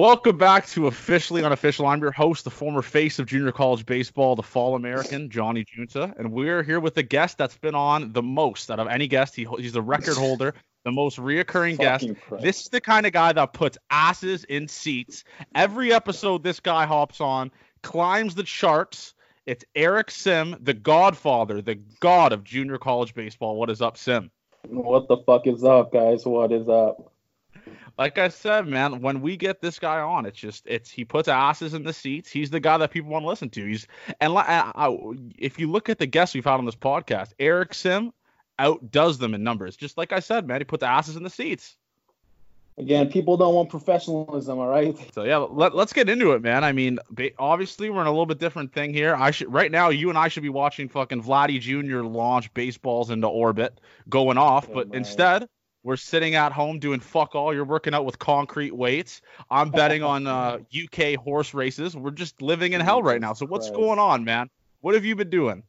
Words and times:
Welcome 0.00 0.38
back 0.38 0.66
to 0.68 0.86
Officially 0.86 1.44
Unofficial. 1.44 1.86
I'm 1.86 2.00
your 2.00 2.10
host, 2.10 2.44
the 2.44 2.50
former 2.50 2.80
face 2.80 3.18
of 3.18 3.26
junior 3.26 3.52
college 3.52 3.84
baseball, 3.84 4.34
the 4.34 4.42
Fall 4.42 4.74
American, 4.74 5.28
Johnny 5.28 5.62
Junta. 5.62 6.14
And 6.16 6.32
we're 6.32 6.62
here 6.62 6.80
with 6.80 6.96
a 6.96 7.02
guest 7.02 7.36
that's 7.36 7.58
been 7.58 7.74
on 7.74 8.14
the 8.14 8.22
most 8.22 8.70
out 8.70 8.80
of 8.80 8.88
any 8.88 9.06
guest. 9.06 9.36
He, 9.36 9.46
he's 9.58 9.74
the 9.74 9.82
record 9.82 10.16
holder, 10.16 10.54
the 10.86 10.90
most 10.90 11.18
reoccurring 11.18 11.76
guest. 11.76 12.08
Christ. 12.26 12.42
This 12.42 12.62
is 12.62 12.68
the 12.70 12.80
kind 12.80 13.04
of 13.04 13.12
guy 13.12 13.34
that 13.34 13.52
puts 13.52 13.76
asses 13.90 14.44
in 14.44 14.68
seats. 14.68 15.24
Every 15.54 15.92
episode 15.92 16.42
this 16.42 16.60
guy 16.60 16.86
hops 16.86 17.20
on, 17.20 17.50
climbs 17.82 18.34
the 18.34 18.44
charts. 18.44 19.12
It's 19.44 19.66
Eric 19.74 20.10
Sim, 20.10 20.56
the 20.62 20.72
godfather, 20.72 21.60
the 21.60 21.74
god 22.00 22.32
of 22.32 22.42
junior 22.42 22.78
college 22.78 23.12
baseball. 23.12 23.56
What 23.56 23.68
is 23.68 23.82
up, 23.82 23.98
Sim? 23.98 24.30
What 24.66 25.08
the 25.08 25.18
fuck 25.18 25.46
is 25.46 25.62
up, 25.62 25.92
guys? 25.92 26.24
What 26.24 26.52
is 26.52 26.70
up? 26.70 27.09
Like 28.00 28.16
I 28.16 28.28
said, 28.28 28.66
man, 28.66 29.02
when 29.02 29.20
we 29.20 29.36
get 29.36 29.60
this 29.60 29.78
guy 29.78 30.00
on, 30.00 30.24
it's 30.24 30.38
just 30.38 30.66
it's 30.66 30.90
he 30.90 31.04
puts 31.04 31.28
asses 31.28 31.74
in 31.74 31.82
the 31.82 31.92
seats. 31.92 32.30
He's 32.30 32.48
the 32.48 32.58
guy 32.58 32.78
that 32.78 32.92
people 32.92 33.10
want 33.10 33.24
to 33.24 33.28
listen 33.28 33.50
to. 33.50 33.66
He's 33.66 33.86
and 34.22 34.32
I, 34.38 34.72
I, 34.74 34.96
if 35.36 35.58
you 35.58 35.70
look 35.70 35.90
at 35.90 35.98
the 35.98 36.06
guests 36.06 36.34
we've 36.34 36.42
had 36.42 36.54
on 36.54 36.64
this 36.64 36.74
podcast, 36.74 37.34
Eric 37.38 37.74
Sim 37.74 38.14
outdoes 38.58 39.18
them 39.18 39.34
in 39.34 39.42
numbers. 39.44 39.76
Just 39.76 39.98
like 39.98 40.12
I 40.14 40.20
said, 40.20 40.46
man, 40.46 40.62
he 40.62 40.64
puts 40.64 40.82
asses 40.82 41.16
in 41.16 41.22
the 41.24 41.28
seats. 41.28 41.76
Again, 42.78 43.10
people 43.10 43.36
don't 43.36 43.54
want 43.54 43.68
professionalism, 43.68 44.58
all 44.58 44.68
right? 44.68 44.96
So 45.12 45.24
yeah, 45.24 45.36
let, 45.36 45.74
us 45.74 45.92
get 45.92 46.08
into 46.08 46.32
it, 46.32 46.40
man. 46.40 46.64
I 46.64 46.72
mean, 46.72 46.98
obviously 47.38 47.90
we're 47.90 48.00
in 48.00 48.06
a 48.06 48.10
little 48.10 48.24
bit 48.24 48.38
different 48.38 48.72
thing 48.72 48.94
here. 48.94 49.14
I 49.14 49.30
should 49.30 49.52
right 49.52 49.70
now, 49.70 49.90
you 49.90 50.08
and 50.08 50.16
I 50.16 50.28
should 50.28 50.42
be 50.42 50.48
watching 50.48 50.88
fucking 50.88 51.22
Vladdy 51.22 51.60
Jr. 51.60 52.00
launch 52.00 52.54
baseballs 52.54 53.10
into 53.10 53.28
orbit, 53.28 53.78
going 54.08 54.38
off, 54.38 54.68
Oh, 54.70 54.74
but 54.74 54.88
my. 54.88 54.96
instead 54.96 55.46
we're 55.82 55.96
sitting 55.96 56.34
at 56.34 56.52
home 56.52 56.78
doing 56.78 57.00
fuck 57.00 57.34
all. 57.34 57.54
You're 57.54 57.64
working 57.64 57.94
out 57.94 58.04
with 58.04 58.18
concrete 58.18 58.74
weights. 58.74 59.22
I'm 59.50 59.70
betting 59.70 60.02
on 60.02 60.26
uh, 60.26 60.58
UK 60.74 61.14
horse 61.14 61.54
races. 61.54 61.96
We're 61.96 62.10
just 62.10 62.42
living 62.42 62.72
in 62.72 62.80
hell 62.80 63.02
right 63.02 63.20
now. 63.20 63.32
So 63.32 63.46
what's 63.46 63.70
going 63.70 63.98
on, 63.98 64.24
man? 64.24 64.50
What 64.80 64.94
have 64.94 65.04
you 65.04 65.14
been 65.16 65.30
doing? 65.30 65.62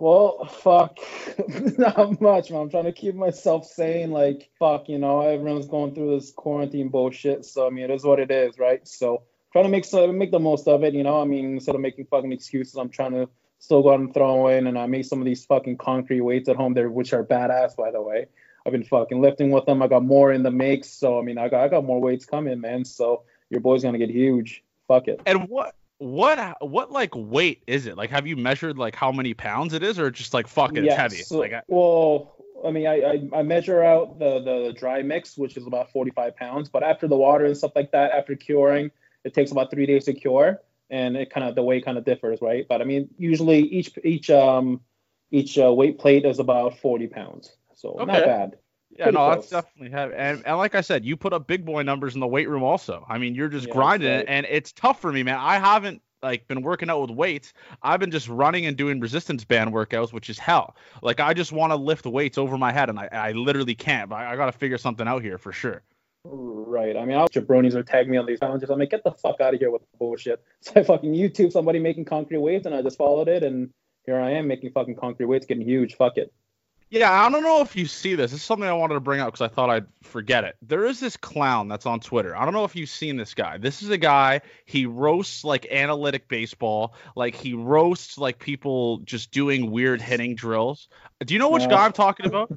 Well, 0.00 0.44
fuck, 0.44 0.98
not 1.78 2.20
much, 2.20 2.50
man. 2.50 2.60
I'm 2.60 2.70
trying 2.70 2.84
to 2.84 2.92
keep 2.92 3.16
myself 3.16 3.66
sane. 3.66 4.12
Like, 4.12 4.48
fuck, 4.58 4.88
you 4.88 4.98
know, 4.98 5.22
everyone's 5.22 5.66
going 5.66 5.94
through 5.94 6.14
this 6.14 6.30
quarantine 6.30 6.88
bullshit. 6.88 7.44
So, 7.44 7.66
I 7.66 7.70
mean, 7.70 7.84
it 7.84 7.90
is 7.90 8.04
what 8.04 8.20
it 8.20 8.30
is, 8.30 8.58
right? 8.58 8.86
So, 8.86 9.22
trying 9.50 9.64
to 9.64 9.70
make 9.70 9.84
so 9.84 10.10
make 10.12 10.30
the 10.30 10.38
most 10.38 10.68
of 10.68 10.84
it. 10.84 10.94
You 10.94 11.02
know, 11.02 11.20
I 11.20 11.24
mean, 11.24 11.54
instead 11.54 11.74
of 11.74 11.80
making 11.80 12.06
fucking 12.06 12.30
excuses, 12.30 12.76
I'm 12.76 12.90
trying 12.90 13.12
to 13.12 13.28
still 13.58 13.82
go 13.82 13.92
out 13.92 13.98
and 14.00 14.14
throw 14.14 14.48
in. 14.48 14.68
And 14.68 14.78
I 14.78 14.86
made 14.86 15.06
some 15.06 15.20
of 15.20 15.24
these 15.24 15.44
fucking 15.46 15.78
concrete 15.78 16.20
weights 16.20 16.48
at 16.48 16.54
home 16.54 16.74
there, 16.74 16.90
which 16.90 17.12
are 17.12 17.24
badass, 17.24 17.74
by 17.74 17.90
the 17.90 18.00
way. 18.00 18.26
I've 18.68 18.72
been 18.72 18.84
fucking 18.84 19.20
lifting 19.22 19.50
with 19.50 19.64
them. 19.64 19.82
I 19.82 19.88
got 19.88 20.04
more 20.04 20.30
in 20.30 20.42
the 20.42 20.50
mix. 20.50 20.90
So, 20.90 21.18
I 21.18 21.22
mean, 21.22 21.38
I 21.38 21.48
got 21.48 21.64
I 21.64 21.68
got 21.68 21.84
more 21.84 22.00
weights 22.00 22.26
coming, 22.26 22.60
man. 22.60 22.84
So, 22.84 23.22
your 23.48 23.60
boy's 23.60 23.82
gonna 23.82 23.96
get 23.96 24.10
huge. 24.10 24.62
Fuck 24.86 25.08
it. 25.08 25.22
And 25.24 25.48
what 25.48 25.74
what 25.96 26.38
what 26.60 26.92
like 26.92 27.12
weight 27.14 27.62
is 27.66 27.86
it? 27.86 27.96
Like 27.96 28.10
have 28.10 28.26
you 28.26 28.36
measured 28.36 28.76
like 28.76 28.94
how 28.94 29.10
many 29.10 29.32
pounds 29.32 29.72
it 29.72 29.82
is 29.82 29.98
or 29.98 30.10
just 30.10 30.34
like 30.34 30.46
fuck 30.46 30.76
it, 30.76 30.84
it's 30.84 30.94
heavy? 30.94 31.16
so- 31.16 31.38
like 31.38 31.54
I- 31.54 31.62
well, 31.66 32.34
I 32.66 32.70
mean, 32.70 32.86
I, 32.86 33.00
I 33.34 33.38
I 33.38 33.42
measure 33.42 33.82
out 33.82 34.18
the 34.18 34.40
the 34.40 34.74
dry 34.76 35.00
mix, 35.02 35.38
which 35.38 35.56
is 35.56 35.66
about 35.66 35.90
45 35.92 36.36
pounds. 36.36 36.68
But 36.68 36.82
after 36.82 37.08
the 37.08 37.16
water 37.16 37.46
and 37.46 37.56
stuff 37.56 37.72
like 37.74 37.92
that, 37.92 38.10
after 38.12 38.36
curing, 38.36 38.90
it 39.24 39.32
takes 39.32 39.50
about 39.50 39.70
three 39.70 39.86
days 39.86 40.04
to 40.04 40.12
cure, 40.12 40.60
and 40.90 41.16
it 41.16 41.30
kind 41.30 41.48
of 41.48 41.54
the 41.54 41.62
weight 41.62 41.84
kind 41.86 41.96
of 41.96 42.04
differs, 42.04 42.42
right? 42.42 42.66
But 42.68 42.82
I 42.82 42.84
mean, 42.84 43.08
usually 43.16 43.60
each 43.60 43.96
each 44.04 44.28
um 44.28 44.80
each 45.30 45.58
uh, 45.58 45.72
weight 45.72 45.98
plate 45.98 46.24
is 46.24 46.38
about 46.38 46.78
40 46.78 47.06
pounds, 47.08 47.52
so 47.78 48.02
not 48.04 48.08
Okay. 48.08 48.26
bad. 48.26 48.58
Yeah, 48.90 49.04
Pretty 49.04 49.18
no, 49.18 49.28
that's 49.30 49.48
definitely 49.50 49.90
heavy. 49.90 50.14
And, 50.16 50.42
and 50.46 50.56
like 50.58 50.74
I 50.74 50.80
said, 50.80 51.04
you 51.04 51.16
put 51.16 51.32
up 51.32 51.46
big 51.46 51.64
boy 51.64 51.82
numbers 51.82 52.14
in 52.14 52.20
the 52.20 52.26
weight 52.26 52.48
room 52.48 52.62
also. 52.62 53.04
I 53.08 53.18
mean, 53.18 53.34
you're 53.34 53.48
just 53.48 53.66
Yeah, 53.66 53.72
grinding 53.74 54.08
that's 54.08 54.22
it, 54.22 54.28
and 54.28 54.46
it's 54.48 54.72
tough 54.72 55.00
for 55.00 55.12
me, 55.12 55.22
man. 55.22 55.38
I 55.38 55.58
haven't 55.58 56.02
like 56.22 56.48
been 56.48 56.62
working 56.62 56.90
out 56.90 57.00
with 57.02 57.10
weights. 57.10 57.52
I've 57.82 58.00
been 58.00 58.10
just 58.10 58.28
running 58.28 58.66
and 58.66 58.76
doing 58.76 58.98
resistance 58.98 59.44
band 59.44 59.72
workouts, 59.72 60.12
which 60.12 60.30
is 60.30 60.38
hell. 60.38 60.74
Like 61.02 61.20
I 61.20 61.34
just 61.34 61.52
want 61.52 61.70
to 61.70 61.76
lift 61.76 62.06
weights 62.06 62.38
over 62.38 62.58
my 62.58 62.72
head, 62.72 62.88
and 62.88 62.98
I, 62.98 63.08
I 63.12 63.32
literally 63.32 63.74
can't. 63.74 64.08
But 64.10 64.16
I, 64.16 64.32
I 64.32 64.36
got 64.36 64.46
to 64.46 64.52
figure 64.52 64.78
something 64.78 65.06
out 65.06 65.22
here 65.22 65.38
for 65.38 65.52
sure. 65.52 65.82
Right. 66.24 66.96
I 66.96 67.04
mean, 67.04 67.16
I'll 67.16 67.28
jabronis 67.28 67.74
are 67.74 67.82
tagging 67.82 68.10
me 68.12 68.18
on 68.18 68.26
these 68.26 68.40
challenges. 68.40 68.70
I'm 68.70 68.78
like, 68.78 68.90
get 68.90 69.04
the 69.04 69.12
fuck 69.12 69.40
out 69.40 69.54
of 69.54 69.60
here 69.60 69.70
with 69.70 69.82
bullshit. 69.98 70.42
So 70.60 70.72
I 70.80 70.82
fucking 70.82 71.12
YouTube 71.14 71.52
somebody 71.52 71.78
making 71.78 72.04
concrete 72.06 72.38
weights, 72.38 72.66
and 72.66 72.74
I 72.74 72.82
just 72.82 72.98
followed 72.98 73.28
it, 73.28 73.42
and 73.42 73.70
here 74.04 74.18
I 74.20 74.32
am 74.32 74.48
making 74.48 74.72
fucking 74.72 74.96
concrete 74.96 75.26
weights, 75.26 75.46
getting 75.46 75.66
huge. 75.66 75.94
Fuck 75.96 76.18
it. 76.18 76.32
Yeah, 76.90 77.12
I 77.12 77.28
don't 77.28 77.42
know 77.42 77.60
if 77.60 77.76
you 77.76 77.84
see 77.86 78.14
this. 78.14 78.30
This 78.30 78.40
is 78.40 78.46
something 78.46 78.66
I 78.66 78.72
wanted 78.72 78.94
to 78.94 79.00
bring 79.00 79.20
up 79.20 79.28
because 79.28 79.42
I 79.42 79.48
thought 79.48 79.68
I'd 79.68 79.86
forget 80.02 80.44
it. 80.44 80.56
There 80.62 80.86
is 80.86 81.00
this 81.00 81.18
clown 81.18 81.68
that's 81.68 81.84
on 81.84 82.00
Twitter. 82.00 82.34
I 82.34 82.44
don't 82.44 82.54
know 82.54 82.64
if 82.64 82.74
you've 82.74 82.88
seen 82.88 83.16
this 83.18 83.34
guy. 83.34 83.58
This 83.58 83.82
is 83.82 83.90
a 83.90 83.98
guy, 83.98 84.40
he 84.64 84.86
roasts 84.86 85.44
like 85.44 85.66
analytic 85.70 86.28
baseball. 86.28 86.94
Like 87.14 87.34
he 87.34 87.52
roasts 87.52 88.16
like 88.16 88.38
people 88.38 88.98
just 88.98 89.30
doing 89.32 89.70
weird 89.70 90.00
hitting 90.00 90.34
drills. 90.34 90.88
Do 91.24 91.34
you 91.34 91.40
know 91.40 91.50
which 91.50 91.68
guy 91.68 91.84
I'm 91.84 91.92
talking 91.92 92.24
about? 92.24 92.52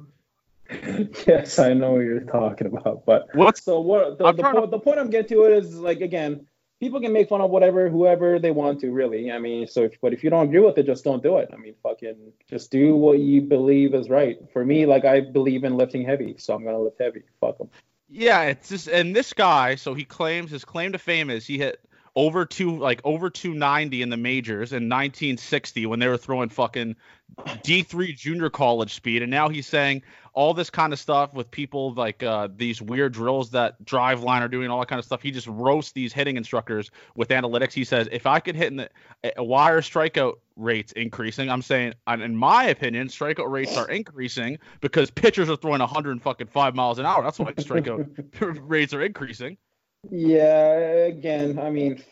yes, 1.26 1.58
I 1.58 1.74
know 1.74 1.92
what 1.92 2.00
you're 2.00 2.20
talking 2.20 2.68
about, 2.68 3.04
but 3.04 3.28
What's 3.34 3.62
so 3.62 3.80
what? 3.80 4.16
The, 4.16 4.32
the, 4.32 4.40
trying 4.40 4.54
point, 4.54 4.70
the 4.70 4.78
point 4.78 4.98
I'm 4.98 5.10
getting 5.10 5.36
to 5.36 5.44
is 5.44 5.76
like 5.76 6.00
again, 6.00 6.46
people 6.82 7.00
can 7.00 7.12
make 7.12 7.28
fun 7.28 7.40
of 7.40 7.48
whatever, 7.48 7.88
whoever 7.88 8.40
they 8.40 8.50
want 8.50 8.80
to, 8.80 8.90
really. 8.90 9.30
I 9.30 9.38
mean, 9.38 9.68
so 9.68 9.84
if, 9.84 10.00
but 10.00 10.12
if 10.12 10.24
you 10.24 10.30
don't 10.30 10.48
agree 10.48 10.58
with 10.58 10.76
it, 10.78 10.84
just 10.84 11.04
don't 11.04 11.22
do 11.22 11.38
it. 11.38 11.48
I 11.52 11.56
mean, 11.56 11.74
fucking, 11.80 12.32
just 12.50 12.72
do 12.72 12.96
what 12.96 13.20
you 13.20 13.40
believe 13.40 13.94
is 13.94 14.08
right. 14.08 14.36
For 14.52 14.64
me, 14.64 14.84
like 14.84 15.04
I 15.04 15.20
believe 15.20 15.62
in 15.62 15.76
lifting 15.76 16.04
heavy, 16.04 16.34
so 16.38 16.54
I'm 16.54 16.64
gonna 16.64 16.80
lift 16.80 17.00
heavy. 17.00 17.22
Fuck 17.40 17.58
them. 17.58 17.70
Yeah, 18.08 18.42
it's 18.42 18.68
just 18.68 18.88
and 18.88 19.14
this 19.14 19.32
guy, 19.32 19.76
so 19.76 19.94
he 19.94 20.04
claims 20.04 20.50
his 20.50 20.64
claim 20.64 20.90
to 20.90 20.98
fame 20.98 21.30
is 21.30 21.46
he 21.46 21.56
hit 21.56 21.78
over 22.14 22.44
two 22.44 22.78
like 22.78 23.00
over 23.04 23.30
290 23.30 24.02
in 24.02 24.10
the 24.10 24.16
majors 24.16 24.72
in 24.72 24.88
1960 24.88 25.86
when 25.86 25.98
they 25.98 26.08
were 26.08 26.18
throwing 26.18 26.48
fucking 26.48 26.94
D3 27.38 28.16
junior 28.16 28.50
college 28.50 28.94
speed 28.94 29.22
and 29.22 29.30
now 29.30 29.48
he's 29.48 29.66
saying 29.66 30.02
all 30.34 30.54
this 30.54 30.70
kind 30.70 30.92
of 30.92 30.98
stuff 30.98 31.34
with 31.34 31.50
people 31.50 31.92
like 31.94 32.22
uh, 32.22 32.48
these 32.56 32.80
weird 32.80 33.12
drills 33.12 33.50
that 33.50 33.82
Driveline 33.84 34.40
are 34.40 34.48
doing 34.48 34.70
all 34.70 34.80
that 34.80 34.88
kind 34.88 34.98
of 34.98 35.04
stuff. 35.04 35.20
He 35.20 35.30
just 35.30 35.46
roasts 35.46 35.92
these 35.92 36.12
hitting 36.12 36.36
instructors 36.36 36.90
with 37.14 37.28
analytics. 37.28 37.72
He 37.72 37.84
says 37.84 38.08
if 38.10 38.26
I 38.26 38.40
could 38.40 38.56
hit 38.56 38.68
in 38.68 38.76
the 38.76 38.90
uh, 39.24 39.42
why 39.42 39.70
are 39.70 39.80
strikeout 39.80 40.34
rates 40.56 40.92
increasing? 40.92 41.50
I'm 41.50 41.62
saying 41.62 41.94
in 42.08 42.36
my 42.36 42.64
opinion 42.64 43.08
strikeout 43.08 43.50
rates 43.50 43.76
are 43.76 43.88
increasing 43.88 44.58
because 44.80 45.10
pitchers 45.10 45.50
are 45.50 45.56
throwing 45.56 45.80
100 45.80 46.10
and 46.12 46.22
fucking 46.22 46.46
5 46.46 46.74
miles 46.74 46.98
an 46.98 47.06
hour. 47.06 47.22
That's 47.22 47.38
why 47.38 47.52
strikeout 47.52 48.60
rates 48.68 48.94
are 48.94 49.02
increasing. 49.02 49.56
Yeah, 50.10 51.06
again, 51.06 51.58
I 51.58 51.70
mean, 51.70 52.02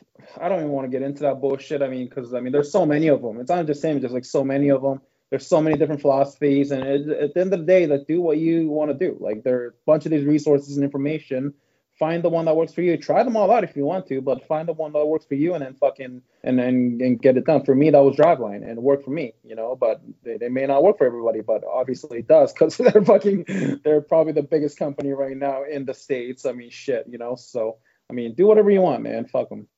I 0.40 0.48
don't 0.48 0.60
even 0.60 0.70
want 0.70 0.84
to 0.84 0.90
get 0.90 1.02
into 1.02 1.22
that 1.22 1.40
bullshit. 1.40 1.82
I 1.82 1.88
mean, 1.88 2.08
because 2.08 2.32
I 2.34 2.40
mean, 2.40 2.52
there's 2.52 2.70
so 2.70 2.86
many 2.86 3.08
of 3.08 3.20
them. 3.22 3.40
It's 3.40 3.50
not 3.50 3.66
just 3.66 3.84
him, 3.84 4.00
just 4.00 4.14
like 4.14 4.24
so 4.24 4.44
many 4.44 4.68
of 4.70 4.82
them. 4.82 5.00
There's 5.30 5.46
so 5.46 5.60
many 5.60 5.76
different 5.76 6.00
philosophies, 6.00 6.70
and 6.70 6.84
it, 6.84 7.08
at 7.08 7.34
the 7.34 7.40
end 7.40 7.52
of 7.52 7.60
the 7.60 7.66
day, 7.66 7.86
like 7.86 8.06
do 8.06 8.20
what 8.20 8.38
you 8.38 8.68
want 8.68 8.90
to 8.90 8.96
do. 8.96 9.16
Like 9.20 9.42
there 9.42 9.62
are 9.62 9.66
a 9.68 9.72
bunch 9.86 10.04
of 10.04 10.10
these 10.12 10.24
resources 10.24 10.76
and 10.76 10.84
information. 10.84 11.54
Find 12.00 12.24
the 12.24 12.30
one 12.30 12.46
that 12.46 12.56
works 12.56 12.72
for 12.72 12.80
you. 12.80 12.96
Try 12.96 13.22
them 13.22 13.36
all 13.36 13.52
out 13.52 13.62
if 13.62 13.76
you 13.76 13.84
want 13.84 14.06
to, 14.06 14.22
but 14.22 14.46
find 14.46 14.66
the 14.66 14.72
one 14.72 14.94
that 14.94 15.04
works 15.04 15.26
for 15.26 15.34
you, 15.34 15.52
and 15.52 15.62
then 15.62 15.74
fucking 15.74 16.22
and 16.42 16.58
then 16.58 16.98
and 17.02 17.20
get 17.20 17.36
it 17.36 17.44
done. 17.44 17.62
For 17.62 17.74
me, 17.74 17.90
that 17.90 17.98
was 18.02 18.16
Driveline, 18.16 18.62
and 18.66 18.78
it 18.78 18.82
worked 18.82 19.04
for 19.04 19.10
me, 19.10 19.34
you 19.44 19.54
know. 19.54 19.76
But 19.76 20.00
they, 20.24 20.38
they 20.38 20.48
may 20.48 20.64
not 20.64 20.82
work 20.82 20.96
for 20.96 21.06
everybody, 21.06 21.42
but 21.42 21.62
obviously 21.62 22.20
it 22.20 22.26
does 22.26 22.54
because 22.54 22.76
they're 22.78 23.04
fucking 23.04 23.80
they're 23.84 24.00
probably 24.00 24.32
the 24.32 24.42
biggest 24.42 24.78
company 24.78 25.10
right 25.10 25.36
now 25.36 25.64
in 25.64 25.84
the 25.84 25.92
states. 25.92 26.46
I 26.46 26.52
mean, 26.52 26.70
shit, 26.70 27.04
you 27.06 27.18
know. 27.18 27.34
So 27.36 27.76
I 28.08 28.14
mean, 28.14 28.32
do 28.32 28.46
whatever 28.46 28.70
you 28.70 28.80
want, 28.80 29.02
man. 29.02 29.26
Fuck 29.26 29.50
them. 29.50 29.68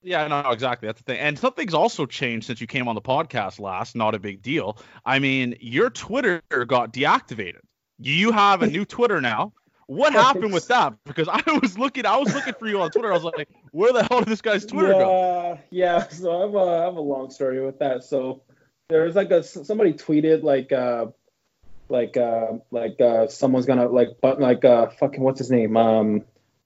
Yeah, 0.00 0.28
no, 0.28 0.48
exactly. 0.50 0.86
That's 0.86 1.00
the 1.00 1.12
thing. 1.12 1.18
And 1.18 1.36
something's 1.36 1.74
also 1.74 2.06
changed 2.06 2.46
since 2.46 2.60
you 2.60 2.68
came 2.68 2.86
on 2.86 2.94
the 2.94 3.02
podcast 3.02 3.58
last. 3.58 3.96
Not 3.96 4.14
a 4.14 4.20
big 4.20 4.42
deal. 4.42 4.78
I 5.04 5.18
mean, 5.18 5.56
your 5.60 5.90
Twitter 5.90 6.40
got 6.68 6.92
deactivated. 6.92 7.62
You 7.98 8.30
have 8.30 8.62
a 8.62 8.68
new 8.68 8.84
Twitter 8.84 9.20
now. 9.20 9.52
What 9.92 10.14
happened 10.14 10.52
with 10.52 10.68
that? 10.68 10.94
Because 11.04 11.28
I 11.28 11.42
was 11.62 11.78
looking, 11.78 12.06
I 12.06 12.16
was 12.16 12.34
looking 12.34 12.54
for 12.54 12.66
you 12.66 12.80
on 12.80 12.90
Twitter. 12.90 13.12
I 13.12 13.14
was 13.14 13.24
like, 13.24 13.48
where 13.72 13.92
the 13.92 14.02
hell 14.04 14.20
did 14.20 14.28
this 14.28 14.40
guy's 14.40 14.64
Twitter 14.64 14.92
yeah, 14.92 14.98
go? 14.98 15.58
Yeah, 15.70 16.08
so 16.08 16.38
I 16.38 16.40
have, 16.40 16.54
a, 16.54 16.58
I 16.58 16.84
have 16.84 16.96
a 16.96 17.00
long 17.00 17.30
story 17.30 17.64
with 17.64 17.78
that. 17.80 18.04
So 18.04 18.42
there's 18.88 19.14
like 19.14 19.30
a 19.30 19.42
somebody 19.42 19.92
tweeted 19.92 20.42
like 20.42 20.72
uh 20.72 21.06
like 21.88 22.16
uh 22.16 22.52
like 22.70 23.00
uh 23.00 23.26
someone's 23.28 23.66
gonna 23.66 23.88
like 23.88 24.18
but 24.20 24.40
like 24.40 24.64
uh 24.64 24.88
fucking 24.98 25.22
what's 25.22 25.38
his 25.38 25.50
name 25.50 25.76
um 25.76 26.22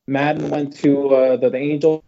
Maddon 0.06 0.50
went 0.50 0.76
to 0.78 1.08
uh 1.08 1.37
the, 1.37 1.50
the 1.50 1.58
Angels 1.58 2.02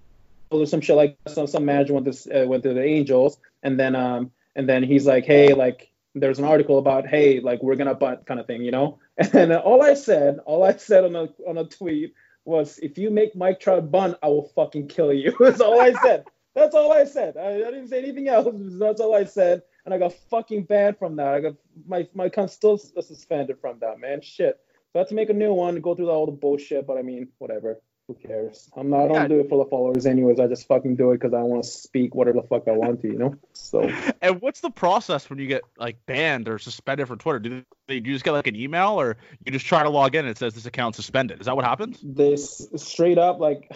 or 0.50 0.66
some 0.66 0.80
shit 0.80 0.96
like 0.96 1.18
some 1.26 1.46
some 1.46 1.64
manager 1.64 1.94
went 1.94 2.12
to 2.12 2.42
uh, 2.42 2.46
went 2.46 2.62
to 2.64 2.74
the 2.74 2.82
Angels 2.82 3.38
and 3.62 3.78
then 3.78 3.94
um 3.94 4.32
and 4.56 4.68
then 4.68 4.82
he's 4.82 5.06
like 5.06 5.24
hey 5.24 5.54
like 5.54 5.90
there's 6.20 6.38
an 6.38 6.44
article 6.44 6.78
about 6.78 7.06
hey 7.06 7.40
like 7.40 7.62
we're 7.62 7.76
gonna 7.76 7.94
bunt 7.94 8.26
kind 8.26 8.40
of 8.40 8.46
thing 8.46 8.62
you 8.62 8.70
know? 8.70 8.98
And 9.32 9.52
all 9.52 9.82
I 9.82 9.94
said 9.94 10.38
all 10.46 10.62
I 10.62 10.76
said 10.76 11.04
on 11.04 11.16
a 11.16 11.28
on 11.46 11.58
a 11.58 11.64
tweet 11.64 12.14
was 12.44 12.78
if 12.78 12.96
you 12.98 13.10
make 13.10 13.36
Mike 13.36 13.60
Trout 13.60 13.90
bunt 13.90 14.16
I 14.22 14.28
will 14.28 14.50
fucking 14.54 14.88
kill 14.88 15.12
you. 15.12 15.36
That's 15.40 15.60
all 15.60 15.80
I 15.80 15.92
said. 16.02 16.24
That's 16.54 16.74
all 16.74 16.92
I 16.92 17.04
said. 17.04 17.36
I, 17.36 17.54
I 17.54 17.70
didn't 17.70 17.88
say 17.88 17.98
anything 17.98 18.28
else. 18.28 18.48
That's 18.52 19.00
all 19.00 19.14
I 19.14 19.24
said. 19.24 19.62
And 19.84 19.94
I 19.94 19.98
got 19.98 20.12
fucking 20.30 20.64
banned 20.64 20.98
from 20.98 21.16
that. 21.16 21.34
I 21.34 21.40
got 21.40 21.54
my 21.86 22.08
my 22.14 22.26
account 22.26 22.50
still 22.50 22.78
suspended 22.78 23.58
from 23.60 23.78
that 23.80 24.00
man. 24.00 24.20
Shit. 24.20 24.58
So 24.92 24.98
I 24.98 25.00
had 25.00 25.08
to 25.08 25.14
make 25.14 25.30
a 25.30 25.34
new 25.34 25.52
one 25.52 25.80
go 25.80 25.94
through 25.94 26.10
all 26.10 26.26
the 26.26 26.32
bullshit 26.32 26.86
but 26.86 26.96
I 26.96 27.02
mean 27.02 27.28
whatever 27.38 27.80
who 28.08 28.14
cares? 28.14 28.70
I'm 28.74 28.88
not. 28.88 29.04
I 29.04 29.08
don't 29.08 29.28
do 29.28 29.38
it 29.38 29.50
for 29.50 29.62
the 29.62 29.68
followers, 29.68 30.06
anyways. 30.06 30.40
I 30.40 30.46
just 30.46 30.66
fucking 30.66 30.96
do 30.96 31.12
it 31.12 31.20
because 31.20 31.34
I 31.34 31.42
want 31.42 31.62
to 31.62 31.68
speak 31.68 32.14
whatever 32.14 32.40
the 32.40 32.46
fuck 32.46 32.66
I 32.66 32.72
want 32.72 33.02
to, 33.02 33.08
you 33.08 33.18
know. 33.18 33.34
So 33.52 33.82
And 34.22 34.40
what's 34.40 34.60
the 34.60 34.70
process 34.70 35.28
when 35.28 35.38
you 35.38 35.46
get 35.46 35.62
like 35.76 36.04
banned 36.06 36.48
or 36.48 36.58
suspended 36.58 37.06
from 37.06 37.18
Twitter? 37.18 37.38
Do 37.38 37.62
they 37.86 38.00
do 38.00 38.08
you 38.08 38.16
just 38.16 38.24
get 38.24 38.32
like 38.32 38.46
an 38.46 38.56
email 38.56 38.98
or 38.98 39.18
you 39.44 39.52
just 39.52 39.66
try 39.66 39.82
to 39.82 39.90
log 39.90 40.14
in 40.14 40.20
and 40.20 40.30
it 40.30 40.38
says 40.38 40.54
this 40.54 40.64
account 40.64 40.96
suspended? 40.96 41.40
Is 41.40 41.46
that 41.46 41.54
what 41.54 41.66
happens? 41.66 41.98
this 42.02 42.66
straight 42.76 43.18
up 43.18 43.40
like 43.40 43.70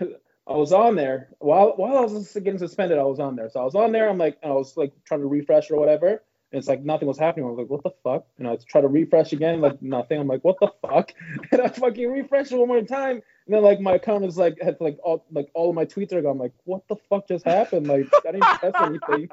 I 0.00 0.56
was 0.56 0.72
on 0.72 0.96
there 0.96 1.28
while 1.38 1.74
while 1.76 1.98
I 1.98 2.00
was 2.00 2.32
getting 2.32 2.58
suspended. 2.58 2.98
I 2.98 3.02
was 3.02 3.20
on 3.20 3.36
there, 3.36 3.50
so 3.50 3.60
I 3.60 3.64
was 3.64 3.74
on 3.74 3.92
there. 3.92 4.08
I'm 4.08 4.16
like, 4.16 4.38
I 4.42 4.48
was 4.48 4.78
like 4.78 4.92
trying 5.04 5.20
to 5.20 5.26
refresh 5.26 5.70
or 5.70 5.78
whatever, 5.78 6.22
and 6.50 6.58
it's 6.58 6.68
like 6.68 6.82
nothing 6.82 7.08
was 7.08 7.18
happening. 7.18 7.44
I 7.46 7.50
was 7.50 7.58
like, 7.58 7.68
what 7.68 7.82
the 7.82 7.90
fuck? 8.02 8.26
And 8.38 8.48
I 8.48 8.56
try 8.56 8.80
to 8.80 8.88
refresh 8.88 9.32
again, 9.32 9.60
like 9.60 9.82
nothing. 9.82 10.18
I'm 10.20 10.26
like, 10.26 10.44
what 10.44 10.56
the 10.60 10.68
fuck? 10.82 11.12
And 11.52 11.60
I 11.60 11.68
fucking 11.68 12.10
refresh 12.10 12.52
it 12.52 12.56
one 12.58 12.68
more 12.68 12.82
time, 12.82 13.22
and 13.46 13.54
then 13.54 13.62
like 13.62 13.80
my 13.80 13.94
account 13.94 14.24
is 14.24 14.36
like 14.36 14.60
had 14.62 14.76
like 14.80 14.98
all 15.02 15.24
like 15.30 15.50
all 15.54 15.68
of 15.68 15.74
my 15.74 15.84
tweets 15.84 16.12
are 16.12 16.22
gone. 16.22 16.32
I'm 16.32 16.38
like, 16.38 16.54
what 16.64 16.86
the 16.88 16.96
fuck 17.08 17.28
just 17.28 17.44
happened? 17.44 17.86
Like 17.86 18.08
I 18.26 18.32
didn't 18.32 18.58
press 18.58 18.72
anything. 18.80 19.28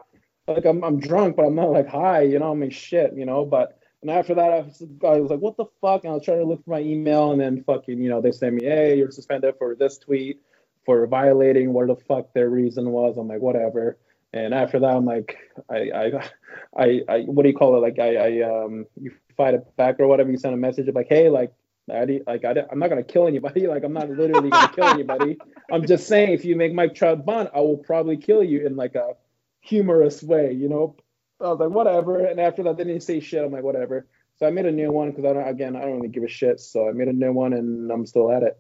Like 0.47 0.65
I'm 0.65 0.83
I'm 0.83 0.99
drunk, 0.99 1.37
but 1.37 1.45
I'm 1.45 1.55
not 1.55 1.71
like 1.71 1.87
high. 1.87 2.21
You 2.21 2.39
know, 2.39 2.51
I 2.51 2.55
mean 2.55 2.69
shit. 2.69 3.13
You 3.15 3.25
know, 3.25 3.45
but. 3.45 3.79
And 4.01 4.11
after 4.11 4.35
that, 4.35 4.51
I 4.51 4.59
was, 4.59 4.83
I 5.03 5.19
was 5.19 5.31
like, 5.31 5.39
what 5.39 5.57
the 5.57 5.65
fuck? 5.81 6.03
And 6.03 6.11
I 6.11 6.13
was 6.13 6.23
trying 6.23 6.37
to 6.37 6.45
look 6.45 6.63
for 6.63 6.69
my 6.69 6.79
email, 6.79 7.31
and 7.31 7.41
then 7.41 7.63
fucking, 7.63 7.99
you 7.99 8.07
know, 8.07 8.21
they 8.21 8.31
sent 8.31 8.53
me, 8.53 8.65
hey, 8.65 8.95
you're 8.99 9.09
suspended 9.09 9.55
for 9.57 9.73
this 9.73 9.97
tweet, 9.97 10.41
for 10.85 11.07
violating 11.07 11.73
what 11.73 11.87
the 11.87 11.95
fuck 11.95 12.31
their 12.33 12.51
reason 12.51 12.91
was. 12.91 13.17
I'm 13.17 13.27
like, 13.27 13.41
whatever. 13.41 13.97
And 14.35 14.53
after 14.53 14.79
that, 14.79 14.89
I'm 14.89 15.05
like, 15.05 15.37
I, 15.69 15.91
I, 15.95 16.29
I, 16.77 17.01
I 17.07 17.21
what 17.21 17.43
do 17.43 17.49
you 17.49 17.55
call 17.55 17.77
it? 17.77 17.79
Like, 17.79 17.99
I, 17.99 18.15
I, 18.41 18.63
um, 18.63 18.85
you 19.01 19.11
fight 19.37 19.53
it 19.53 19.75
back 19.77 19.97
or 19.99 20.07
whatever. 20.07 20.29
You 20.29 20.37
send 20.37 20.53
a 20.53 20.57
message 20.57 20.89
of 20.89 20.95
like, 20.95 21.07
hey, 21.07 21.29
like, 21.29 21.53
I, 21.89 22.19
like, 22.27 22.43
I, 22.43 22.53
I'm 22.69 22.79
not 22.79 22.89
gonna 22.89 23.03
kill 23.03 23.27
anybody. 23.27 23.65
Like, 23.67 23.85
I'm 23.85 23.93
not 23.93 24.09
literally 24.09 24.49
gonna 24.49 24.73
kill 24.75 24.85
anybody. 24.85 25.37
I'm 25.71 25.87
just 25.87 26.07
saying, 26.07 26.33
if 26.33 26.43
you 26.43 26.57
make 26.57 26.73
Mike 26.73 26.95
Trout 26.95 27.25
bunt, 27.25 27.51
I 27.55 27.61
will 27.61 27.77
probably 27.77 28.17
kill 28.17 28.43
you 28.43 28.65
in 28.65 28.75
like 28.75 28.95
a 28.95 29.13
humorous 29.61 30.21
way, 30.21 30.51
you 30.51 30.67
know. 30.67 30.97
I 31.39 31.45
was 31.45 31.59
like, 31.59 31.69
whatever. 31.69 32.25
And 32.25 32.39
after 32.39 32.63
that, 32.63 32.75
they 32.75 32.83
didn't 32.83 33.03
say 33.03 33.21
shit. 33.21 33.43
I'm 33.43 33.51
like, 33.51 33.63
whatever. 33.63 34.05
So 34.37 34.45
I 34.45 34.51
made 34.51 34.65
a 34.65 34.71
new 34.71 34.91
one 34.91 35.11
because 35.11 35.23
I 35.23 35.31
don't, 35.31 35.47
again, 35.47 35.77
I 35.77 35.81
don't 35.81 35.95
really 35.95 36.09
give 36.09 36.23
a 36.23 36.27
shit. 36.27 36.59
So 36.59 36.89
I 36.89 36.91
made 36.91 37.07
a 37.07 37.13
new 37.13 37.31
one, 37.31 37.53
and 37.53 37.89
I'm 37.89 38.05
still 38.05 38.29
at 38.31 38.43
it. 38.43 38.57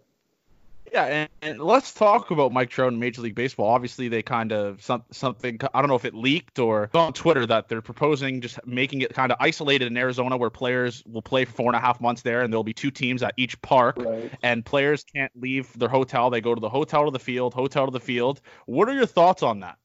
Yeah, 0.91 1.03
and, 1.05 1.29
and 1.41 1.61
let's 1.61 1.93
talk 1.93 2.31
about 2.31 2.51
Mike 2.53 2.69
Trout 2.69 2.93
in 2.93 2.99
Major 2.99 3.21
League 3.21 3.35
Baseball. 3.35 3.67
Obviously, 3.67 4.07
they 4.07 4.21
kind 4.21 4.51
of 4.51 4.81
some, 4.81 5.03
something 5.11 5.59
I 5.73 5.81
don't 5.81 5.89
know 5.89 5.95
if 5.95 6.05
it 6.05 6.13
leaked 6.13 6.59
or 6.59 6.89
on 6.93 7.11
Twitter 7.13 7.45
that 7.47 7.67
they're 7.67 7.81
proposing 7.81 8.39
just 8.41 8.59
making 8.65 9.01
it 9.01 9.13
kind 9.13 9.31
of 9.31 9.37
isolated 9.41 9.87
in 9.87 9.97
Arizona, 9.97 10.37
where 10.37 10.49
players 10.49 11.03
will 11.05 11.21
play 11.21 11.43
for 11.45 11.53
four 11.53 11.67
and 11.67 11.75
a 11.75 11.79
half 11.79 11.99
months 11.99 12.21
there, 12.21 12.41
and 12.41 12.53
there'll 12.53 12.63
be 12.63 12.73
two 12.73 12.91
teams 12.91 13.23
at 13.23 13.33
each 13.37 13.59
park, 13.61 13.97
Right. 13.97 14.31
and 14.43 14.63
players 14.65 15.03
can't 15.03 15.31
leave 15.35 15.77
their 15.77 15.89
hotel. 15.89 16.29
They 16.29 16.41
go 16.41 16.53
to 16.55 16.61
the 16.61 16.69
hotel 16.69 17.05
to 17.05 17.11
the 17.11 17.19
field, 17.19 17.53
hotel 17.53 17.85
to 17.85 17.91
the 17.91 17.99
field. 17.99 18.41
What 18.65 18.87
are 18.87 18.93
your 18.93 19.05
thoughts 19.07 19.43
on 19.43 19.59
that? 19.61 19.77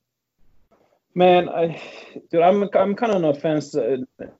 Man, 1.14 1.48
I, 1.48 1.80
dude, 2.30 2.40
I'm 2.42 2.62
I'm 2.74 2.94
kind 2.94 3.12
of 3.12 3.16
on 3.16 3.22
the 3.22 3.40
fence 3.40 3.74
uh, 3.74 3.96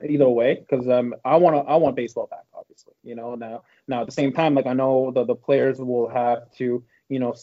either 0.07 0.29
way 0.29 0.55
because 0.55 0.87
um 0.87 1.13
I 1.25 1.35
want 1.35 1.67
I 1.67 1.75
want 1.75 1.97
baseball 1.97 2.27
back, 2.27 2.45
obviously. 2.53 2.93
You 3.03 3.15
know 3.15 3.35
now 3.35 3.63
now 3.87 4.01
at 4.01 4.05
the 4.05 4.13
same 4.13 4.31
time, 4.31 4.55
like 4.55 4.67
I 4.67 4.73
know 4.73 5.11
the 5.11 5.25
the 5.25 5.35
players 5.35 5.79
will 5.79 6.07
have 6.09 6.49
to 6.57 6.83
you 7.09 7.19
know 7.19 7.35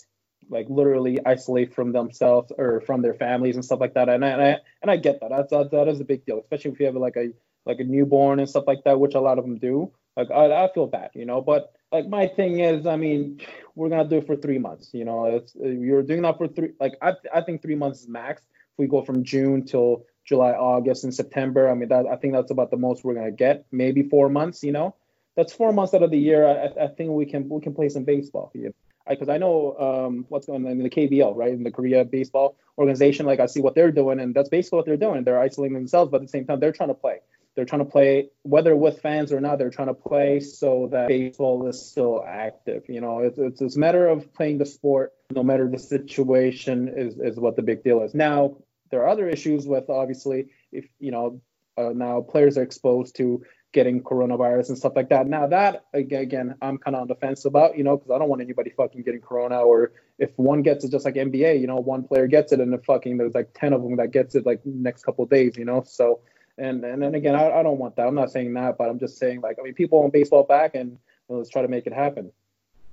like 0.48 0.66
literally 0.70 1.18
isolate 1.26 1.74
from 1.74 1.92
themselves 1.92 2.52
or 2.56 2.80
from 2.80 3.02
their 3.02 3.12
families 3.12 3.56
and 3.56 3.64
stuff 3.64 3.80
like 3.80 3.94
that, 3.94 4.08
and 4.08 4.24
I 4.24 4.28
and 4.30 4.42
I, 4.42 4.56
and 4.80 4.90
I 4.90 4.96
get 4.96 5.20
that. 5.20 5.28
That's 5.28 5.50
that, 5.50 5.70
that 5.72 5.88
is 5.88 6.00
a 6.00 6.04
big 6.04 6.24
deal, 6.24 6.40
especially 6.40 6.70
if 6.70 6.80
you 6.80 6.86
have 6.86 6.96
like 6.96 7.16
a 7.16 7.28
like 7.66 7.80
a 7.80 7.84
newborn 7.84 8.40
and 8.40 8.48
stuff 8.48 8.64
like 8.66 8.82
that, 8.84 8.98
which 8.98 9.14
a 9.14 9.20
lot 9.20 9.38
of 9.38 9.44
them 9.44 9.58
do. 9.58 9.92
Like 10.16 10.30
I, 10.30 10.64
I 10.64 10.72
feel 10.72 10.86
bad, 10.86 11.10
you 11.14 11.26
know, 11.26 11.42
but 11.42 11.72
like 11.92 12.08
my 12.08 12.26
thing 12.28 12.60
is, 12.60 12.86
I 12.86 12.96
mean, 12.96 13.40
we're 13.74 13.90
gonna 13.90 14.08
do 14.08 14.16
it 14.16 14.26
for 14.26 14.36
three 14.36 14.58
months. 14.58 14.90
You 14.94 15.04
know, 15.04 15.26
it's 15.26 15.54
you're 15.54 16.02
doing 16.02 16.22
that 16.22 16.38
for 16.38 16.48
three. 16.48 16.70
Like 16.80 16.94
I 17.02 17.12
I 17.34 17.42
think 17.42 17.60
three 17.60 17.76
months 17.76 18.00
is 18.00 18.08
max 18.08 18.42
we 18.78 18.86
go 18.86 19.02
from 19.02 19.24
June 19.24 19.64
till 19.64 20.06
July, 20.24 20.52
August, 20.52 21.04
and 21.04 21.14
September. 21.14 21.68
I 21.68 21.74
mean, 21.74 21.88
that 21.88 22.06
I 22.06 22.16
think 22.16 22.34
that's 22.34 22.50
about 22.50 22.70
the 22.70 22.76
most 22.76 23.04
we're 23.04 23.14
gonna 23.14 23.30
get. 23.30 23.66
Maybe 23.72 24.02
four 24.02 24.28
months. 24.28 24.62
You 24.62 24.72
know, 24.72 24.94
that's 25.36 25.52
four 25.52 25.72
months 25.72 25.94
out 25.94 26.02
of 26.02 26.10
the 26.10 26.18
year. 26.18 26.46
I, 26.46 26.84
I 26.84 26.88
think 26.88 27.10
we 27.10 27.26
can 27.26 27.48
we 27.48 27.60
can 27.60 27.74
play 27.74 27.88
some 27.88 28.04
baseball. 28.04 28.50
for 28.52 28.58
You 28.58 28.74
because 29.08 29.28
I 29.28 29.38
know 29.38 29.76
um, 29.78 30.26
what's 30.28 30.46
going 30.46 30.64
on 30.66 30.72
in 30.72 30.82
the 30.82 30.90
KBL, 30.90 31.34
right? 31.34 31.52
In 31.52 31.62
the 31.62 31.70
Korea 31.70 32.04
Baseball 32.04 32.56
Organization, 32.76 33.26
like 33.26 33.40
I 33.40 33.46
see 33.46 33.60
what 33.60 33.74
they're 33.74 33.92
doing, 33.92 34.20
and 34.20 34.34
that's 34.34 34.48
basically 34.48 34.76
what 34.76 34.86
they're 34.86 34.96
doing. 34.96 35.24
They're 35.24 35.40
isolating 35.40 35.74
themselves, 35.74 36.10
but 36.10 36.18
at 36.18 36.22
the 36.22 36.28
same 36.28 36.46
time, 36.46 36.60
they're 36.60 36.72
trying 36.72 36.90
to 36.90 36.94
play. 36.94 37.20
They're 37.54 37.64
trying 37.64 37.84
to 37.84 37.90
play, 37.90 38.28
whether 38.42 38.76
with 38.76 39.00
fans 39.00 39.32
or 39.32 39.40
not. 39.40 39.58
They're 39.58 39.70
trying 39.70 39.88
to 39.88 39.94
play 39.94 40.38
so 40.38 40.88
that 40.92 41.08
baseball 41.08 41.66
is 41.66 41.84
still 41.90 42.24
active. 42.24 42.84
You 42.88 43.00
know, 43.00 43.20
it's 43.20 43.38
it's, 43.38 43.60
it's 43.60 43.76
a 43.76 43.80
matter 43.80 44.06
of 44.06 44.32
playing 44.32 44.58
the 44.58 44.66
sport, 44.66 45.12
no 45.30 45.42
matter 45.42 45.68
the 45.68 45.78
situation, 45.78 46.92
is 46.94 47.18
is 47.18 47.36
what 47.36 47.56
the 47.56 47.62
big 47.62 47.82
deal 47.82 48.02
is. 48.02 48.14
Now, 48.14 48.58
there 48.90 49.02
are 49.02 49.08
other 49.08 49.28
issues 49.28 49.66
with 49.66 49.88
obviously 49.90 50.48
if 50.72 50.86
you 50.98 51.10
know 51.10 51.40
uh, 51.76 51.90
now 51.94 52.20
players 52.20 52.58
are 52.58 52.62
exposed 52.62 53.16
to 53.16 53.42
getting 53.72 54.02
coronavirus 54.02 54.70
and 54.70 54.78
stuff 54.78 54.94
like 54.96 55.10
that. 55.10 55.26
Now 55.26 55.46
that 55.46 55.84
again, 55.92 56.54
I'm 56.62 56.78
kind 56.78 56.96
of 56.96 57.02
on 57.02 57.08
the 57.08 57.14
fence 57.14 57.44
about, 57.44 57.76
you 57.76 57.84
know, 57.84 57.96
because 57.96 58.10
I 58.10 58.18
don't 58.18 58.28
want 58.28 58.40
anybody 58.40 58.70
fucking 58.70 59.02
getting 59.02 59.20
corona. 59.20 59.60
Or 59.60 59.92
if 60.18 60.30
one 60.36 60.62
gets 60.62 60.84
it, 60.84 60.90
just 60.90 61.04
like 61.04 61.14
NBA, 61.14 61.60
you 61.60 61.66
know, 61.66 61.76
one 61.76 62.02
player 62.02 62.26
gets 62.26 62.52
it 62.52 62.60
and 62.60 62.72
the 62.72 62.78
fucking 62.78 63.18
there's 63.18 63.34
like 63.34 63.50
ten 63.54 63.72
of 63.72 63.82
them 63.82 63.96
that 63.96 64.10
gets 64.10 64.34
it 64.34 64.46
like 64.46 64.60
next 64.64 65.04
couple 65.04 65.24
days, 65.26 65.56
you 65.56 65.64
know. 65.64 65.82
So 65.86 66.20
and 66.56 66.84
and 66.84 67.02
then 67.02 67.14
again, 67.14 67.34
I, 67.34 67.50
I 67.50 67.62
don't 67.62 67.78
want 67.78 67.96
that. 67.96 68.06
I'm 68.06 68.14
not 68.14 68.30
saying 68.30 68.54
that, 68.54 68.78
but 68.78 68.88
I'm 68.88 68.98
just 68.98 69.18
saying 69.18 69.42
like 69.42 69.58
I 69.60 69.62
mean, 69.62 69.74
people 69.74 70.00
want 70.00 70.12
baseball 70.12 70.44
back, 70.44 70.74
and 70.74 70.92
you 70.92 70.98
know, 71.28 71.36
let's 71.36 71.50
try 71.50 71.62
to 71.62 71.68
make 71.68 71.86
it 71.86 71.92
happen. 71.92 72.32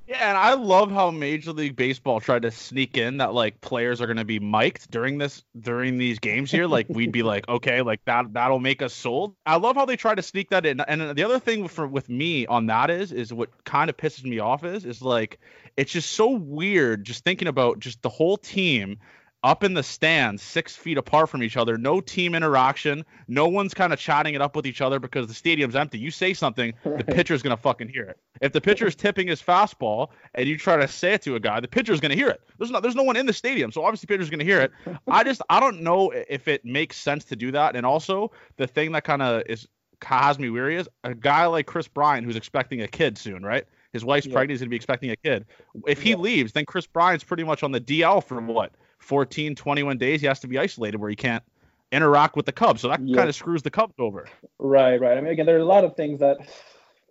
Yeah, 0.08 0.30
and 0.30 0.38
I 0.38 0.54
love 0.54 0.92
how 0.92 1.10
Major 1.10 1.52
League 1.52 1.76
Baseball 1.76 2.20
tried 2.20 2.44
to 2.44 2.52
sneak 2.52 2.96
in 2.96 3.18
that 3.18 3.34
like 3.34 3.60
players 3.62 4.02
are 4.02 4.06
going 4.06 4.18
to 4.18 4.26
be 4.26 4.40
mic'd 4.40 4.92
during 4.92 5.18
this 5.18 5.44
during 5.60 5.98
these 5.98 6.20
games 6.20 6.52
here. 6.52 6.68
Like 6.68 6.86
we'd 6.90 7.12
be 7.12 7.24
like, 7.24 7.48
okay, 7.50 7.82
like 7.82 8.06
that 8.06 8.32
that'll 8.34 8.60
make 8.60 8.84
us 8.84 8.94
sold. 8.94 9.36
I 9.48 9.56
love 9.56 9.76
how 9.76 9.86
they 9.86 9.96
try 9.96 10.14
to 10.14 10.22
sneak 10.22 10.52
that 10.52 10.68
in. 10.68 10.80
And 10.82 11.18
the 11.18 11.24
other 11.24 11.40
thing 11.40 11.68
for 11.68 11.88
with 11.88 12.08
me 12.08 12.46
on 12.46 12.68
that 12.68 12.92
is 12.92 13.12
is 13.12 13.34
what 13.34 13.64
kind 13.64 13.90
of 13.90 13.98
pisses 13.98 14.26
me 14.26 14.38
off 14.38 14.64
is 14.64 14.86
is 14.86 15.02
like 15.02 15.40
it's 15.76 15.92
just 15.92 16.12
so 16.12 16.30
weird 16.30 17.04
just 17.04 17.24
thinking 17.24 17.48
about 17.48 17.80
just 17.80 18.04
the 18.04 18.10
whole 18.10 18.38
team 18.38 19.00
up 19.46 19.64
in 19.64 19.76
the 19.76 19.84
stands, 19.84 20.42
six 20.42 20.76
feet 20.76 20.98
apart 20.98 21.30
from 21.30 21.44
each 21.44 21.56
other, 21.56 21.78
no 21.78 22.02
team 22.02 22.34
interaction, 22.34 23.06
no 23.28 23.48
one's 23.48 23.76
kind 23.76 23.94
of 23.94 24.00
chatting 24.00 24.34
it 24.34 24.42
up 24.42 24.56
with 24.56 24.66
each 24.66 24.82
other 24.82 25.00
because 25.00 25.28
the 25.28 25.36
stadium's 25.36 25.76
empty. 25.76 26.00
You 26.00 26.10
say 26.10 26.34
something, 26.34 26.74
the 26.84 27.04
pitcher's 27.08 27.44
gonna 27.44 27.56
fucking 27.56 27.88
hear 27.88 28.06
it. 28.06 28.18
If 28.42 28.54
the 28.54 28.60
pitcher's 28.60 28.96
tipping 29.06 29.28
his 29.28 29.40
fastball 29.44 30.10
and 30.34 30.48
you 30.50 30.58
try 30.58 30.78
to 30.78 30.88
say 30.88 31.14
it 31.14 31.22
to 31.22 31.36
a 31.36 31.40
guy, 31.40 31.60
the 31.60 31.68
pitcher's 31.68 32.00
gonna 32.00 32.16
hear 32.16 32.28
it. 32.30 32.42
There's 32.58 32.72
no 32.72 32.80
there's 32.80 32.96
no 32.96 33.04
one 33.04 33.16
in 33.18 33.28
the 33.28 33.34
stadium, 33.34 33.72
so 33.72 33.86
obviously 33.86 34.08
the 34.08 34.14
pitcher's 34.16 34.32
gonna 34.32 34.44
hear 34.44 34.62
it. 34.62 34.72
I 35.08 35.24
just 35.24 35.44
I 35.48 35.60
don't 35.60 35.82
know 35.84 36.12
if 36.28 36.48
it 36.48 36.66
makes 36.66 36.98
sense 36.98 37.24
to 37.26 37.36
do 37.36 37.52
that. 37.52 37.76
And 37.76 37.86
also 37.86 38.32
the 38.58 38.66
thing 38.66 38.94
that 38.94 39.04
kind 39.04 39.22
of 39.22 39.44
is 39.46 39.68
has 40.04 40.40
me 40.40 40.50
weary 40.50 40.76
is 40.78 40.90
a 41.04 41.14
guy 41.14 41.46
like 41.46 41.68
Kris 41.68 41.88
Bryant 41.88 42.26
who's 42.26 42.36
expecting 42.36 42.82
a 42.82 42.88
kid 42.88 43.16
soon, 43.16 43.44
right? 43.44 43.66
His 43.94 44.04
wife's 44.04 44.26
Yeah. 44.26 44.34
pregnant, 44.34 44.52
he's 44.52 44.60
gonna 44.62 44.70
be 44.70 44.76
expecting 44.76 45.12
a 45.12 45.16
kid. 45.16 45.46
If 45.88 46.02
he 46.02 46.12
Yeah. 46.12 46.16
leaves, 46.18 46.52
then 46.52 46.66
Kris 46.66 46.88
Bryant's 46.88 47.24
pretty 47.24 47.44
much 47.44 47.62
on 47.62 47.72
the 47.72 47.80
DL 47.80 48.22
for 48.22 48.42
what 48.42 48.72
14, 49.06 49.56
21 49.56 49.98
days. 49.98 50.22
He 50.22 50.28
has 50.28 50.40
to 50.42 50.48
be 50.48 50.58
isolated 50.58 50.98
where 50.98 51.10
he 51.10 51.16
can't 51.16 51.44
interact 51.92 52.36
with 52.36 52.46
the 52.48 52.52
Cubs. 52.52 52.82
So 52.82 52.90
that 52.90 53.00
Yeah. 53.06 53.16
kind 53.18 53.30
of 53.30 53.36
screws 53.36 53.62
the 53.62 53.70
Cubs 53.72 53.94
over. 54.00 54.28
Right, 54.58 55.00
right. 55.00 55.18
I 55.18 55.22
mean, 55.22 55.32
again, 55.32 55.46
there 55.46 55.56
are 55.56 55.60
a 55.60 55.66
lot 55.66 55.84
of 55.84 55.96
things 55.96 56.20
that, 56.22 56.38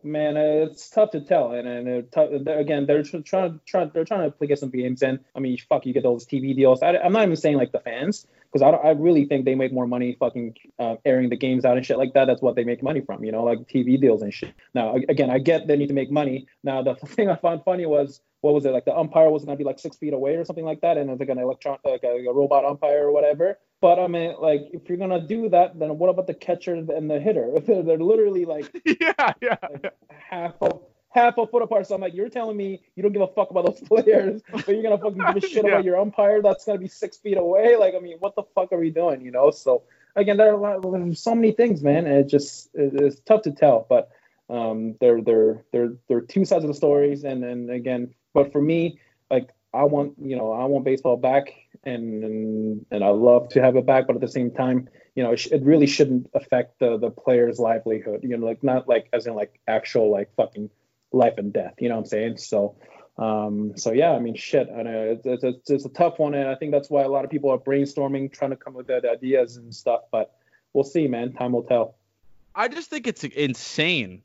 man, 0.03 0.37
it's 0.37 0.91
tough 0.91 1.13
to 1.13 1.21
tell. 1.21 1.53
And 1.53 1.69
and 1.69 1.87
it 1.89 2.13
tough, 2.13 2.31
they're- 2.43 2.59
again, 2.59 2.87
they're 2.87 3.05
trying 3.05 3.53
to 3.53 3.61
try, 3.65 3.85
they're 3.85 4.05
trying 4.05 4.31
to 4.33 4.47
get 4.47 4.59
some 4.59 4.71
games 4.71 5.03
in. 5.03 5.21
I 5.37 5.39
mean, 5.41 5.57
fuck, 5.69 5.87
you 5.87 5.93
get 5.93 6.03
those 6.03 6.27
TV 6.27 6.55
deals. 6.55 6.83
I, 6.83 6.95
am 6.95 7.13
not 7.13 7.23
even 7.23 7.37
saying 7.37 7.57
like 7.57 7.71
the 7.71 7.79
fans, 7.81 8.27
because 8.53 8.63
I 8.63 8.71
I 8.71 8.91
really 8.91 9.25
think 9.27 9.45
they 9.45 9.55
make 9.55 9.73
more 9.73 9.87
money 9.87 10.17
fucking 10.19 10.57
uh, 10.81 10.97
airing 11.05 11.29
the 11.31 11.37
games 11.37 11.65
out 11.65 11.77
and 11.77 11.87
shit 11.87 11.97
like 11.99 12.15
that. 12.15 12.25
That's 12.27 12.43
what 12.43 12.57
they 12.57 12.65
make 12.65 12.83
money 12.83 13.01
from, 13.01 13.25
you 13.25 13.31
know, 13.33 13.45
like 13.45 13.61
TV 13.69 14.01
deals 14.01 14.23
and 14.23 14.35
shit. 14.35 14.53
Now, 14.75 14.97
again, 14.97 15.31
I 15.31 15.39
get 15.39 15.69
they 15.69 15.77
need 15.77 15.89
to 15.89 15.95
make 15.95 16.11
money. 16.11 16.49
Now, 16.65 16.83
the 16.83 16.95
thing 17.15 17.31
I 17.31 17.37
found 17.37 17.63
funny 17.65 17.87
was. 17.87 18.21
What 18.45 18.53
was 18.53 18.67
it 18.67 18.73
like? 18.73 18.85
The 18.85 18.95
umpire 18.95 19.31
was 19.31 19.43
gonna 19.47 19.57
be 19.57 19.65
like 19.65 19.79
six 19.79 19.97
feet 19.97 20.13
away 20.13 20.37
or 20.37 20.45
something 20.45 20.67
like 20.67 20.83
that, 20.83 20.99
and 20.99 21.09
was 21.09 21.19
like 21.19 21.31
an 21.31 21.39
electron, 21.39 21.79
like 21.83 22.05
a, 22.05 22.09
a 22.29 22.35
robot 22.35 22.67
umpire 22.67 23.07
or 23.07 23.11
whatever. 23.11 23.59
But 23.81 23.99
I 23.99 24.07
mean, 24.07 24.35
like, 24.39 24.69
if 24.75 24.87
you're 24.87 24.99
gonna 24.99 25.27
do 25.27 25.49
that, 25.49 25.79
then 25.79 25.97
what 25.97 26.11
about 26.11 26.27
the 26.27 26.35
catcher 26.35 26.75
and 26.75 27.11
the 27.11 27.19
hitter? 27.19 27.55
They're, 27.67 27.83
they're 27.83 27.97
literally 27.99 28.45
like 28.45 28.71
yeah, 29.01 29.33
yeah. 29.41 29.57
half 30.31 30.61
a 30.61 30.73
half 31.09 31.39
a 31.39 31.47
foot 31.47 31.63
apart. 31.63 31.87
So 31.87 31.95
I'm 31.95 32.03
like, 32.03 32.13
you're 32.13 32.29
telling 32.29 32.59
me 32.59 32.83
you 32.97 33.03
don't 33.03 33.13
give 33.13 33.23
a 33.23 33.29
fuck 33.29 33.51
about 33.51 33.65
those 33.65 33.81
players, 33.89 34.43
but 34.53 34.69
you're 34.69 34.83
gonna 34.83 34.99
fucking 34.99 35.25
give 35.25 35.37
a 35.37 35.41
shit 35.41 35.65
Yeah. 35.65 35.71
about 35.71 35.85
your 35.85 35.99
umpire 35.99 36.43
that's 36.43 36.67
gonna 36.67 36.79
be 36.79 36.89
six 36.89 37.17
feet 37.17 37.39
away? 37.39 37.77
Like, 37.77 37.95
I 37.95 37.99
mean, 37.99 38.19
what 38.19 38.37
the 38.37 38.43
fuck 38.55 38.73
are 38.73 38.79
we 38.79 38.91
doing? 38.91 39.23
You 39.23 39.31
know? 39.31 39.53
So 39.53 39.85
again, 40.17 40.37
there 40.37 40.51
are 40.51 40.55
a 40.55 40.61
lot, 40.61 40.83
there's 40.83 41.19
so 41.19 41.35
many 41.35 41.53
things, 41.53 41.83
man. 41.83 42.07
And 42.07 42.19
it 42.19 42.29
just 42.29 42.69
it, 42.75 42.93
it's 42.93 43.21
tough 43.21 43.41
to 43.43 43.53
tell, 43.53 43.87
but 43.89 44.11
um, 44.51 44.97
they're 45.01 45.23
they're 45.23 45.65
they're 45.73 45.95
they're 46.09 46.21
two 46.21 46.45
sides 46.45 46.63
of 46.65 46.69
the 46.69 46.75
stories, 46.75 47.25
and 47.25 47.43
and 47.43 47.71
again, 47.71 48.13
but 48.35 48.53
for 48.53 48.61
me, 48.61 49.01
like 49.31 49.49
I 49.73 49.85
want 49.85 50.15
you 50.21 50.37
know 50.37 50.53
I 50.53 50.65
want 50.67 50.85
baseball 50.85 51.17
back, 51.17 51.55
and 51.85 52.23
and, 52.23 52.87
and 52.91 53.03
I 53.03 53.09
love 53.09 53.49
to 53.51 53.63
have 53.63 53.77
it 53.77 53.87
back, 53.87 54.07
but 54.07 54.17
at 54.17 54.21
the 54.21 54.29
same 54.29 54.51
time, 54.51 54.89
you 55.15 55.23
know, 55.23 55.33
it, 55.33 55.39
sh- 55.39 55.53
it 55.53 55.63
really 55.63 55.87
shouldn't 55.87 56.29
affect 56.35 56.79
the 56.81 56.99
the 56.99 57.11
player's 57.11 57.59
livelihood. 57.59 58.21
You 58.23 58.37
know, 58.37 58.47
like 58.47 58.63
not 58.63 58.87
like 58.87 59.09
as 59.13 59.27
in 59.27 59.35
like 59.35 59.59
actual 59.67 60.11
like 60.11 60.35
fucking 60.37 60.69
life 61.13 61.39
and 61.39 61.53
death. 61.53 61.75
You 61.79 61.89
know 61.89 61.95
what 61.95 62.03
I'm 62.03 62.07
saying? 62.07 62.37
So 62.39 62.77
Um, 63.17 63.77
so 63.77 63.93
yeah, 63.93 64.11
I 64.11 64.19
mean, 64.19 64.35
shit, 64.35 64.69
I 64.77 64.83
know 64.83 65.17
it's, 65.25 65.45
it's, 65.45 65.71
it's, 65.71 65.85
a 65.85 65.89
tough 65.91 66.19
one, 66.19 66.35
and 66.35 66.49
I 66.49 66.57
think 66.57 66.73
that's 66.73 66.91
why 66.91 67.03
a 67.03 67.09
lot 67.09 67.25
of 67.25 67.31
people 67.31 67.51
are 67.51 67.59
brainstorming, 67.59 68.33
trying 68.33 68.51
to 68.51 68.57
come 68.57 68.77
up 68.77 68.89
with 68.89 69.05
ideas 69.05 69.57
and 69.57 69.73
stuff. 69.73 70.01
But 70.11 70.35
we'll 70.73 70.85
see, 70.85 71.07
man. 71.07 71.33
Time 71.33 71.53
will 71.53 71.63
tell. 71.63 71.95
I 72.57 72.67
just 72.67 72.91
think 72.91 73.07
it's 73.07 73.23
insane 73.23 74.23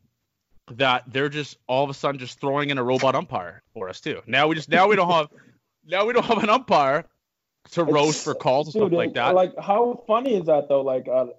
that 0.78 1.04
they're 1.08 1.30
just 1.30 1.58
all 1.68 1.84
of 1.84 1.90
a 1.90 1.94
sudden 1.94 2.20
just 2.20 2.40
throwing 2.40 2.70
in 2.70 2.78
a 2.78 2.84
robot 2.84 3.16
umpire 3.16 3.62
for 3.74 3.90
us 3.90 4.00
too. 4.00 4.22
Now 4.28 4.48
we 4.48 4.56
just 4.56 4.70
now 4.70 4.88
we 4.88 4.96
don't 4.96 5.10
have 5.10 5.28
now 5.86 6.06
we 6.06 6.14
don't 6.14 6.26
have 6.26 6.44
an 6.44 6.50
umpire 6.50 7.06
to 7.72 7.84
roast 7.84 8.24
for 8.24 8.34
calls 8.34 8.68
and 8.68 8.74
dude, 8.74 8.90
stuff 8.90 8.98
like 8.98 9.14
that. 9.14 9.36
Like 9.36 9.58
how 9.58 10.04
funny 10.08 10.36
is 10.36 10.46
that 10.46 10.70
though? 10.70 10.82
Like 10.82 11.08
a, 11.08 11.30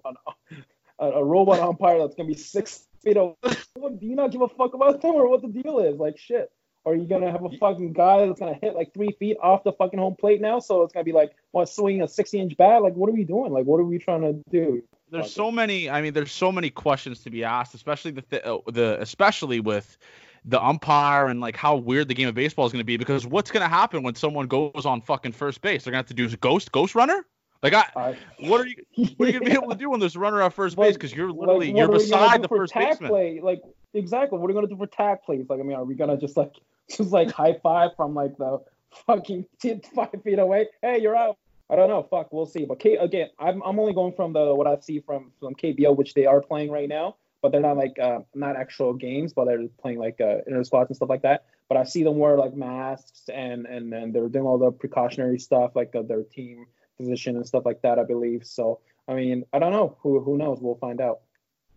a, 0.99 1.05
a 1.05 1.23
robot 1.23 1.59
umpire 1.59 1.99
that's 1.99 2.15
gonna 2.15 2.27
be 2.27 2.35
six 2.35 2.85
feet 3.03 3.17
away. 3.17 3.35
Do 3.43 4.05
you 4.05 4.15
not 4.15 4.31
give 4.31 4.41
a 4.41 4.47
fuck 4.47 4.73
about 4.73 5.01
them 5.01 5.15
or 5.15 5.29
what 5.29 5.41
the 5.41 5.47
deal 5.47 5.79
is? 5.79 5.97
Like 5.97 6.17
shit. 6.17 6.51
Are 6.85 6.95
you 6.95 7.05
gonna 7.05 7.31
have 7.31 7.45
a 7.45 7.49
fucking 7.57 7.93
guy 7.93 8.25
that's 8.25 8.39
gonna 8.39 8.57
hit 8.59 8.75
like 8.75 8.93
three 8.93 9.11
feet 9.19 9.37
off 9.41 9.63
the 9.63 9.71
fucking 9.71 9.99
home 9.99 10.15
plate 10.15 10.41
now? 10.41 10.59
So 10.59 10.83
it's 10.83 10.93
gonna 10.93 11.03
be 11.03 11.11
like 11.11 11.35
what 11.51 11.69
swinging 11.69 12.01
a 12.01 12.07
sixty 12.07 12.39
inch 12.39 12.57
bat? 12.57 12.81
Like 12.81 12.93
what 12.95 13.09
are 13.09 13.13
we 13.13 13.23
doing? 13.23 13.51
Like 13.51 13.65
what 13.65 13.79
are 13.79 13.83
we 13.83 13.99
trying 13.99 14.21
to 14.21 14.41
do? 14.49 14.81
There's 15.11 15.31
so 15.31 15.51
many. 15.51 15.89
I 15.89 16.01
mean, 16.01 16.13
there's 16.13 16.31
so 16.31 16.51
many 16.51 16.69
questions 16.69 17.21
to 17.23 17.29
be 17.29 17.43
asked, 17.43 17.75
especially 17.75 18.11
the 18.11 18.21
th- 18.21 18.43
uh, 18.43 18.59
the 18.71 18.99
especially 19.01 19.59
with 19.59 19.97
the 20.45 20.63
umpire 20.63 21.27
and 21.27 21.39
like 21.39 21.55
how 21.55 21.75
weird 21.75 22.07
the 22.07 22.15
game 22.15 22.27
of 22.27 22.33
baseball 22.33 22.65
is 22.65 22.71
going 22.71 22.79
to 22.79 22.85
be 22.85 22.97
because 22.97 23.27
what's 23.27 23.51
going 23.51 23.61
to 23.61 23.69
happen 23.69 24.01
when 24.01 24.15
someone 24.15 24.47
goes 24.47 24.85
on 24.85 25.01
fucking 25.01 25.33
first 25.33 25.61
base? 25.61 25.83
They're 25.83 25.91
going 25.91 26.03
to 26.03 26.09
have 26.09 26.17
to 26.17 26.29
do 26.29 26.35
ghost 26.37 26.71
ghost 26.71 26.95
runner. 26.95 27.25
Like 27.61 27.73
I, 27.73 27.85
I 27.95 28.17
what 28.39 28.61
are 28.61 28.65
you 28.65 28.75
what 29.17 29.29
are 29.29 29.31
you 29.31 29.39
gonna 29.39 29.51
be 29.51 29.51
able 29.51 29.69
to 29.69 29.75
do 29.75 29.89
when 29.89 29.99
there's 29.99 30.15
a 30.15 30.19
runner 30.19 30.41
at 30.41 30.53
first 30.53 30.75
base 30.77 30.95
because 30.95 31.13
you're 31.13 31.31
literally 31.31 31.67
like, 31.67 31.77
you're 31.77 31.91
beside 31.91 32.41
the 32.41 32.47
first 32.47 32.73
baseman. 32.73 33.09
Play? 33.09 33.39
Like 33.39 33.61
exactly, 33.93 34.39
what 34.39 34.45
are 34.45 34.47
we 34.47 34.53
gonna 34.55 34.67
do 34.67 34.77
for 34.77 34.87
tag 34.87 35.19
plays? 35.23 35.45
Like 35.47 35.59
I 35.59 35.63
mean, 35.63 35.77
are 35.77 35.83
we 35.83 35.93
gonna 35.93 36.17
just 36.17 36.37
like 36.37 36.53
just 36.97 37.11
like 37.11 37.31
high 37.31 37.57
five 37.61 37.91
from 37.95 38.13
like 38.13 38.37
the 38.37 38.59
fucking 39.07 39.45
five 39.95 40.09
feet 40.23 40.39
away? 40.39 40.67
Hey, 40.81 41.01
you're 41.01 41.15
out. 41.15 41.37
I 41.69 41.75
don't 41.77 41.87
know. 41.87 42.03
Fuck, 42.03 42.33
we'll 42.33 42.45
see. 42.45 42.65
But 42.65 42.79
K 42.79 42.97
again, 42.97 43.29
I'm 43.39 43.61
I'm 43.63 43.79
only 43.79 43.93
going 43.93 44.13
from 44.13 44.33
the 44.33 44.53
what 44.53 44.67
I 44.67 44.77
see 44.81 44.99
from 44.99 45.31
from 45.39 45.55
KBO, 45.55 45.95
which 45.95 46.13
they 46.13 46.25
are 46.25 46.41
playing 46.41 46.69
right 46.69 46.89
now, 46.89 47.15
but 47.41 47.51
they're 47.51 47.61
not 47.61 47.77
like 47.77 47.97
uh, 47.97 48.19
not 48.35 48.57
actual 48.57 48.93
games, 48.93 49.31
but 49.33 49.45
they're 49.45 49.67
playing 49.81 49.97
like 49.97 50.19
uh, 50.19 50.39
inter 50.45 50.63
squads 50.65 50.89
and 50.89 50.97
stuff 50.97 51.09
like 51.09 51.21
that. 51.21 51.45
But 51.69 51.77
I 51.77 51.85
see 51.85 52.03
them 52.03 52.17
wear 52.17 52.37
like 52.37 52.53
masks 52.53 53.29
and 53.33 53.65
and 53.65 53.93
and 53.93 54.13
they're 54.13 54.27
doing 54.27 54.45
all 54.45 54.57
the 54.57 54.71
precautionary 54.71 55.39
stuff, 55.39 55.71
like 55.73 55.95
uh, 55.95 56.01
their 56.01 56.23
team 56.23 56.65
position 56.97 57.37
and 57.37 57.47
stuff 57.47 57.63
like 57.65 57.81
that. 57.83 57.99
I 57.99 58.03
believe. 58.03 58.45
So 58.45 58.79
I 59.07 59.13
mean, 59.13 59.45
I 59.53 59.59
don't 59.59 59.71
know. 59.71 59.97
Who 60.01 60.19
who 60.19 60.37
knows? 60.37 60.59
We'll 60.61 60.75
find 60.75 60.99
out. 60.99 61.21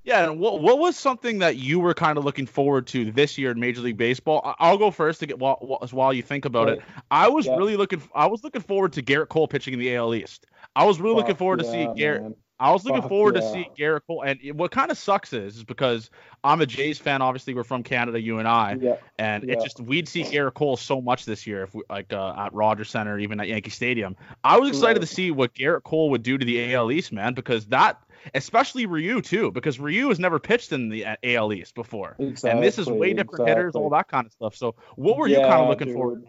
Yeah, 0.04 0.28
and 0.28 0.38
what 0.38 0.60
what 0.60 0.78
was 0.78 0.96
something 0.96 1.38
that 1.38 1.56
you 1.56 1.80
were 1.80 1.94
kind 1.94 2.18
of 2.18 2.24
looking 2.24 2.46
forward 2.46 2.86
to 2.88 3.10
this 3.10 3.38
year 3.38 3.50
in 3.50 3.58
Major 3.58 3.80
League 3.80 3.96
Baseball? 3.96 4.54
I'll 4.58 4.76
go 4.76 4.90
first 4.90 5.20
to 5.20 5.26
get 5.26 5.38
while 5.38 5.56
while 5.90 6.12
you 6.12 6.22
think 6.22 6.44
about 6.44 6.68
right. 6.68 6.78
it. 6.78 6.84
I 7.10 7.28
was 7.28 7.46
yeah. 7.46 7.56
really 7.56 7.76
looking 7.76 8.02
I 8.14 8.26
was 8.26 8.44
looking 8.44 8.60
forward 8.60 8.92
to 8.94 9.02
Gerrit 9.02 9.30
Cole 9.30 9.48
pitching 9.48 9.72
in 9.72 9.80
the 9.80 9.96
AL 9.96 10.14
East. 10.14 10.46
I 10.76 10.84
was 10.84 11.00
really 11.00 11.14
Fuck 11.14 11.22
looking 11.22 11.36
forward 11.36 11.60
yeah, 11.60 11.66
to 11.66 11.72
seeing 11.72 11.94
Gerrit. 11.94 12.22
Man. 12.22 12.34
I 12.60 12.70
was 12.70 12.84
looking 12.84 13.00
Fuck 13.00 13.08
forward 13.08 13.34
yeah. 13.34 13.40
to 13.40 13.52
see 13.52 13.68
Gerrit 13.76 14.02
Cole, 14.06 14.22
and 14.22 14.38
what 14.58 14.70
kind 14.70 14.90
of 14.90 14.98
sucks 14.98 15.32
is, 15.32 15.56
is 15.56 15.64
because 15.64 16.10
I'm 16.44 16.60
a 16.60 16.66
Jays 16.66 16.98
fan. 16.98 17.20
Obviously, 17.20 17.54
we're 17.54 17.64
from 17.64 17.82
Canada, 17.82 18.20
you 18.20 18.38
and 18.38 18.46
I, 18.46 18.76
yeah. 18.80 18.96
and 19.18 19.44
yeah. 19.44 19.54
it 19.54 19.62
just 19.62 19.80
we'd 19.80 20.08
see 20.08 20.22
Gerrit 20.22 20.54
Cole 20.54 20.76
so 20.76 21.00
much 21.00 21.24
this 21.24 21.46
year, 21.46 21.64
if 21.64 21.74
we, 21.74 21.82
like 21.90 22.12
uh, 22.12 22.34
at 22.36 22.52
Rogers 22.52 22.90
Center, 22.90 23.18
even 23.18 23.40
at 23.40 23.48
Yankee 23.48 23.70
Stadium. 23.70 24.16
I 24.44 24.58
was 24.58 24.68
excited 24.68 25.00
right. 25.00 25.08
to 25.08 25.14
see 25.14 25.30
what 25.30 25.54
Gerrit 25.54 25.82
Cole 25.82 26.10
would 26.10 26.22
do 26.22 26.38
to 26.38 26.44
the 26.44 26.74
AL 26.74 26.92
East, 26.92 27.12
man, 27.12 27.34
because 27.34 27.66
that 27.66 28.00
especially 28.34 28.86
Ryu 28.86 29.20
too, 29.20 29.50
because 29.50 29.78
Ryu 29.78 30.08
has 30.08 30.18
never 30.18 30.38
pitched 30.38 30.72
in 30.72 30.88
the 30.88 31.04
AL 31.22 31.52
East 31.52 31.74
before, 31.74 32.16
exactly, 32.18 32.50
and 32.50 32.62
this 32.62 32.78
is 32.78 32.86
way 32.86 33.12
different 33.12 33.32
exactly. 33.32 33.50
hitters, 33.50 33.74
all 33.74 33.90
that 33.90 34.08
kind 34.08 34.26
of 34.26 34.32
stuff. 34.32 34.56
So, 34.56 34.74
what 34.96 35.16
were 35.16 35.28
yeah, 35.28 35.38
you 35.38 35.44
kind 35.44 35.62
of 35.62 35.68
looking 35.68 35.88
dude. 35.88 35.96
forward? 35.96 36.26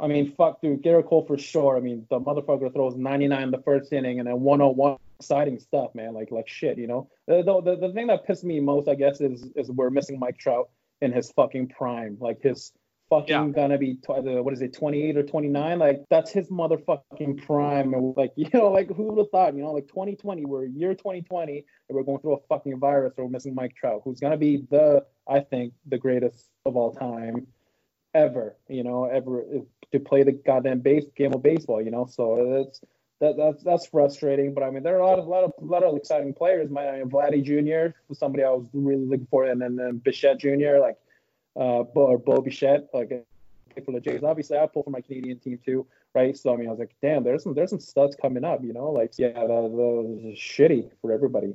I 0.00 0.06
mean, 0.06 0.32
fuck, 0.32 0.60
dude, 0.60 0.82
Gerrit 0.82 1.08
Cole 1.08 1.24
for 1.26 1.36
sure. 1.36 1.76
I 1.76 1.80
mean, 1.80 2.06
the 2.08 2.20
motherfucker 2.20 2.72
throws 2.72 2.94
99 2.96 3.42
in 3.42 3.50
the 3.50 3.62
first 3.62 3.92
inning 3.92 4.20
and 4.20 4.28
then 4.28 4.40
101 4.40 4.96
exciting 5.18 5.58
stuff, 5.58 5.94
man. 5.94 6.14
Like, 6.14 6.30
like 6.30 6.48
shit, 6.48 6.78
you 6.78 6.86
know. 6.86 7.10
The, 7.26 7.42
the, 7.42 7.76
the 7.76 7.92
thing 7.92 8.06
that 8.08 8.24
pissed 8.26 8.44
me 8.44 8.60
most, 8.60 8.88
I 8.88 8.94
guess, 8.94 9.20
is 9.20 9.46
is 9.56 9.70
we're 9.70 9.90
missing 9.90 10.18
Mike 10.18 10.38
Trout 10.38 10.68
in 11.00 11.12
his 11.12 11.30
fucking 11.32 11.68
prime. 11.68 12.16
Like 12.20 12.40
his 12.42 12.72
fucking 13.10 13.28
yeah. 13.28 13.48
gonna 13.48 13.78
be 13.78 13.94
tw- 13.94 14.22
what 14.22 14.52
is 14.52 14.60
it 14.60 14.72
28 14.72 15.16
or 15.16 15.22
29 15.22 15.78
like 15.78 16.04
that's 16.10 16.30
his 16.30 16.48
motherfucking 16.48 17.44
prime 17.46 17.94
and 17.94 18.14
like 18.16 18.32
you 18.36 18.48
know 18.52 18.70
like 18.70 18.88
who 18.94 19.04
would 19.04 19.18
have 19.18 19.30
thought 19.30 19.54
you 19.54 19.62
know 19.62 19.72
like 19.72 19.88
2020 19.88 20.44
we're 20.44 20.64
year 20.66 20.94
2020 20.94 21.64
and 21.88 21.96
we're 21.96 22.02
going 22.02 22.18
through 22.20 22.34
a 22.34 22.40
fucking 22.48 22.78
virus 22.78 23.14
or 23.16 23.24
we're 23.24 23.30
missing 23.30 23.54
mike 23.54 23.74
trout 23.74 24.00
who's 24.04 24.20
gonna 24.20 24.36
be 24.36 24.64
the 24.70 25.04
i 25.28 25.40
think 25.40 25.72
the 25.86 25.98
greatest 25.98 26.48
of 26.66 26.76
all 26.76 26.92
time 26.92 27.46
ever 28.14 28.56
you 28.68 28.82
know 28.82 29.04
ever 29.04 29.44
to 29.92 30.00
play 30.00 30.22
the 30.22 30.32
goddamn 30.32 30.80
base 30.80 31.06
game 31.16 31.32
of 31.32 31.42
baseball 31.42 31.82
you 31.82 31.90
know 31.90 32.06
so 32.06 32.60
it's 32.60 32.80
that, 33.20 33.36
that's 33.36 33.62
that's 33.64 33.86
frustrating. 33.86 34.54
But 34.54 34.62
I 34.62 34.70
mean, 34.70 34.82
there 34.82 34.96
are 34.96 35.00
a 35.00 35.06
lot 35.06 35.18
of 35.18 35.26
a 35.26 35.28
lot 35.28 35.44
of 35.44 35.52
a 35.60 35.64
lot 35.64 35.82
of 35.82 35.96
exciting 35.96 36.32
players. 36.34 36.70
My 36.70 36.88
I 36.88 36.98
mean, 36.98 37.10
Vladdy 37.10 37.42
Jr. 37.42 37.96
was 38.08 38.18
somebody 38.18 38.44
I 38.44 38.50
was 38.50 38.68
really 38.72 39.04
looking 39.04 39.26
for, 39.30 39.44
and 39.44 39.60
then, 39.60 39.76
then 39.76 39.98
Bichette 39.98 40.38
Jr. 40.38 40.78
like 40.80 40.96
uh, 41.56 41.82
or 41.82 42.18
Bo 42.18 42.40
Bichette, 42.40 42.88
like 42.92 43.24
for 43.84 43.92
the 43.92 44.00
Jays. 44.00 44.22
Obviously, 44.22 44.58
I 44.58 44.66
pull 44.66 44.82
for 44.82 44.90
my 44.90 45.00
Canadian 45.00 45.38
team 45.38 45.58
too, 45.64 45.86
right? 46.14 46.36
So 46.36 46.52
I 46.52 46.56
mean, 46.56 46.68
I 46.68 46.70
was 46.70 46.78
like, 46.78 46.94
damn, 47.02 47.24
there's 47.24 47.42
some 47.42 47.54
there's 47.54 47.70
some 47.70 47.80
studs 47.80 48.16
coming 48.20 48.44
up, 48.44 48.62
you 48.62 48.72
know? 48.72 48.90
Like, 48.90 49.12
yeah, 49.18 49.28
that, 49.28 49.46
that 49.46 50.34
shitty 50.36 50.90
for 51.00 51.12
everybody. 51.12 51.54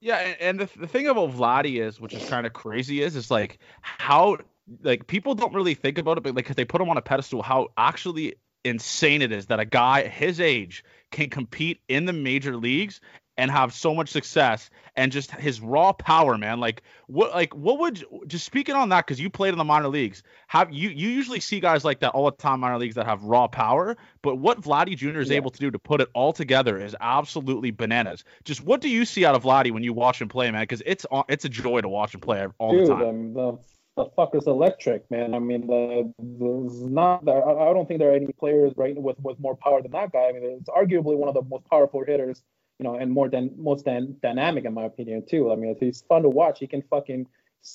Yeah, 0.00 0.34
and 0.40 0.60
the, 0.60 0.68
the 0.78 0.86
thing 0.86 1.08
about 1.08 1.30
Vladdy 1.30 1.80
is, 1.80 2.00
which 2.00 2.14
is 2.14 2.28
kind 2.28 2.46
of 2.46 2.52
crazy, 2.52 3.02
is 3.02 3.16
is 3.16 3.30
like 3.30 3.58
how 3.80 4.38
like 4.82 5.06
people 5.06 5.34
don't 5.34 5.54
really 5.54 5.74
think 5.74 5.98
about 5.98 6.18
it, 6.18 6.24
but 6.24 6.34
like 6.34 6.54
they 6.54 6.64
put 6.64 6.80
him 6.80 6.90
on 6.90 6.96
a 6.96 7.02
pedestal, 7.02 7.42
how 7.42 7.68
actually 7.76 8.34
insane 8.64 9.22
it 9.22 9.30
is 9.30 9.46
that 9.46 9.60
a 9.60 9.64
guy 9.64 10.06
his 10.08 10.40
age 10.40 10.84
can 11.12 11.30
compete 11.30 11.80
in 11.88 12.04
the 12.04 12.12
major 12.12 12.56
leagues 12.56 13.00
and 13.38 13.50
have 13.50 13.72
so 13.72 13.94
much 13.94 14.08
success 14.08 14.70
and 14.96 15.12
just 15.12 15.30
his 15.32 15.60
raw 15.60 15.92
power, 15.92 16.38
man. 16.38 16.58
Like 16.58 16.82
what 17.06 17.34
like 17.34 17.54
what 17.54 17.78
would 17.78 18.04
just 18.26 18.44
speaking 18.44 18.74
on 18.74 18.88
that 18.88 19.06
because 19.06 19.20
you 19.20 19.28
played 19.28 19.52
in 19.52 19.58
the 19.58 19.64
minor 19.64 19.88
leagues. 19.88 20.22
Have 20.48 20.72
you 20.72 20.88
you 20.88 21.08
usually 21.08 21.40
see 21.40 21.60
guys 21.60 21.84
like 21.84 22.00
that 22.00 22.10
all 22.10 22.24
the 22.24 22.36
time 22.36 22.60
minor 22.60 22.78
leagues 22.78 22.94
that 22.94 23.06
have 23.06 23.22
raw 23.22 23.46
power, 23.46 23.96
but 24.22 24.36
what 24.36 24.60
Vladdy 24.60 24.96
Jr. 24.96 25.20
is 25.20 25.30
yeah. 25.30 25.36
able 25.36 25.50
to 25.50 25.58
do 25.58 25.70
to 25.70 25.78
put 25.78 26.00
it 26.00 26.08
all 26.14 26.32
together 26.32 26.78
is 26.78 26.96
absolutely 27.00 27.70
bananas. 27.70 28.24
Just 28.44 28.64
what 28.64 28.80
do 28.80 28.88
you 28.88 29.04
see 29.04 29.24
out 29.24 29.34
of 29.34 29.42
Vladdy 29.42 29.70
when 29.70 29.82
you 29.82 29.92
watch 29.92 30.20
him 30.20 30.28
play, 30.28 30.50
man? 30.50 30.62
Because 30.62 30.82
it's 30.86 31.04
it's 31.28 31.44
a 31.44 31.50
joy 31.50 31.80
to 31.80 31.88
watch 31.88 32.14
him 32.14 32.20
play 32.20 32.46
all 32.58 32.72
Dude, 32.72 32.86
the 32.86 32.94
time. 32.94 33.02
Um, 33.02 33.34
the, 33.34 33.58
the 33.96 34.04
fuck 34.14 34.34
is 34.34 34.46
electric, 34.46 35.10
man. 35.10 35.34
I 35.34 35.38
mean, 35.38 35.66
the, 35.66 36.12
there's 36.18 36.82
not 36.82 37.24
there. 37.24 37.46
I 37.46 37.72
don't 37.72 37.88
think 37.88 37.98
there 37.98 38.10
are 38.10 38.16
any 38.16 38.32
players 38.38 38.72
right 38.76 38.96
with 38.96 39.18
with 39.20 39.38
more 39.40 39.56
power 39.56 39.82
than 39.82 39.92
that 39.92 40.12
guy. 40.12 40.28
I 40.28 40.32
mean, 40.32 40.58
it's 40.60 40.68
arguably 40.68 41.16
one 41.16 41.28
of 41.28 41.34
the 41.34 41.42
most 41.42 41.64
powerful 41.70 42.04
hitters 42.04 42.42
you 42.78 42.84
know, 42.84 42.94
and 42.94 43.10
more 43.10 43.28
than 43.28 43.50
most 43.56 43.84
than 43.84 44.16
dynamic 44.22 44.64
in 44.64 44.74
my 44.74 44.84
opinion 44.84 45.24
too. 45.26 45.52
I 45.52 45.56
mean, 45.56 45.74
he's 45.78 46.02
fun 46.02 46.22
to 46.22 46.28
watch. 46.28 46.58
He 46.58 46.66
can 46.66 46.82
fucking 46.82 47.26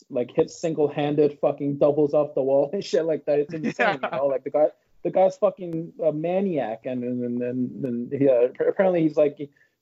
like 0.10 0.32
hit 0.34 0.50
single-handed 0.50 1.38
fucking 1.42 1.78
doubles 1.78 2.14
off 2.14 2.34
the 2.36 2.42
wall 2.42 2.70
and 2.74 2.84
shit 2.84 3.06
like 3.06 3.26
that. 3.26 3.40
It's 3.40 3.54
insane, 3.54 3.74
yeah. 3.80 4.10
you 4.12 4.18
know. 4.18 4.28
Like 4.28 4.44
the 4.44 4.52
guy, 4.52 4.68
the 5.04 5.12
guy's 5.12 5.38
fucking 5.38 5.94
a 6.04 6.12
maniac, 6.12 6.82
and 6.86 7.04
and 7.04 7.42
and, 7.42 7.86
and 7.86 8.14
he, 8.14 8.30
uh, 8.30 8.50
apparently 8.68 9.02
he's 9.02 9.18
like 9.18 9.38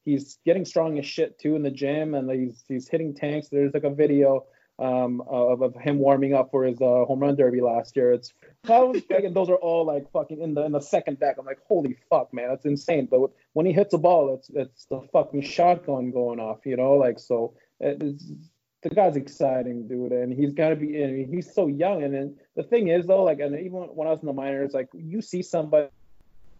he's 0.06 0.40
getting 0.46 0.66
strong 0.66 0.98
as 0.98 1.06
shit 1.06 1.38
too 1.40 1.56
in 1.56 1.64
the 1.64 1.72
gym, 1.72 2.16
and 2.16 2.30
he's 2.32 2.64
he's 2.68 2.88
hitting 2.88 3.14
tanks. 3.14 3.50
There's 3.50 3.74
like 3.74 3.84
a 3.84 3.90
video 3.90 4.46
um, 4.80 5.22
of, 5.28 5.62
of 5.62 5.76
him 5.76 6.00
warming 6.00 6.34
up 6.34 6.52
for 6.52 6.64
his 6.64 6.82
uh, 6.82 7.06
home 7.06 7.20
run 7.20 7.36
derby 7.36 7.62
last 7.62 7.96
year. 7.96 8.14
It's 8.14 8.34
that 8.64 8.80
was 8.80 9.02
and 9.10 9.36
those 9.36 9.50
are 9.50 9.56
all 9.56 9.86
like 9.86 10.12
fucking 10.12 10.42
in 10.42 10.54
the 10.54 10.64
in 10.66 10.72
the 10.72 10.80
second 10.80 11.20
deck. 11.20 11.36
I'm 11.38 11.46
like, 11.46 11.60
holy 11.68 11.98
fuck, 12.10 12.34
man, 12.34 12.50
that's 12.50 12.66
insane. 12.66 13.08
But 13.10 13.32
when 13.54 13.66
he 13.66 13.74
hits 13.74 13.94
a 13.94 13.98
ball, 13.98 14.34
it's 14.36 14.50
it's 14.54 14.86
the 14.86 15.02
fucking 15.14 15.42
shotgun 15.42 16.12
going 16.12 16.40
off, 16.40 16.60
you 16.66 16.78
know, 16.78 16.94
like 16.94 17.20
so. 17.20 17.54
It's, 17.80 18.32
the 18.82 18.90
guy's 18.90 19.18
exciting, 19.18 19.90
dude, 19.90 20.14
and 20.14 20.32
he's 20.32 20.54
got 20.54 20.70
to 20.70 20.76
be. 20.76 21.02
And 21.02 21.34
he's 21.34 21.54
so 21.54 21.68
young, 21.68 22.04
and 22.04 22.14
then 22.14 22.38
the 22.56 22.64
thing 22.64 22.88
is 22.88 23.06
though, 23.06 23.24
like, 23.24 23.40
and 23.40 23.60
even 23.60 23.74
when 23.74 24.08
I 24.08 24.12
was 24.12 24.22
in 24.22 24.28
the 24.28 24.34
minors, 24.34 24.74
like, 24.74 24.88
you 24.94 25.22
see 25.22 25.42
somebody 25.42 25.90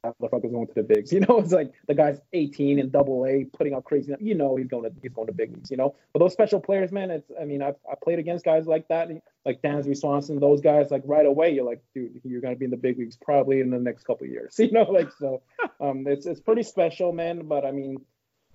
motherfucker's 0.04 0.52
going 0.52 0.68
to 0.68 0.74
the 0.74 0.84
bigs. 0.84 1.12
You 1.20 1.22
know, 1.22 1.40
it's 1.40 1.52
like 1.52 1.74
the 1.88 1.94
guy's 1.94 2.20
18 2.34 2.80
and 2.80 2.92
double 2.92 3.26
A, 3.26 3.46
putting 3.46 3.74
up 3.74 3.84
crazy. 3.84 4.14
You 4.20 4.36
know, 4.36 4.56
he's 4.56 4.68
going 4.68 4.84
to 4.84 4.92
he's 5.02 5.12
going 5.12 5.28
to 5.28 5.34
big 5.34 5.54
leagues. 5.54 5.72
You 5.72 5.78
know, 5.78 5.96
but 6.14 6.20
those 6.20 6.34
special 6.34 6.60
players, 6.60 6.92
man, 6.92 7.12
it's 7.12 7.30
I 7.40 7.46
mean, 7.46 7.62
I've 7.62 7.76
I 7.90 7.96
played 8.02 8.20
against 8.20 8.46
guys 8.46 8.68
like 8.68 8.88
that, 8.88 9.10
like 9.46 9.62
Dansby 9.62 9.98
Swanson, 9.98 10.40
those 10.40 10.62
guys. 10.62 10.92
Like 10.92 11.04
right 11.06 11.26
away, 11.26 11.54
you're 11.54 11.66
like, 11.66 11.82
dude, 11.94 12.22
you're 12.24 12.42
going 12.42 12.54
to 12.54 12.60
be 12.60 12.66
in 12.66 12.72
the 12.72 12.78
big 12.78 12.98
leagues 12.98 13.18
probably 13.18 13.60
in 13.60 13.70
the 13.70 13.80
next 13.80 14.04
couple 14.04 14.28
years. 14.28 14.56
You 14.70 14.72
know, 14.72 14.84
like 14.84 15.10
so, 15.20 15.42
um, 15.80 16.06
it's 16.06 16.26
it's 16.26 16.40
pretty 16.40 16.64
special, 16.64 17.12
man. 17.12 17.48
But 17.48 17.66
I 17.66 17.72
mean, 17.72 18.06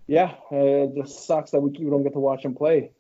yeah, 0.07 0.35
it 0.51 0.95
just 0.95 1.27
sucks 1.27 1.51
that 1.51 1.61
we 1.61 1.71
don't 1.73 2.05
get 2.05 2.13
to 2.13 2.21
watch 2.21 2.45
him 2.45 2.55
play. 2.55 2.93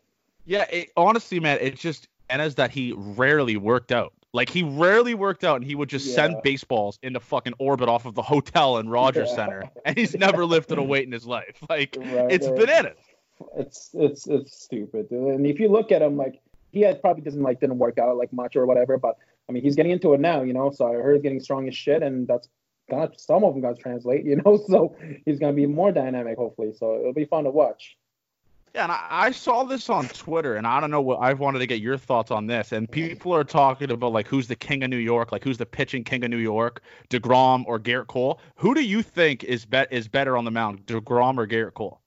Yeah, 0.44 0.66
it, 0.70 0.90
honestly, 0.96 1.40
man, 1.40 1.58
it 1.60 1.76
just 1.76 2.08
and 2.28 2.42
as 2.42 2.56
that 2.56 2.70
he 2.70 2.92
rarely 2.96 3.56
worked 3.56 3.92
out. 3.92 4.12
Like 4.34 4.50
he 4.50 4.64
rarely 4.64 5.14
worked 5.14 5.44
out, 5.44 5.56
and 5.56 5.64
he 5.64 5.76
would 5.76 5.88
just 5.88 6.08
yeah. 6.08 6.14
send 6.16 6.42
baseballs 6.42 6.98
into 7.04 7.20
fucking 7.20 7.54
orbit 7.60 7.88
off 7.88 8.04
of 8.04 8.16
the 8.16 8.22
hotel 8.22 8.78
in 8.78 8.88
Rogers 8.88 9.28
yeah. 9.30 9.36
Center, 9.36 9.70
and 9.84 9.96
he's 9.96 10.16
never 10.16 10.44
lifted 10.44 10.76
a 10.76 10.82
weight 10.82 11.06
in 11.06 11.12
his 11.12 11.24
life. 11.24 11.56
Like 11.70 11.96
right, 11.98 12.30
it's 12.30 12.46
right. 12.48 12.56
bananas. 12.56 12.98
It's 13.56 13.90
it's 13.94 14.26
it's 14.26 14.64
stupid, 14.64 15.08
dude. 15.08 15.34
and 15.34 15.46
if 15.46 15.60
you 15.60 15.68
look 15.68 15.92
at 15.92 16.02
him, 16.02 16.16
like 16.16 16.40
he 16.72 16.80
had 16.80 17.00
probably 17.00 17.22
doesn't 17.22 17.42
like 17.42 17.60
didn't 17.60 17.78
work 17.78 17.96
out 17.98 18.16
like 18.16 18.32
much 18.32 18.56
or 18.56 18.66
whatever, 18.66 18.98
but 18.98 19.16
I 19.48 19.52
mean, 19.52 19.62
he's 19.62 19.76
getting 19.76 19.92
into 19.92 20.14
it 20.14 20.20
now, 20.20 20.42
you 20.42 20.52
know. 20.52 20.72
So 20.72 20.88
I 20.88 20.94
heard 20.94 21.14
he's 21.14 21.22
getting 21.22 21.40
strong 21.40 21.68
as 21.68 21.76
shit, 21.76 22.02
and 22.02 22.26
that's 22.26 22.48
gonna 22.90 23.10
some 23.16 23.44
of 23.44 23.54
them 23.54 23.62
got 23.62 23.76
to 23.76 23.82
translate, 23.82 24.24
you 24.26 24.42
know. 24.44 24.60
So 24.68 24.96
he's 25.24 25.38
gonna 25.38 25.52
be 25.52 25.66
more 25.66 25.92
dynamic, 25.92 26.36
hopefully. 26.36 26.72
So 26.76 26.98
it'll 26.98 27.12
be 27.12 27.24
fun 27.24 27.44
to 27.44 27.50
watch. 27.50 27.96
Yeah, 28.74 28.84
and 28.84 28.92
I, 28.92 29.06
I, 29.08 29.30
saw 29.30 29.62
this 29.62 29.88
on 29.88 30.08
Twitter, 30.08 30.56
and 30.56 30.66
I 30.66 30.80
don't 30.80 30.90
know 30.90 31.00
what 31.00 31.20
I've 31.20 31.38
wanted 31.38 31.60
to 31.60 31.66
get 31.66 31.80
your 31.80 31.96
thoughts 31.96 32.32
on 32.32 32.48
this. 32.48 32.72
And 32.72 32.90
people 32.90 33.32
are 33.32 33.44
talking 33.44 33.92
about 33.92 34.12
like 34.12 34.26
who's 34.26 34.48
the 34.48 34.56
king 34.56 34.82
of 34.82 34.90
New 34.90 34.96
York, 34.96 35.30
like 35.30 35.44
who's 35.44 35.58
the 35.58 35.66
pitching 35.66 36.02
king 36.02 36.24
of 36.24 36.30
New 36.30 36.38
York, 36.38 36.82
Degrom 37.08 37.64
or 37.66 37.78
Gerrit 37.78 38.08
Cole. 38.08 38.40
Who 38.56 38.74
do 38.74 38.84
you 38.84 39.00
think 39.00 39.44
is 39.44 39.64
bet 39.64 39.92
is 39.92 40.08
better 40.08 40.36
on 40.36 40.44
the 40.44 40.50
mound, 40.50 40.86
Degrom 40.86 41.38
or 41.38 41.46
Gerrit 41.46 41.74
Cole? 41.74 42.00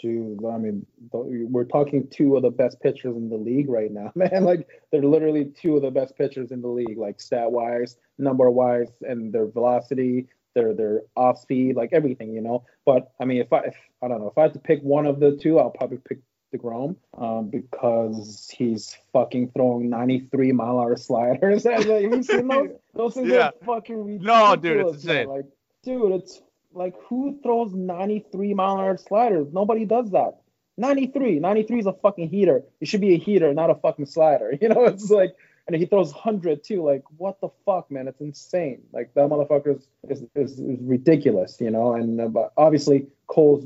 Dude, 0.00 0.44
I 0.46 0.56
mean, 0.56 0.86
we're 1.12 1.64
talking 1.64 2.08
two 2.08 2.36
of 2.36 2.42
the 2.42 2.50
best 2.50 2.80
pitchers 2.80 3.14
in 3.14 3.28
the 3.28 3.36
league 3.36 3.68
right 3.68 3.92
now, 3.92 4.12
man. 4.16 4.44
Like 4.44 4.66
they're 4.90 5.02
literally 5.02 5.44
two 5.44 5.76
of 5.76 5.82
the 5.82 5.90
best 5.90 6.16
pitchers 6.16 6.52
in 6.52 6.62
the 6.62 6.68
league, 6.68 6.96
like 6.96 7.20
stat 7.20 7.52
wise, 7.52 7.98
number 8.16 8.50
wise, 8.50 8.88
and 9.02 9.30
their 9.30 9.46
velocity, 9.46 10.26
their 10.54 10.74
their 10.74 11.02
off 11.16 11.40
speed, 11.40 11.76
like 11.76 11.90
everything, 11.92 12.32
you 12.32 12.40
know. 12.40 12.64
But 12.84 13.12
I 13.20 13.24
mean, 13.24 13.40
if 13.40 13.52
I 13.52 13.58
if, 13.60 13.76
I 14.02 14.08
don't 14.08 14.20
know 14.20 14.28
if 14.28 14.38
I 14.38 14.42
had 14.42 14.54
to 14.54 14.58
pick 14.58 14.80
one 14.82 15.06
of 15.06 15.20
the 15.20 15.36
two, 15.36 15.58
I'll 15.58 15.70
probably 15.70 15.98
pick 15.98 16.18
Degrom 16.54 16.96
um, 17.16 17.48
because 17.48 18.52
he's 18.56 18.96
fucking 19.12 19.52
throwing 19.54 19.88
93 19.90 20.52
mile 20.52 20.78
hour 20.78 20.96
sliders. 20.96 21.64
Have 21.70 21.86
you 21.86 22.22
seen 22.22 22.48
those? 22.48 22.70
Those 22.94 23.14
things 23.14 23.28
yeah. 23.28 23.48
are 23.48 23.52
fucking 23.64 24.04
ridiculous. 24.04 24.26
No, 24.26 24.56
dude, 24.56 24.86
it's 24.86 25.02
insane. 25.02 25.28
Like, 25.28 25.46
dude, 25.82 26.12
it's 26.12 26.42
like 26.74 26.94
who 27.08 27.38
throws 27.42 27.72
93 27.72 28.54
mile 28.54 28.74
an 28.74 28.80
hour 28.80 28.96
sliders? 28.98 29.48
Nobody 29.52 29.86
does 29.86 30.10
that. 30.10 30.38
93, 30.78 31.38
93 31.38 31.80
is 31.80 31.86
a 31.86 31.92
fucking 31.92 32.28
heater. 32.28 32.62
It 32.80 32.88
should 32.88 33.00
be 33.00 33.14
a 33.14 33.18
heater, 33.18 33.52
not 33.52 33.70
a 33.70 33.74
fucking 33.74 34.06
slider. 34.06 34.54
You 34.60 34.68
know, 34.68 34.84
it's 34.84 35.10
like 35.10 35.34
and 35.66 35.76
he 35.76 35.86
throws 35.86 36.12
100 36.12 36.64
too. 36.64 36.84
Like, 36.84 37.04
what 37.16 37.40
the 37.40 37.48
fuck, 37.64 37.90
man? 37.90 38.08
It's 38.08 38.20
insane. 38.20 38.82
Like, 38.92 39.14
that 39.14 39.28
motherfucker 39.28 39.76
is, 39.76 39.86
is, 40.08 40.24
is, 40.34 40.58
is 40.58 40.78
ridiculous, 40.82 41.58
you 41.60 41.70
know? 41.70 41.94
And 41.94 42.20
uh, 42.20 42.28
but 42.28 42.52
obviously, 42.56 43.06
Cole's 43.28 43.64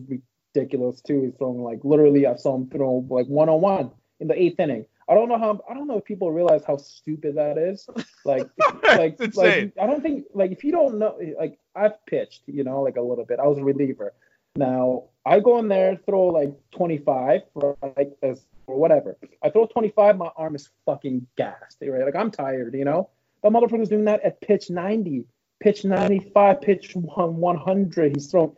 ridiculous 0.54 1.00
too. 1.00 1.22
He's 1.22 1.34
throwing, 1.38 1.62
like, 1.62 1.80
literally, 1.84 2.26
I 2.26 2.36
saw 2.36 2.54
him 2.54 2.68
throw, 2.68 3.06
like, 3.08 3.26
one 3.26 3.48
on 3.48 3.60
one 3.60 3.90
in 4.20 4.28
the 4.28 4.40
eighth 4.40 4.60
inning. 4.60 4.86
I 5.08 5.14
don't 5.14 5.28
know 5.28 5.38
how 5.38 5.60
I 5.70 5.74
don't 5.74 5.86
know 5.86 5.98
if 5.98 6.04
people 6.04 6.32
realize 6.32 6.62
how 6.66 6.78
stupid 6.78 7.36
that 7.36 7.58
is. 7.58 7.88
Like, 8.24 8.48
like, 8.82 9.16
like 9.36 9.72
I 9.80 9.86
don't 9.86 10.02
think 10.02 10.24
like 10.34 10.50
if 10.50 10.64
you 10.64 10.72
don't 10.72 10.98
know, 10.98 11.16
like 11.38 11.58
I've 11.76 12.04
pitched, 12.06 12.42
you 12.46 12.64
know, 12.64 12.82
like 12.82 12.96
a 12.96 13.00
little 13.00 13.24
bit. 13.24 13.38
I 13.38 13.46
was 13.46 13.58
a 13.58 13.64
reliever. 13.64 14.14
Now 14.56 15.04
I 15.24 15.40
go 15.40 15.58
in 15.58 15.68
there, 15.68 15.98
throw 16.06 16.26
like 16.26 16.52
25, 16.72 17.42
right, 17.54 18.12
as 18.22 18.46
or 18.66 18.78
whatever. 18.78 19.16
I 19.42 19.50
throw 19.50 19.66
25, 19.66 20.16
my 20.16 20.30
arm 20.36 20.54
is 20.54 20.70
fucking 20.86 21.26
gassed, 21.36 21.78
right? 21.82 22.04
Like 22.04 22.16
I'm 22.16 22.30
tired, 22.30 22.74
you 22.74 22.84
know. 22.84 23.10
The 23.42 23.50
motherfucker's 23.50 23.88
doing 23.88 24.04
that 24.06 24.22
at 24.22 24.40
pitch 24.40 24.70
90, 24.70 25.24
pitch 25.60 25.84
95, 25.84 26.60
pitch 26.60 26.92
100. 26.94 28.16
He's 28.16 28.30
throwing 28.30 28.56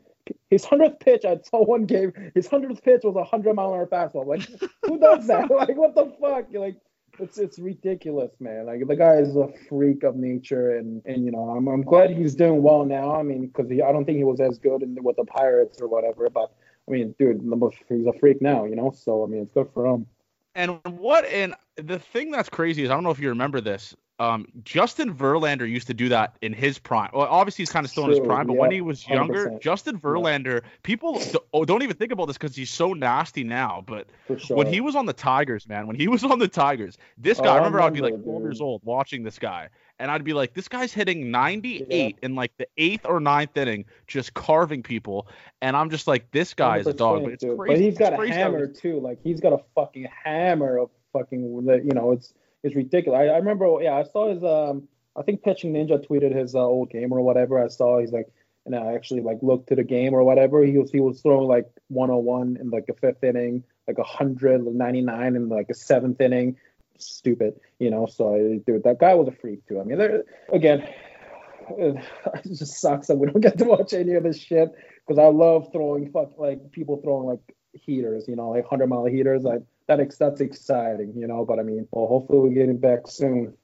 his 0.50 0.64
hundredth 0.64 1.00
pitch. 1.00 1.24
I 1.24 1.38
saw 1.42 1.64
one 1.64 1.84
game. 1.84 2.12
His 2.34 2.46
hundredth 2.46 2.82
pitch 2.82 3.02
was 3.04 3.16
a 3.16 3.24
hundred 3.24 3.54
mile 3.54 3.72
an 3.72 3.80
hour 3.80 3.86
fastball. 3.86 4.26
Like, 4.26 4.48
who 4.82 4.98
does 4.98 5.26
that? 5.26 5.50
like, 5.50 5.76
what 5.76 5.94
the 5.94 6.12
fuck? 6.20 6.46
You're 6.50 6.62
like, 6.62 6.76
it's 7.20 7.38
it's 7.38 7.58
ridiculous, 7.58 8.32
man. 8.40 8.66
Like 8.66 8.86
the 8.86 8.96
guy 8.96 9.16
is 9.16 9.36
a 9.36 9.48
freak 9.68 10.02
of 10.02 10.16
nature, 10.16 10.76
and 10.76 11.02
and 11.04 11.24
you 11.24 11.30
know, 11.30 11.50
I'm 11.50 11.68
I'm 11.68 11.82
glad 11.82 12.10
he's 12.10 12.34
doing 12.34 12.62
well 12.62 12.84
now. 12.84 13.14
I 13.14 13.22
mean, 13.22 13.46
because 13.46 13.70
I 13.70 13.92
don't 13.92 14.04
think 14.04 14.18
he 14.18 14.24
was 14.24 14.40
as 14.40 14.58
good 14.58 14.82
in, 14.82 14.96
with 15.02 15.16
the 15.16 15.24
Pirates 15.24 15.80
or 15.80 15.88
whatever, 15.88 16.28
but 16.30 16.52
I 16.86 16.90
mean, 16.90 17.14
dude, 17.18 17.42
he's 17.88 18.06
a 18.06 18.12
freak 18.18 18.40
now, 18.40 18.64
you 18.64 18.76
know. 18.76 18.92
So 18.96 19.24
I 19.24 19.26
mean, 19.26 19.42
it's 19.42 19.52
good 19.52 19.68
for 19.74 19.86
him. 19.86 20.06
And 20.54 20.80
what 20.84 21.24
and 21.26 21.54
the 21.76 21.98
thing 21.98 22.30
that's 22.30 22.48
crazy 22.48 22.84
is 22.84 22.90
I 22.90 22.94
don't 22.94 23.04
know 23.04 23.10
if 23.10 23.20
you 23.20 23.28
remember 23.28 23.60
this. 23.60 23.94
Um, 24.20 24.48
Justin 24.64 25.14
Verlander 25.14 25.68
used 25.68 25.86
to 25.86 25.94
do 25.94 26.08
that 26.08 26.36
in 26.42 26.52
his 26.52 26.78
prime. 26.78 27.10
Well, 27.12 27.28
obviously 27.30 27.62
he's 27.62 27.70
kind 27.70 27.86
of 27.86 27.90
still 27.90 28.04
True, 28.04 28.14
in 28.14 28.20
his 28.20 28.26
prime, 28.26 28.48
but 28.48 28.56
when 28.56 28.72
he 28.72 28.80
was 28.80 29.06
younger, 29.06 29.50
100%. 29.50 29.60
Justin 29.60 29.98
Verlander, 30.00 30.62
people 30.82 31.22
oh, 31.52 31.64
don't 31.64 31.82
even 31.82 31.96
think 31.96 32.10
about 32.10 32.26
this 32.26 32.36
because 32.36 32.56
he's 32.56 32.70
so 32.70 32.92
nasty 32.94 33.44
now. 33.44 33.84
But 33.86 34.08
sure. 34.38 34.56
when 34.56 34.66
he 34.66 34.80
was 34.80 34.96
on 34.96 35.06
the 35.06 35.12
Tigers, 35.12 35.68
man, 35.68 35.86
when 35.86 35.94
he 35.94 36.08
was 36.08 36.24
on 36.24 36.40
the 36.40 36.48
Tigers, 36.48 36.98
this 37.16 37.38
guy, 37.38 37.46
oh, 37.46 37.52
I 37.52 37.56
remember, 37.58 37.80
I 37.80 37.86
I'd 37.86 37.92
be 37.92 38.00
like 38.00 38.20
12 38.22 38.42
years 38.42 38.60
old 38.60 38.82
watching 38.84 39.22
this 39.22 39.38
guy, 39.38 39.68
and 40.00 40.10
I'd 40.10 40.24
be 40.24 40.32
like, 40.32 40.52
this 40.52 40.66
guy's 40.66 40.92
hitting 40.92 41.30
98 41.30 41.86
yeah. 41.88 42.10
in 42.20 42.34
like 42.34 42.56
the 42.56 42.66
eighth 42.76 43.06
or 43.06 43.20
ninth 43.20 43.56
inning, 43.56 43.84
just 44.08 44.34
carving 44.34 44.82
people, 44.82 45.28
and 45.62 45.76
I'm 45.76 45.90
just 45.90 46.08
like, 46.08 46.28
this 46.32 46.54
guy 46.54 46.78
is 46.78 46.88
a 46.88 46.92
dog. 46.92 47.22
But 47.22 47.34
it's 47.34 47.44
crazy. 47.44 47.56
But 47.56 47.78
he's 47.78 47.98
got 47.98 48.14
it's 48.14 48.30
a 48.30 48.34
hammer 48.34 48.66
too. 48.66 48.98
Like 48.98 49.20
he's 49.22 49.40
got 49.40 49.52
a 49.52 49.60
fucking 49.76 50.08
hammer 50.24 50.78
of 50.78 50.90
fucking. 51.12 51.42
You 51.84 51.94
know, 51.94 52.10
it's 52.10 52.34
it's 52.62 52.74
ridiculous. 52.74 53.18
I, 53.18 53.26
I 53.26 53.38
remember, 53.38 53.78
yeah, 53.80 53.94
I 53.94 54.04
saw 54.04 54.32
his. 54.32 54.42
Um, 54.42 54.88
I 55.16 55.22
think 55.22 55.42
Pitching 55.42 55.72
Ninja 55.72 56.04
tweeted 56.06 56.34
his 56.34 56.54
uh, 56.54 56.60
old 56.60 56.90
game 56.90 57.12
or 57.12 57.20
whatever. 57.20 57.62
I 57.62 57.68
saw 57.68 57.98
he's 57.98 58.12
like, 58.12 58.28
and 58.66 58.74
I 58.74 58.94
actually 58.94 59.20
like 59.20 59.38
looked 59.42 59.68
to 59.68 59.74
the 59.74 59.82
game 59.82 60.14
or 60.14 60.22
whatever. 60.22 60.62
He 60.62 60.78
was 60.78 60.90
he 60.90 61.00
was 61.00 61.20
throwing 61.20 61.48
like 61.48 61.66
101 61.88 62.58
in 62.60 62.70
like 62.70 62.88
a 62.88 62.94
fifth 62.94 63.24
inning, 63.24 63.64
like 63.86 63.98
199 63.98 65.36
in 65.36 65.48
like 65.48 65.70
a 65.70 65.74
seventh 65.74 66.20
inning 66.20 66.56
stupid, 66.98 67.54
you 67.78 67.90
know. 67.90 68.06
So, 68.06 68.34
I, 68.34 68.58
dude, 68.66 68.84
that 68.84 68.98
guy 68.98 69.14
was 69.14 69.28
a 69.28 69.32
freak 69.32 69.66
too. 69.66 69.80
I 69.80 69.84
mean, 69.84 69.98
there 69.98 70.24
again, 70.52 70.86
it 71.70 72.04
just 72.44 72.80
sucks 72.80 73.06
that 73.08 73.16
we 73.16 73.26
don't 73.26 73.40
get 73.40 73.58
to 73.58 73.64
watch 73.64 73.92
any 73.92 74.14
of 74.14 74.22
this 74.22 74.38
shit 74.38 74.70
because 75.06 75.18
I 75.18 75.26
love 75.26 75.70
throwing 75.72 76.10
fuck 76.10 76.38
like 76.38 76.70
people 76.72 77.00
throwing 77.02 77.26
like 77.26 77.56
heaters, 77.72 78.26
you 78.28 78.36
know, 78.36 78.50
like 78.50 78.66
hundred 78.66 78.88
mile 78.88 79.06
heaters. 79.06 79.42
Like 79.42 79.62
that, 79.88 80.16
that's 80.18 80.40
exciting, 80.40 81.14
you 81.16 81.26
know. 81.26 81.44
But 81.44 81.58
I 81.58 81.62
mean, 81.62 81.88
well, 81.90 82.06
hopefully 82.06 82.38
we're 82.40 82.54
getting 82.54 82.78
back 82.78 83.00
soon. 83.06 83.54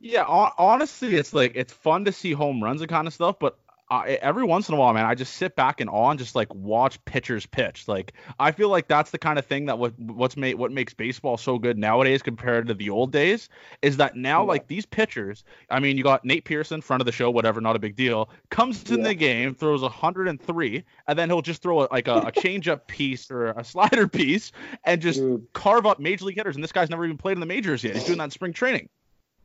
Yeah, 0.00 0.24
honestly, 0.26 1.16
it's 1.16 1.32
like 1.32 1.52
it's 1.54 1.72
fun 1.72 2.04
to 2.04 2.12
see 2.12 2.32
home 2.32 2.62
runs 2.62 2.82
and 2.82 2.90
kind 2.90 3.08
of 3.08 3.14
stuff, 3.14 3.36
but 3.40 3.58
I, 3.92 4.18
every 4.22 4.44
once 4.44 4.70
in 4.70 4.74
a 4.74 4.78
while, 4.78 4.94
man, 4.94 5.04
I 5.04 5.14
just 5.14 5.34
sit 5.34 5.54
back 5.54 5.82
and 5.82 5.90
awe 5.90 6.08
and 6.08 6.18
just 6.18 6.34
like 6.34 6.52
watch 6.54 7.04
pitchers 7.04 7.44
pitch. 7.44 7.86
Like 7.86 8.14
I 8.40 8.50
feel 8.50 8.70
like 8.70 8.88
that's 8.88 9.10
the 9.10 9.18
kind 9.18 9.38
of 9.38 9.44
thing 9.44 9.66
that 9.66 9.78
what 9.78 9.92
what's 9.98 10.34
made 10.34 10.54
what 10.54 10.72
makes 10.72 10.94
baseball 10.94 11.36
so 11.36 11.58
good 11.58 11.76
nowadays 11.76 12.22
compared 12.22 12.68
to 12.68 12.74
the 12.74 12.88
old 12.88 13.12
days 13.12 13.50
is 13.82 13.98
that 13.98 14.16
now 14.16 14.40
yeah. 14.40 14.48
like 14.48 14.66
these 14.66 14.86
pitchers. 14.86 15.44
I 15.68 15.78
mean, 15.78 15.98
you 15.98 16.04
got 16.04 16.24
Nate 16.24 16.46
Pearson, 16.46 16.80
front 16.80 17.02
of 17.02 17.04
the 17.04 17.12
show, 17.12 17.30
whatever, 17.30 17.60
not 17.60 17.76
a 17.76 17.78
big 17.78 17.94
deal. 17.94 18.30
Comes 18.48 18.90
in 18.90 19.02
the 19.02 19.14
game, 19.14 19.54
throws 19.54 19.82
103, 19.82 20.84
and 21.06 21.18
then 21.18 21.28
he'll 21.28 21.42
just 21.42 21.60
throw 21.60 21.82
a, 21.82 21.88
like 21.92 22.08
a, 22.08 22.14
a 22.14 22.32
changeup 22.32 22.86
piece 22.86 23.30
or 23.30 23.48
a 23.50 23.62
slider 23.62 24.08
piece 24.08 24.52
and 24.84 25.02
just 25.02 25.18
Dude. 25.18 25.46
carve 25.52 25.84
up 25.84 26.00
major 26.00 26.24
league 26.24 26.36
hitters. 26.36 26.54
And 26.54 26.64
this 26.64 26.72
guy's 26.72 26.88
never 26.88 27.04
even 27.04 27.18
played 27.18 27.34
in 27.34 27.40
the 27.40 27.46
majors 27.46 27.84
yet. 27.84 27.94
He's 27.94 28.04
doing 28.04 28.18
that 28.18 28.24
in 28.24 28.30
spring 28.30 28.54
training. 28.54 28.88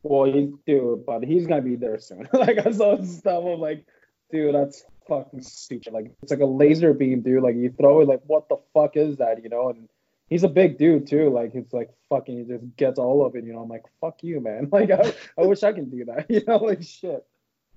Well, 0.02 0.32
he 0.32 0.52
dude, 0.66 1.04
but 1.04 1.24
he's 1.24 1.46
gonna 1.46 1.60
be 1.60 1.76
there 1.76 1.98
soon. 1.98 2.28
like 2.32 2.64
I 2.64 2.70
saw 2.70 3.02
stuff 3.02 3.44
of 3.44 3.58
like 3.58 3.84
dude, 4.30 4.54
that's 4.54 4.84
fucking 5.08 5.42
stupid. 5.42 5.92
Like 5.92 6.12
it's 6.22 6.30
like 6.30 6.40
a 6.40 6.46
laser 6.46 6.92
beam, 6.92 7.22
dude. 7.22 7.42
Like 7.42 7.56
you 7.56 7.72
throw 7.76 8.00
it, 8.00 8.08
like 8.08 8.22
what 8.26 8.48
the 8.48 8.56
fuck 8.74 8.96
is 8.96 9.16
that, 9.16 9.42
you 9.42 9.48
know? 9.48 9.70
And 9.70 9.88
he's 10.28 10.44
a 10.44 10.48
big 10.48 10.78
dude 10.78 11.08
too. 11.08 11.30
Like 11.30 11.54
it's 11.54 11.72
like 11.72 11.90
fucking, 12.08 12.38
he 12.38 12.44
just 12.44 12.76
gets 12.76 12.98
all 12.98 13.24
of 13.24 13.34
it, 13.34 13.44
you 13.44 13.52
know. 13.52 13.60
I'm 13.60 13.68
like, 13.68 13.84
fuck 14.00 14.22
you, 14.22 14.40
man. 14.40 14.68
Like 14.72 14.90
I, 14.90 15.14
I 15.36 15.46
wish 15.46 15.62
I 15.62 15.72
can 15.72 15.90
do 15.90 16.04
that, 16.06 16.26
you 16.30 16.42
know? 16.46 16.58
Like 16.58 16.82
shit. 16.82 17.24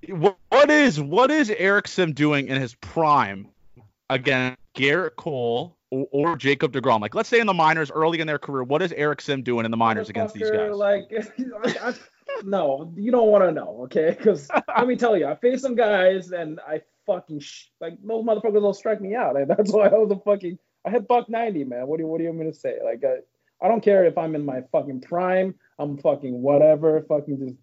What 0.08 0.68
is 0.68 1.00
what 1.00 1.30
is 1.30 1.48
Eric 1.50 1.86
Sim 1.86 2.12
doing 2.12 2.48
in 2.48 2.60
his 2.60 2.74
prime 2.74 3.48
against 4.10 4.58
Gerrit 4.74 5.14
Cole 5.16 5.76
or, 5.90 6.08
or, 6.10 6.36
Jacob 6.36 6.72
Degrom? 6.72 7.00
Like, 7.00 7.14
let's 7.14 7.28
say 7.28 7.38
in 7.38 7.46
the 7.46 7.54
minors, 7.54 7.88
early 7.88 8.18
in 8.18 8.26
their 8.26 8.38
career, 8.38 8.64
what 8.64 8.82
is 8.82 8.92
Eric 8.92 9.20
Sim 9.20 9.42
doing 9.42 9.64
in 9.64 9.70
the 9.70 9.76
minors 9.76 10.08
against 10.08 10.34
these 10.34 10.50
guys? 10.50 10.72
Like, 10.72 11.12
I, 11.80 11.94
no, 12.44 12.92
you 12.96 13.10
don't 13.10 13.28
want 13.28 13.44
to 13.44 13.52
know, 13.52 13.82
okay? 13.84 14.14
Because 14.16 14.48
let 14.76 14.86
me 14.86 14.96
tell 14.96 15.16
you, 15.16 15.26
I 15.26 15.36
faced 15.36 15.62
some 15.62 15.74
guys 15.74 16.32
and 16.32 16.60
I 16.66 16.82
fucking 17.06 17.40
sh- 17.40 17.66
like 17.80 17.94
those 18.02 18.24
motherfuckers 18.24 18.62
will 18.62 18.74
strike 18.74 19.00
me 19.00 19.14
out. 19.14 19.36
And 19.36 19.48
that's 19.50 19.72
why 19.72 19.88
I 19.88 19.94
was 19.94 20.10
a 20.10 20.20
fucking 20.20 20.58
I 20.84 20.90
hit 20.90 21.08
buck 21.08 21.28
ninety, 21.28 21.64
man. 21.64 21.86
What 21.86 21.98
do 21.98 22.04
you 22.04 22.08
what 22.08 22.18
do 22.18 22.24
you 22.24 22.30
want 22.30 22.40
me 22.40 22.52
to 22.52 22.58
say? 22.58 22.78
Like 22.84 23.02
I, 23.04 23.18
I 23.64 23.68
don't 23.68 23.82
care 23.82 24.04
if 24.04 24.18
I'm 24.18 24.34
in 24.34 24.44
my 24.44 24.62
fucking 24.72 25.02
prime. 25.02 25.54
I'm 25.78 25.98
fucking 25.98 26.40
whatever. 26.40 27.02
Fucking 27.08 27.38
just 27.38 27.56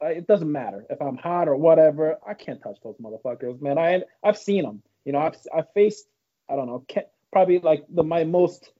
it 0.00 0.26
doesn't 0.26 0.50
matter 0.50 0.84
if 0.90 1.00
I'm 1.00 1.16
hot 1.16 1.48
or 1.48 1.56
whatever. 1.56 2.18
I 2.26 2.34
can't 2.34 2.60
touch 2.62 2.78
those 2.82 2.96
motherfuckers, 2.96 3.60
man. 3.60 3.78
I 3.78 4.02
I've 4.24 4.38
seen 4.38 4.64
them. 4.64 4.82
You 5.04 5.12
know, 5.12 5.20
I've 5.20 5.36
I 5.54 5.62
faced 5.74 6.06
I 6.48 6.56
don't 6.56 6.66
know 6.66 6.84
probably 7.32 7.58
like 7.58 7.84
the 7.88 8.02
my 8.02 8.24
most 8.24 8.72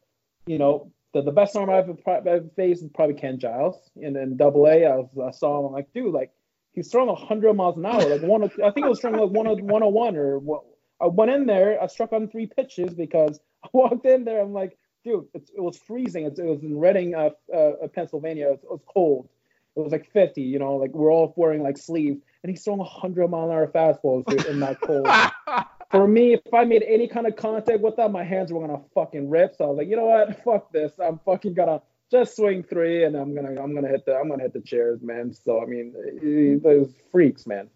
you 0.47 0.59
know 0.59 0.91
the, 1.15 1.23
the 1.23 1.33
best 1.33 1.57
arm 1.57 1.71
I've 1.71 1.89
ever 2.07 2.45
faced 2.57 2.83
is 2.83 2.91
probably 2.95 3.15
Ken 3.15 3.39
Giles. 3.39 3.77
And 3.97 4.15
then 4.15 4.37
Double 4.37 4.67
A, 4.67 4.85
I, 4.85 4.97
was, 4.97 5.09
I 5.27 5.31
saw 5.31 5.61
him. 5.61 5.67
I'm 5.67 5.73
like, 5.73 5.93
dude, 5.95 6.13
like 6.13 6.31
he's 6.73 6.91
throwing 6.91 7.09
100 7.09 7.55
miles 7.55 7.77
an 7.77 7.87
hour. 7.87 8.05
Like 8.05 8.23
one, 8.23 8.45
I 8.45 8.71
think 8.71 8.87
it 8.87 8.89
was 8.89 9.01
throwing 9.01 9.19
like 9.19 9.31
101 9.31 10.17
or 10.17 10.39
what. 10.39 10.65
I 11.01 11.07
went 11.07 11.31
in 11.31 11.47
there. 11.47 11.81
I 11.81 11.87
struck 11.87 12.13
on 12.13 12.29
three 12.29 12.47
pitches 12.47 12.93
because 12.93 13.39
I 13.65 13.69
walked 13.73 14.05
in 14.05 14.25
there. 14.25 14.41
I'm 14.41 14.53
like, 14.53 14.77
dude, 15.05 15.27
it, 15.33 15.49
was 15.57 15.79
freezing. 15.79 16.25
It, 16.25 16.39
it, 16.39 16.45
was 16.45 16.63
in 16.63 16.79
Reading, 16.79 17.15
uh, 17.15 17.31
uh, 17.55 17.87
Pennsylvania. 17.95 18.49
It 18.49 18.61
it 18.65 18.71
was, 18.71 18.81
cold. 18.93 19.29
It 19.77 19.81
was 19.81 19.93
like 19.93 20.11
50. 20.13 20.43
You 20.43 20.59
know, 20.59 20.77
like 20.77 20.93
we're 20.93 21.13
all 21.13 21.33
wearing 21.37 21.63
like 21.63 21.79
sleeves, 21.79 22.21
and 22.43 22.51
he's 22.51 22.65
throwing 22.65 22.81
100 22.81 23.29
mile 23.29 23.45
an 23.45 23.53
hour 23.53 23.69
fastballs 23.69 24.47
in 24.47 24.61
that 24.61 24.81
cold. 24.81 25.07
for 25.91 26.07
me, 26.07 26.35
if 26.35 26.55
I 26.55 26.65
made 26.65 26.83
any 26.83 27.09
kind 27.09 27.27
of 27.27 27.37
contact 27.37 27.81
with 27.81 27.97
that, 27.97 28.11
my 28.11 28.25
hands 28.25 28.53
were 28.53 28.67
gonna 28.67 28.83
fucking 28.95 29.29
rip. 29.29 29.57
So 29.57 29.65
I 29.65 29.69
was 29.69 29.79
like, 29.79 29.89
you 29.89 29.97
know 29.97 30.07
what? 30.07 30.43
Fuck 30.45 30.73
this. 30.73 30.93
I'm 30.99 31.19
fucking 31.25 31.55
gonna 31.55 31.81
just 32.11 32.37
swing 32.37 32.63
three, 32.63 33.05
and 33.05 33.17
I'm 33.17 33.35
gonna 33.35 33.61
I'm 33.61 33.75
gonna 33.75 33.89
hit 33.89 34.05
the 34.05 34.17
I'm 34.17 34.29
gonna 34.29 34.43
hit 34.43 34.53
the 34.53 34.61
chairs, 34.61 35.03
man. 35.03 35.33
So 35.33 35.63
I 35.63 35.67
mean, 35.67 36.61
those 36.63 36.93
freaks, 37.11 37.47
man. 37.47 37.69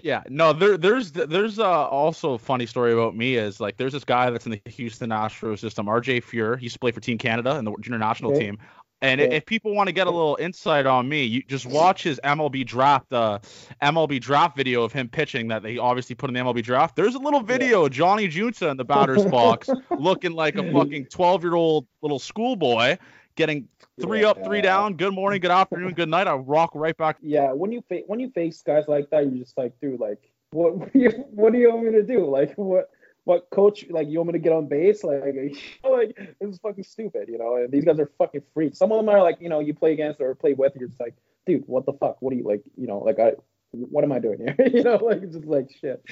Yeah, 0.00 0.22
no, 0.28 0.52
there, 0.52 0.76
there's 0.76 1.10
there's 1.10 1.58
uh, 1.58 1.88
also 1.88 2.34
a 2.34 2.38
funny 2.38 2.66
story 2.66 2.92
about 2.92 3.16
me 3.16 3.36
is 3.36 3.60
like 3.60 3.76
there's 3.78 3.92
this 3.92 4.04
guy 4.04 4.30
that's 4.30 4.46
in 4.46 4.52
the 4.52 4.70
Houston 4.70 5.10
Astros 5.10 5.58
system, 5.58 5.86
RJ 5.86 6.22
Fuhr. 6.22 6.56
He 6.56 6.64
used 6.64 6.74
to 6.74 6.78
play 6.78 6.92
for 6.92 7.00
Team 7.00 7.18
Canada 7.18 7.56
and 7.56 7.66
the 7.66 7.74
junior 7.80 7.98
national 7.98 8.32
okay. 8.32 8.46
team. 8.46 8.58
And 9.00 9.20
yeah. 9.20 9.28
if 9.28 9.46
people 9.46 9.74
want 9.74 9.88
to 9.88 9.92
get 9.92 10.06
a 10.06 10.10
little 10.10 10.36
insight 10.40 10.86
on 10.86 11.08
me, 11.08 11.24
you 11.24 11.42
just 11.42 11.66
watch 11.78 12.02
his 12.02 12.20
MLB 12.24 12.66
draft, 12.66 13.12
uh, 13.12 13.38
MLB 13.82 14.20
draft 14.20 14.56
video 14.56 14.82
of 14.82 14.92
him 14.92 15.08
pitching 15.08 15.48
that 15.48 15.62
they 15.62 15.78
obviously 15.78 16.14
put 16.14 16.30
in 16.30 16.34
the 16.34 16.40
MLB 16.40 16.62
draft. 16.62 16.96
There's 16.96 17.14
a 17.14 17.18
little 17.18 17.40
video 17.40 17.86
of 17.86 17.92
Johnny 17.92 18.28
Junta 18.28 18.68
in 18.68 18.76
the 18.76 18.84
batter's 18.84 19.24
box, 19.24 19.68
looking 19.98 20.32
like 20.32 20.56
a 20.56 20.72
fucking 20.72 21.06
12 21.06 21.42
year 21.44 21.54
old 21.54 21.86
little 22.02 22.18
schoolboy, 22.18 22.98
getting 23.36 23.68
three 24.00 24.22
yeah. 24.22 24.30
up, 24.30 24.44
three 24.44 24.60
down. 24.60 24.94
Good 24.94 25.14
morning, 25.14 25.40
good 25.40 25.50
afternoon, 25.50 25.94
good 25.94 26.08
night. 26.08 26.26
I 26.26 26.34
rock 26.34 26.70
right 26.74 26.96
back. 26.96 27.18
Yeah, 27.22 27.52
when 27.52 27.72
you 27.72 27.82
fa- 27.88 28.02
when 28.06 28.18
you 28.20 28.30
face 28.30 28.62
guys 28.62 28.84
like 28.88 29.10
that, 29.10 29.24
you're 29.24 29.44
just 29.44 29.56
like, 29.56 29.78
dude, 29.80 30.00
like, 30.00 30.30
what 30.50 30.74
what 31.30 31.52
do 31.52 31.58
you 31.58 31.72
want 31.72 31.84
me 31.84 31.92
to 31.92 32.02
do? 32.02 32.26
Like, 32.26 32.54
what 32.56 32.90
what 33.28 33.50
coach 33.50 33.84
like 33.90 34.08
you 34.08 34.18
want 34.18 34.28
me 34.28 34.32
to 34.32 34.38
get 34.38 34.54
on 34.54 34.66
base? 34.66 35.04
Like, 35.04 35.22
like 35.84 36.16
this 36.40 36.50
is 36.50 36.58
fucking 36.60 36.84
stupid, 36.84 37.28
you 37.28 37.36
know. 37.36 37.56
And 37.56 37.70
these 37.70 37.84
guys 37.84 38.00
are 38.00 38.10
fucking 38.16 38.42
freaks. 38.54 38.78
Some 38.78 38.90
of 38.90 38.98
them 38.98 39.08
are 39.10 39.22
like, 39.22 39.36
you 39.40 39.50
know, 39.50 39.60
you 39.60 39.74
play 39.74 39.92
against 39.92 40.18
or 40.20 40.34
play 40.34 40.54
with, 40.54 40.72
you're 40.76 40.88
just 40.88 40.98
like, 40.98 41.14
dude, 41.46 41.64
what 41.66 41.84
the 41.84 41.92
fuck? 41.92 42.16
What 42.20 42.32
are 42.32 42.36
you 42.36 42.44
like? 42.44 42.62
You 42.76 42.86
know, 42.86 43.00
like 43.00 43.18
I, 43.18 43.32
what 43.72 44.02
am 44.02 44.12
I 44.12 44.18
doing 44.18 44.38
here? 44.38 44.56
you 44.72 44.82
know, 44.82 44.96
like 44.96 45.20
just 45.30 45.44
like 45.44 45.70
shit. 45.78 46.02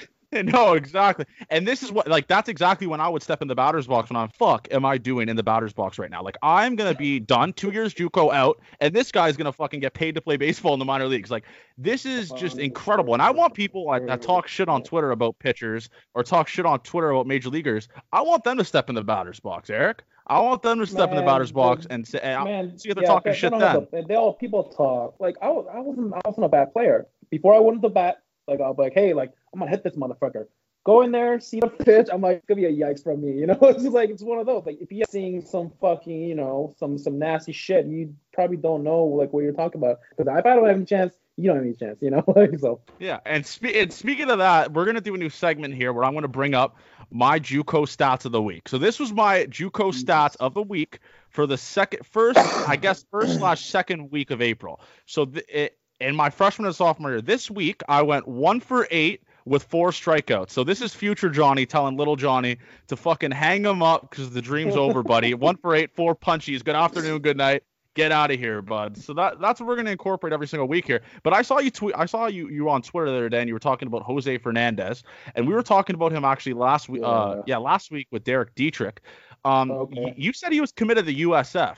no, 0.42 0.74
exactly. 0.74 1.24
And 1.50 1.66
this 1.66 1.82
is 1.82 1.92
what 1.92 2.08
like 2.08 2.26
that's 2.26 2.48
exactly 2.48 2.86
when 2.86 3.00
I 3.00 3.08
would 3.08 3.22
step 3.22 3.42
in 3.42 3.48
the 3.48 3.54
batter's 3.54 3.86
box 3.86 4.10
when 4.10 4.16
I'm 4.16 4.28
fuck 4.28 4.68
am 4.70 4.84
I 4.84 4.98
doing 4.98 5.28
in 5.28 5.36
the 5.36 5.42
batter's 5.42 5.72
box 5.72 5.98
right 5.98 6.10
now? 6.10 6.22
Like 6.22 6.36
I'm 6.42 6.76
gonna 6.76 6.94
be 6.94 7.20
done, 7.20 7.52
two 7.52 7.70
years 7.70 7.94
JUCO 7.94 8.32
out, 8.32 8.60
and 8.80 8.94
this 8.94 9.12
guy's 9.12 9.36
gonna 9.36 9.52
fucking 9.52 9.80
get 9.80 9.94
paid 9.94 10.14
to 10.14 10.20
play 10.20 10.36
baseball 10.36 10.72
in 10.72 10.78
the 10.78 10.84
minor 10.84 11.06
leagues. 11.06 11.30
Like 11.30 11.44
this 11.78 12.06
is 12.06 12.30
just 12.30 12.56
oh, 12.56 12.60
incredible. 12.60 13.12
And 13.14 13.22
I 13.22 13.30
want 13.30 13.54
people 13.54 13.90
that, 13.90 14.06
that 14.06 14.22
talk 14.22 14.48
shit 14.48 14.68
on 14.68 14.82
Twitter 14.82 15.10
about 15.10 15.38
pitchers 15.38 15.88
or 16.14 16.22
talk 16.22 16.48
shit 16.48 16.66
on 16.66 16.80
Twitter 16.80 17.10
about 17.10 17.26
major 17.26 17.50
leaguers. 17.50 17.88
I 18.12 18.22
want 18.22 18.44
them 18.44 18.58
to 18.58 18.64
step 18.64 18.88
in 18.88 18.94
the 18.94 19.04
batter's 19.04 19.40
box, 19.40 19.70
Eric. 19.70 20.02
I 20.28 20.40
want 20.40 20.62
them 20.62 20.80
to 20.80 20.86
step 20.86 21.10
man, 21.10 21.18
in 21.18 21.24
the 21.24 21.30
batter's 21.30 21.52
box 21.52 21.86
and 21.88 22.06
say, 22.06 22.18
man, 22.22 22.76
see 22.78 22.88
if 22.88 22.96
they're 22.96 23.04
yeah, 23.04 23.08
talking 23.08 23.32
shit 23.32 23.52
then. 23.56 23.86
they 24.08 24.16
all 24.16 24.34
people 24.34 24.64
talk. 24.64 25.14
Like 25.20 25.36
I 25.40 25.48
was, 25.48 25.66
I 25.72 25.80
wasn't, 25.80 26.14
I 26.14 26.20
wasn't 26.24 26.46
a 26.46 26.48
bad 26.48 26.72
player 26.72 27.06
before 27.30 27.54
I 27.54 27.60
went 27.60 27.78
to 27.78 27.88
the 27.88 27.94
bat. 27.94 28.22
Like 28.48 28.60
I'll 28.60 28.74
be 28.74 28.82
like, 28.82 28.94
hey, 28.94 29.14
like 29.14 29.32
I'm 29.56 29.60
gonna 29.60 29.70
hit 29.70 29.82
this 29.82 29.96
motherfucker. 29.96 30.46
Go 30.84 31.00
in 31.00 31.12
there, 31.12 31.40
see 31.40 31.60
the 31.60 31.68
pitch. 31.68 32.08
I'm 32.12 32.20
like, 32.20 32.36
it's 32.36 32.46
gonna 32.46 32.60
be 32.60 32.66
a 32.66 32.72
yikes 32.72 33.02
from 33.02 33.22
me, 33.22 33.32
you 33.40 33.46
know. 33.46 33.58
it's 33.62 33.82
just 33.82 33.94
like 33.94 34.10
it's 34.10 34.22
one 34.22 34.38
of 34.38 34.44
those. 34.44 34.66
Like 34.66 34.78
if 34.82 34.92
you're 34.92 35.06
seeing 35.08 35.40
some 35.40 35.72
fucking, 35.80 36.20
you 36.20 36.34
know, 36.34 36.74
some 36.78 36.98
some 36.98 37.18
nasty 37.18 37.52
shit, 37.52 37.86
you 37.86 38.14
probably 38.34 38.58
don't 38.58 38.84
know 38.84 39.04
like 39.04 39.32
what 39.32 39.44
you're 39.44 39.54
talking 39.54 39.80
about. 39.80 40.00
Because 40.10 40.30
if 40.30 40.44
I 40.44 40.54
don't 40.54 40.66
have 40.66 40.76
any 40.76 40.84
chance, 40.84 41.14
you 41.38 41.46
don't 41.46 41.56
have 41.56 41.64
any 41.64 41.74
chance, 41.74 42.02
you 42.02 42.10
know. 42.10 42.22
like 42.36 42.58
so. 42.58 42.82
Yeah, 42.98 43.20
and, 43.24 43.46
spe- 43.46 43.74
and 43.74 43.90
speaking 43.90 44.28
of 44.28 44.38
that, 44.38 44.74
we're 44.74 44.84
gonna 44.84 45.00
do 45.00 45.14
a 45.14 45.18
new 45.18 45.30
segment 45.30 45.72
here 45.72 45.94
where 45.94 46.04
I'm 46.04 46.12
gonna 46.12 46.28
bring 46.28 46.54
up 46.54 46.76
my 47.10 47.40
JUCO 47.40 47.86
stats 47.86 48.26
of 48.26 48.32
the 48.32 48.42
week. 48.42 48.68
So 48.68 48.76
this 48.76 49.00
was 49.00 49.10
my 49.10 49.46
JUCO 49.46 49.70
mm-hmm. 49.70 49.90
stats 49.90 50.36
of 50.38 50.52
the 50.52 50.62
week 50.62 50.98
for 51.30 51.46
the 51.46 51.56
second, 51.56 52.04
first, 52.04 52.38
I 52.38 52.76
guess, 52.76 53.06
first 53.10 53.34
slash 53.38 53.64
second 53.64 54.10
week 54.10 54.30
of 54.30 54.42
April. 54.42 54.80
So 55.06 55.24
the, 55.24 55.64
it, 55.64 55.78
in 55.98 56.14
my 56.14 56.30
freshman 56.30 56.66
and 56.66 56.74
sophomore 56.74 57.12
year, 57.12 57.22
this 57.22 57.50
week 57.50 57.82
I 57.88 58.02
went 58.02 58.28
one 58.28 58.60
for 58.60 58.86
eight 58.90 59.22
with 59.46 59.62
four 59.62 59.90
strikeouts. 59.90 60.50
So 60.50 60.64
this 60.64 60.82
is 60.82 60.92
future 60.92 61.30
Johnny 61.30 61.64
telling 61.64 61.96
little 61.96 62.16
Johnny 62.16 62.58
to 62.88 62.96
fucking 62.96 63.30
hang 63.30 63.64
him 63.64 63.82
up 63.82 64.10
because 64.10 64.30
the 64.30 64.42
dream's 64.42 64.76
over, 64.76 65.02
buddy. 65.02 65.32
one 65.46 65.56
for 65.56 65.74
eight, 65.74 65.94
four 65.94 66.14
punchies. 66.14 66.62
Good 66.62 66.74
afternoon, 66.74 67.22
good 67.22 67.36
night. 67.36 67.62
Get 67.94 68.12
out 68.12 68.30
of 68.30 68.38
here, 68.38 68.60
bud. 68.60 68.98
So 68.98 69.14
that 69.14 69.40
that's 69.40 69.58
what 69.58 69.68
we're 69.68 69.76
gonna 69.76 69.90
incorporate 69.90 70.34
every 70.34 70.46
single 70.46 70.68
week 70.68 70.86
here. 70.86 71.00
But 71.22 71.32
I 71.32 71.40
saw 71.40 71.60
you 71.60 71.70
tweet. 71.70 71.94
I 71.96 72.04
saw 72.04 72.26
you 72.26 72.50
you 72.50 72.64
were 72.64 72.70
on 72.70 72.82
Twitter 72.82 73.10
the 73.10 73.16
other 73.16 73.28
day, 73.30 73.40
and 73.40 73.48
you 73.48 73.54
were 73.54 73.60
talking 73.60 73.88
about 73.88 74.02
Jose 74.02 74.36
Fernandez, 74.36 75.02
and 75.34 75.48
we 75.48 75.54
were 75.54 75.62
talking 75.62 75.94
about 75.94 76.12
him 76.12 76.22
actually 76.22 76.52
last 76.52 76.90
week. 76.90 77.02
Uh, 77.02 77.40
yeah. 77.46 77.56
Last 77.56 77.90
week 77.90 78.08
with 78.10 78.22
Derek 78.22 78.54
Dietrich. 78.54 79.00
Um, 79.46 79.70
okay. 79.70 80.12
you 80.14 80.34
said 80.34 80.52
he 80.52 80.60
was 80.60 80.72
committed 80.72 81.06
to 81.06 81.14
USF. 81.14 81.76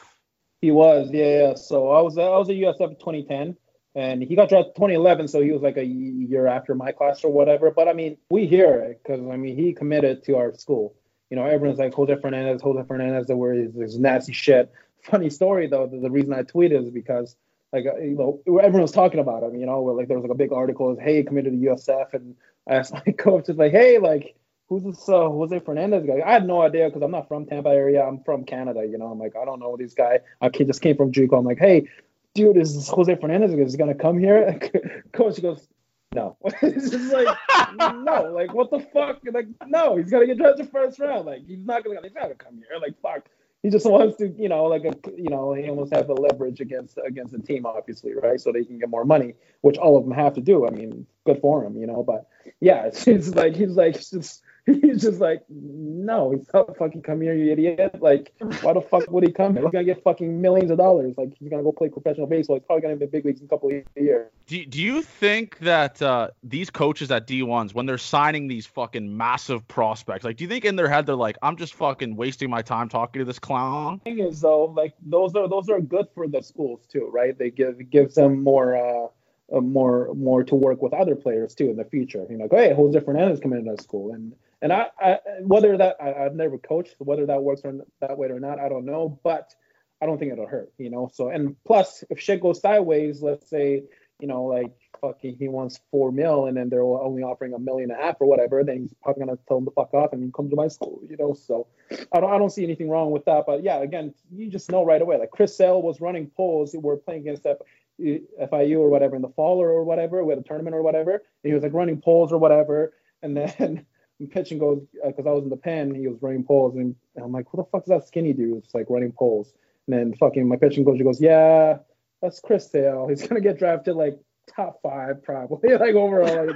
He 0.61 0.72
was, 0.72 1.11
yeah, 1.12 1.48
yeah. 1.48 1.54
So 1.54 1.90
I 1.90 2.00
was 2.00 2.18
I 2.18 2.31
was 2.31 2.48
at 2.48 2.57
USF 2.57 2.98
2010 2.98 3.57
and 3.98 4.22
he 4.22 4.37
got 4.37 4.48
drafted 4.48 4.76
2011, 4.76 5.26
so 5.26 5.42
he 5.42 5.50
was 5.50 5.61
like 5.61 5.76
a 5.76 5.84
year 5.84 6.46
after 6.46 6.72
my 6.72 6.92
class 6.92 7.24
or 7.24 7.32
whatever. 7.32 7.72
But 7.72 7.88
I 7.88 7.94
mean, 7.94 8.16
we 8.30 8.46
hear 8.46 8.78
it 8.78 9.00
because 9.02 9.20
I 9.28 9.37
mean 9.37 9.56
he 9.56 9.72
committed 9.72 10.22
to 10.26 10.37
our 10.37 10.54
school. 10.54 10.94
You 11.30 11.37
know, 11.37 11.44
everyone's 11.44 11.80
like 11.80 11.94
Jose 11.94 12.14
Fernandez, 12.20 12.62
Jose 12.62 12.87
Fernandez, 12.87 13.26
that 13.26 13.37
where 13.37 13.54
he's 13.54 13.98
nasty 13.98 14.32
shit. 14.32 14.70
Funny 15.02 15.30
story 15.30 15.66
though, 15.66 15.88
the, 15.88 15.98
the 15.98 16.11
reason 16.12 16.32
I 16.32 16.44
tweeted 16.44 16.84
is 16.84 16.90
because 16.90 17.34
like 17.72 17.87
uh, 17.87 17.96
you 17.96 18.14
know 18.14 18.40
everyone 18.58 18.82
was 18.82 18.92
talking 18.92 19.18
about 19.18 19.42
him. 19.42 19.56
You 19.56 19.66
know, 19.66 19.82
where 19.82 19.94
like 19.94 20.06
there 20.06 20.16
was 20.16 20.22
like 20.22 20.30
a 20.34 20.37
big 20.37 20.52
article, 20.52 20.92
is 20.92 20.98
hey 21.00 21.24
committed 21.24 21.52
to 21.52 21.58
USF, 21.58 22.14
and 22.14 22.37
I 22.68 22.76
asked 22.76 22.94
my 23.06 23.12
coach, 23.14 23.46
just 23.46 23.58
like 23.58 23.72
hey 23.72 23.98
like 23.98 24.37
who's 24.68 24.84
this 24.84 25.08
uh, 25.08 25.28
Jose 25.28 25.58
Fernandez 25.58 26.06
guy? 26.06 26.22
I 26.24 26.34
had 26.34 26.46
no 26.46 26.62
idea 26.62 26.87
because 26.87 27.02
I'm 27.02 27.11
not 27.11 27.26
from 27.26 27.46
Tampa 27.46 27.70
area. 27.70 28.04
I'm 28.04 28.22
from 28.22 28.44
Canada. 28.44 28.87
You 28.87 28.98
know, 28.98 29.06
I'm 29.06 29.18
like 29.18 29.34
I 29.34 29.44
don't 29.44 29.58
know 29.58 29.76
this 29.76 29.94
guy. 29.94 30.20
I 30.40 30.50
just 30.50 30.82
came 30.82 30.96
from 30.96 31.11
JUCO. 31.11 31.37
I'm 31.37 31.44
like, 31.44 31.58
hey, 31.58 31.88
dude, 32.35 32.57
is 32.57 32.88
Jose 32.88 33.14
Fernandez 33.17 33.53
is 33.53 33.77
gonna 33.77 33.95
come 33.95 34.19
here? 34.19 34.59
Coach 35.12 35.41
goes, 35.43 35.67
no. 36.14 36.37
it's 36.62 36.91
just 36.91 37.12
like, 37.12 37.37
no, 37.77 38.33
like 38.35 38.55
what 38.55 38.71
the 38.71 38.81
fuck? 38.81 39.21
Like, 39.31 39.49
no, 39.67 39.97
he's 39.97 40.11
gonna 40.11 40.27
get 40.27 40.38
drafted 40.38 40.71
first 40.71 40.99
round. 40.99 41.27
Like, 41.27 41.47
he's 41.47 41.64
not 41.64 41.85
not 41.85 42.14
gonna 42.14 42.35
come 42.35 42.57
here. 42.57 42.79
Like, 42.81 43.01
fuck. 43.01 43.29
He 43.62 43.71
just 43.71 43.87
wants 43.87 44.17
to, 44.19 44.29
you 44.29 44.49
know, 44.49 44.64
like 44.67 44.85
a, 44.85 44.95
you 45.17 45.31
know, 45.31 45.53
he 45.53 45.69
almost 45.69 45.93
have 45.93 46.07
the 46.07 46.14
leverage 46.14 46.61
against 46.61 46.97
against 47.05 47.33
the 47.33 47.41
team, 47.41 47.67
obviously, 47.67 48.14
right? 48.14 48.41
So 48.41 48.53
they 48.53 48.64
can 48.64 48.79
get 48.79 48.88
more 48.88 49.05
money, 49.05 49.35
which 49.62 49.77
all 49.79 49.97
of 49.97 50.05
them 50.05 50.12
have 50.12 50.35
to 50.35 50.41
do. 50.41 50.67
I 50.67 50.71
mean, 50.71 51.07
good 51.27 51.41
for 51.41 51.64
him, 51.64 51.77
you 51.77 51.87
know. 51.87 52.05
But 52.05 52.29
yeah, 52.61 52.87
it's, 52.87 53.07
it's 53.09 53.29
like 53.31 53.57
he's 53.57 53.77
like 53.77 53.95
just 53.95 54.43
he's 54.83 55.00
just 55.00 55.18
like, 55.18 55.42
no, 55.48 56.31
he's 56.31 56.46
not 56.52 56.76
fucking 56.76 57.02
come 57.02 57.22
here, 57.22 57.35
you 57.35 57.52
idiot. 57.52 57.96
Like, 58.00 58.33
why 58.61 58.74
the 58.74 58.83
fuck 58.83 59.11
would 59.11 59.24
he 59.24 59.33
come 59.33 59.54
here? 59.54 59.62
He's 59.62 59.72
gonna 59.72 59.85
get 59.85 60.02
fucking 60.02 60.40
millions 60.40 60.70
of 60.70 60.76
dollars. 60.76 61.14
Like, 61.16 61.33
he's 61.38 61.48
gonna 61.48 61.62
go 61.62 61.72
play 61.72 61.88
professional 61.88 62.26
baseball. 62.26 62.57
He's 62.57 62.66
probably 62.66 62.83
gonna 62.83 62.96
be 62.96 63.04
in 63.04 63.11
big 63.11 63.24
leagues 63.24 63.40
in 63.40 63.46
a 63.46 63.48
couple 63.48 63.70
of 63.70 63.83
years. 63.96 64.31
Do, 64.46 64.64
do 64.66 64.83
you 64.83 65.02
think 65.02 65.59
that 65.61 66.02
uh, 66.02 66.28
these 66.42 66.68
coaches 66.68 67.11
at 67.11 67.26
D1s, 67.26 67.72
when 67.72 67.87
they're 67.87 67.96
signing 67.96 68.46
these 68.46 68.66
fucking 68.66 69.16
massive 69.16 69.66
prospects, 69.68 70.24
like, 70.24 70.37
do 70.37 70.44
you 70.44 70.48
think 70.48 70.66
in 70.66 70.76
their 70.76 70.88
head 70.88 71.07
they're 71.07 71.14
like, 71.14 71.37
I'm 71.42 71.57
just 71.57 71.74
fucking 71.74 72.16
wasting 72.16 72.50
my 72.50 72.61
time 72.61 72.90
talking 72.90 73.20
to 73.20 73.24
this 73.24 73.38
clown? 73.38 74.00
The 74.04 74.11
thing 74.11 74.18
is, 74.18 74.42
though, 74.42 74.66
like, 74.66 74.94
those 75.00 75.35
are 75.35 75.48
those 75.48 75.70
are 75.70 75.81
good 75.81 76.09
for 76.14 76.28
the 76.28 76.42
schools 76.42 76.87
too, 76.87 77.09
right? 77.11 77.38
They 77.38 77.50
give 77.50 77.90
gives 77.90 78.16
them 78.16 78.42
more. 78.42 78.76
Uh, 78.76 79.09
uh, 79.50 79.61
more 79.61 80.12
more 80.14 80.44
to 80.44 80.54
work 80.54 80.83
with 80.83 80.92
other 80.92 81.16
players 81.16 81.54
too 81.54 81.70
in 81.70 81.76
the 81.76 81.85
future. 81.87 82.26
You 82.28 82.37
know, 82.37 82.44
like, 82.44 82.52
hey, 82.52 82.74
Jose 82.74 83.00
Fernandez 83.00 83.40
coming 83.40 83.66
into 83.66 83.83
school, 83.83 84.12
and 84.12 84.35
and 84.61 84.73
I, 84.73 84.87
I 85.01 85.18
whether 85.42 85.77
that 85.77 85.97
I, 86.01 86.25
have 86.25 86.35
never 86.35 86.59
coached, 86.59 86.97
whether 86.99 87.27
that 87.27 87.42
works 87.42 87.62
or 87.64 87.75
that 88.01 88.18
way 88.18 88.29
or 88.29 88.40
not, 88.40 88.59
I 88.59 88.68
don't 88.68 88.85
know. 88.85 89.21
But 89.23 89.55
I 90.03 90.07
don't 90.07 90.18
think 90.18 90.33
it'll 90.33 90.47
hurt, 90.47 90.73
you 90.79 90.90
know. 90.90 91.11
So 91.12 91.29
and 91.29 91.57
plus, 91.64 92.05
if 92.11 92.21
shit 92.21 92.40
goes 92.40 92.61
sideways, 92.61 93.23
let's 93.23 93.49
say, 93.49 93.83
you 94.21 94.27
know, 94.27 94.44
like 94.44 94.73
fucking 95.01 95.37
he 95.38 95.49
wants 95.49 95.81
four 95.90 96.11
mil, 96.11 96.47
and 96.47 96.57
then 96.57 96.68
they're 96.68 96.83
only 96.83 97.23
offering 97.23 97.55
a 97.55 97.59
million 97.59 97.90
and 97.90 98.01
a 98.01 98.03
half 98.03 98.16
or 98.21 98.27
whatever, 98.27 98.64
then 98.64 98.81
he's 98.81 98.94
probably 99.03 99.27
gonna 99.27 99.38
tell 99.47 99.59
him 99.59 99.64
to 99.66 99.71
fuck 99.71 99.94
off 99.94 100.12
and 100.12 100.35
come 100.35 100.51
to 100.51 100.57
my 100.57 100.68
school, 100.68 101.01
you 101.09 101.16
know. 101.16 101.35
So 101.35 101.68
I 102.12 102.21
don't 102.21 102.33
I 102.33 102.38
don't 102.38 102.51
see 102.51 102.64
anything 102.64 102.88
wrong 102.88 103.12
with 103.12 103.25
that. 103.27 103.44
But 103.47 103.62
yeah, 103.62 103.79
again, 103.79 104.12
you 104.33 104.49
just 104.49 104.71
know 104.71 104.85
right 104.85 105.01
away. 105.01 105.18
Like 105.18 105.31
Chris 105.31 105.57
Sale 105.57 105.83
was 105.83 106.01
running 106.01 106.31
polls, 106.37 106.75
we're 106.75 106.97
playing 106.97 107.23
against 107.23 107.44
that. 107.44 107.59
FIU 108.01 108.79
or 108.79 108.90
whatever 108.90 109.16
in 109.16 109.23
the 109.23 109.29
fall 109.31 109.61
or, 109.61 109.71
or 109.71 109.83
whatever, 109.83 110.25
with 110.25 110.38
a 110.38 110.42
tournament 110.42 110.77
or 110.77 110.85
whatever. 110.85 111.21
He 111.42 111.53
was 111.53 111.64
like 111.64 111.73
running 111.73 112.01
polls 112.01 112.31
or 112.31 112.38
whatever. 112.38 112.92
And 113.23 113.37
then 113.37 113.87
pitching 114.26 114.59
goes 114.59 114.83
because 115.04 115.26
uh, 115.26 115.31
I 115.31 115.33
was 115.33 115.44
in 115.44 115.50
the 115.50 115.57
pen, 115.57 115.94
he 115.94 116.09
was 116.09 116.20
running 116.20 116.44
poles, 116.44 116.74
and, 116.76 116.94
and 117.14 117.24
I'm 117.24 117.33
like, 117.33 117.46
who 117.50 117.59
the 117.59 117.64
fuck 117.64 117.83
is 117.83 117.88
that 117.88 118.07
skinny 118.09 118.33
dude? 118.33 118.64
It's 118.64 118.74
like 118.74 118.87
running 118.88 119.12
poles. 119.12 119.52
And 119.87 119.96
then 119.96 120.14
fucking 120.14 120.46
my 120.46 120.57
pitching 120.57 120.85
coach 120.85 120.98
he 120.98 121.04
goes, 121.04 121.20
yeah, 121.20 121.78
that's 122.20 122.40
Chris 122.40 122.70
Sale. 122.70 123.09
He's 123.09 123.26
gonna 123.26 123.40
get 123.40 123.59
drafted 123.59 123.96
like 123.96 124.18
top 124.54 124.81
five 124.83 125.22
probably, 125.22 125.74
like 125.76 125.94
overall. 125.94 126.50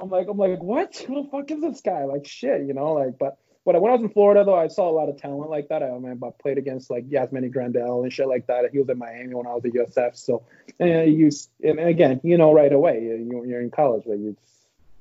I'm 0.00 0.10
like, 0.10 0.28
I'm 0.28 0.38
like, 0.38 0.62
what? 0.62 0.96
Who 0.96 1.22
the 1.22 1.28
fuck 1.30 1.50
is 1.50 1.60
this 1.60 1.80
guy? 1.80 2.04
Like 2.04 2.26
shit, 2.26 2.66
you 2.66 2.74
know, 2.74 2.92
like, 2.92 3.18
but. 3.18 3.38
But 3.64 3.82
when 3.82 3.90
I 3.90 3.96
was 3.96 4.04
in 4.04 4.10
Florida, 4.10 4.44
though, 4.44 4.54
I 4.54 4.68
saw 4.68 4.88
a 4.88 4.94
lot 4.94 5.08
of 5.08 5.20
talent 5.20 5.50
like 5.50 5.70
that. 5.70 5.82
I, 5.82 5.90
mean, 5.98 6.20
I 6.22 6.30
played 6.40 6.56
against 6.56 6.88
like 6.88 7.10
Yasmani 7.10 7.52
Grandal 7.52 8.04
and 8.04 8.12
shit 8.12 8.28
like 8.28 8.46
that. 8.46 8.70
He 8.70 8.78
was 8.78 8.88
in 8.88 8.96
Miami 8.96 9.34
when 9.34 9.44
I 9.44 9.54
was 9.54 9.64
at 9.64 9.72
USF. 9.72 10.16
So, 10.16 10.44
and 10.78 11.12
you, 11.12 11.32
and 11.64 11.80
again, 11.80 12.20
you 12.22 12.38
know, 12.38 12.52
right 12.52 12.72
away, 12.72 13.02
you're 13.02 13.60
in 13.60 13.72
college, 13.72 14.04
like 14.06 14.20
you 14.20 14.36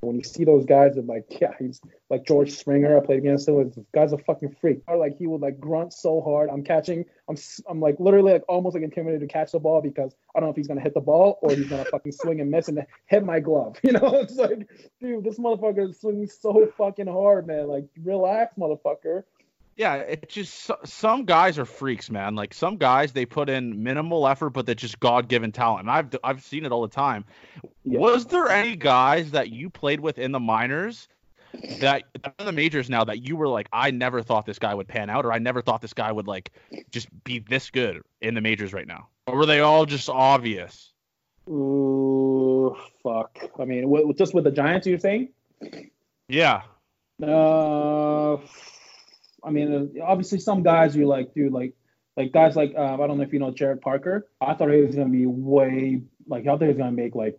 when 0.06 0.15
you 0.15 0.24
see 0.24 0.44
those 0.44 0.65
guys, 0.65 0.98
and 0.98 1.08
like, 1.08 1.26
yeah, 1.41 1.52
he's 1.60 1.82
like 2.10 2.26
George 2.26 2.52
Springer. 2.52 2.98
I 2.98 3.06
played 3.06 3.20
against 3.20 3.48
him. 3.48 3.70
This 3.70 3.86
guy's 3.94 4.13
a 4.13 4.18
fucking 4.18 4.56
freak. 4.62 4.82
Or 4.88 4.98
like 4.98 5.18
he 5.18 5.28
would 5.28 5.41
like 5.41 5.60
grunt 5.60 5.94
so 5.94 6.22
hard. 6.22 6.50
I'm 6.50 6.63
catching. 6.63 7.06
I'm 7.28 7.38
I'm 7.68 7.80
like 7.80 8.00
literally 8.00 8.34
like 8.34 8.44
almost 8.48 8.76
like 8.76 8.84
intimidated 8.84 9.28
to 9.28 9.34
catch 9.34 9.52
the 9.52 9.60
ball 9.60 9.82
because 9.82 10.15
I 10.36 10.39
don't 10.39 10.48
know 10.48 10.52
if 10.52 10.58
he's 10.58 10.68
gonna 10.68 10.82
hit 10.82 10.94
the 10.94 11.02
ball 11.02 11.39
or 11.41 11.52
he's 11.52 11.68
gonna 11.68 11.86
fucking 11.86 12.12
swing 12.12 12.41
and 12.41 12.52
miss 12.52 12.68
and 12.68 12.86
hit 13.08 13.24
my 13.24 13.39
glove. 13.39 13.78
You 13.86 13.91
know, 13.91 14.15
it's 14.15 14.36
like, 14.36 14.68
dude, 15.00 15.24
this 15.24 15.38
motherfucker 15.38 15.89
is 15.89 16.02
swinging 16.02 16.28
so 16.28 16.68
fucking 16.76 17.06
hard, 17.06 17.46
man. 17.46 17.68
Like, 17.68 17.86
relax, 18.02 18.56
motherfucker. 18.58 19.24
Yeah, 19.78 19.96
it's 19.96 20.34
just 20.34 20.72
some 20.86 21.26
guys 21.26 21.60
are 21.60 21.66
freaks, 21.66 22.10
man. 22.10 22.36
Like 22.36 22.54
some 22.54 22.78
guys, 22.78 23.12
they 23.12 23.26
put 23.26 23.50
in 23.50 23.84
minimal 23.84 24.26
effort, 24.26 24.52
but 24.52 24.66
they're 24.66 24.74
just 24.74 25.02
God-given 25.02 25.52
talent. 25.52 25.82
And 25.82 25.92
I've 25.92 26.16
I've 26.24 26.44
seen 26.44 26.66
it 26.66 26.72
all 26.72 26.82
the 26.82 26.88
time. 26.88 27.26
Yeah. 27.84 28.00
Was 28.00 28.26
there 28.26 28.48
any 28.48 28.78
guys 28.78 29.32
that 29.32 29.50
you 29.50 29.70
played 29.70 30.00
with 30.00 30.18
in 30.18 30.32
the 30.32 30.40
minors 30.40 31.10
that 31.80 32.04
in 32.40 32.46
the 32.46 32.54
majors 32.54 32.90
now 32.90 33.04
that 33.04 33.28
you 33.28 33.36
were 33.36 33.50
like, 33.50 33.68
I 33.74 33.92
never 33.92 34.22
thought 34.22 34.46
this 34.46 34.60
guy 34.60 34.74
would 34.74 34.88
pan 34.88 35.10
out, 35.10 35.26
or 35.26 35.34
I 35.34 35.40
never 35.40 35.62
thought 35.62 35.82
this 35.82 35.94
guy 35.94 36.10
would 36.10 36.28
like 36.28 36.52
just 36.92 37.08
be 37.26 37.40
this 37.40 37.70
good 37.70 38.02
in 38.22 38.34
the 38.34 38.42
majors 38.42 38.72
right 38.72 38.88
now, 38.88 39.10
or 39.28 39.36
were 39.36 39.46
they 39.46 39.60
all 39.60 39.86
just 39.86 40.08
obvious? 40.08 40.94
Ooh, 41.50 42.78
fuck. 43.04 43.38
I 43.60 43.66
mean, 43.66 44.14
just 44.18 44.34
with 44.34 44.46
the 44.46 44.52
Giants, 44.52 44.88
you're 44.88 45.00
saying? 45.00 45.30
Yeah. 46.30 46.62
Uh 47.22 48.38
I 49.45 49.51
mean, 49.51 50.01
obviously 50.03 50.39
some 50.39 50.63
guys 50.63 50.95
you 50.95 51.08
like, 51.08 51.34
dude, 51.34 51.53
like 51.53 51.73
like 52.17 52.31
guys 52.31 52.55
like 52.55 52.73
uh, 52.77 52.93
I 52.93 53.08
don't 53.08 53.17
know 53.17 53.23
if 53.23 53.34
you 53.34 53.39
know 53.39 53.51
Jarrett 53.51 53.81
Parker. 53.81 54.27
I 54.41 54.53
thought 54.53 54.71
he 54.71 54.81
was 54.81 54.95
gonna 54.95 55.10
be 55.10 55.25
way 55.25 56.01
like 56.27 56.43
I 56.43 56.51
thought 56.51 56.62
he 56.62 56.67
was 56.67 56.77
gonna 56.77 56.91
make 56.91 57.15
like 57.15 57.38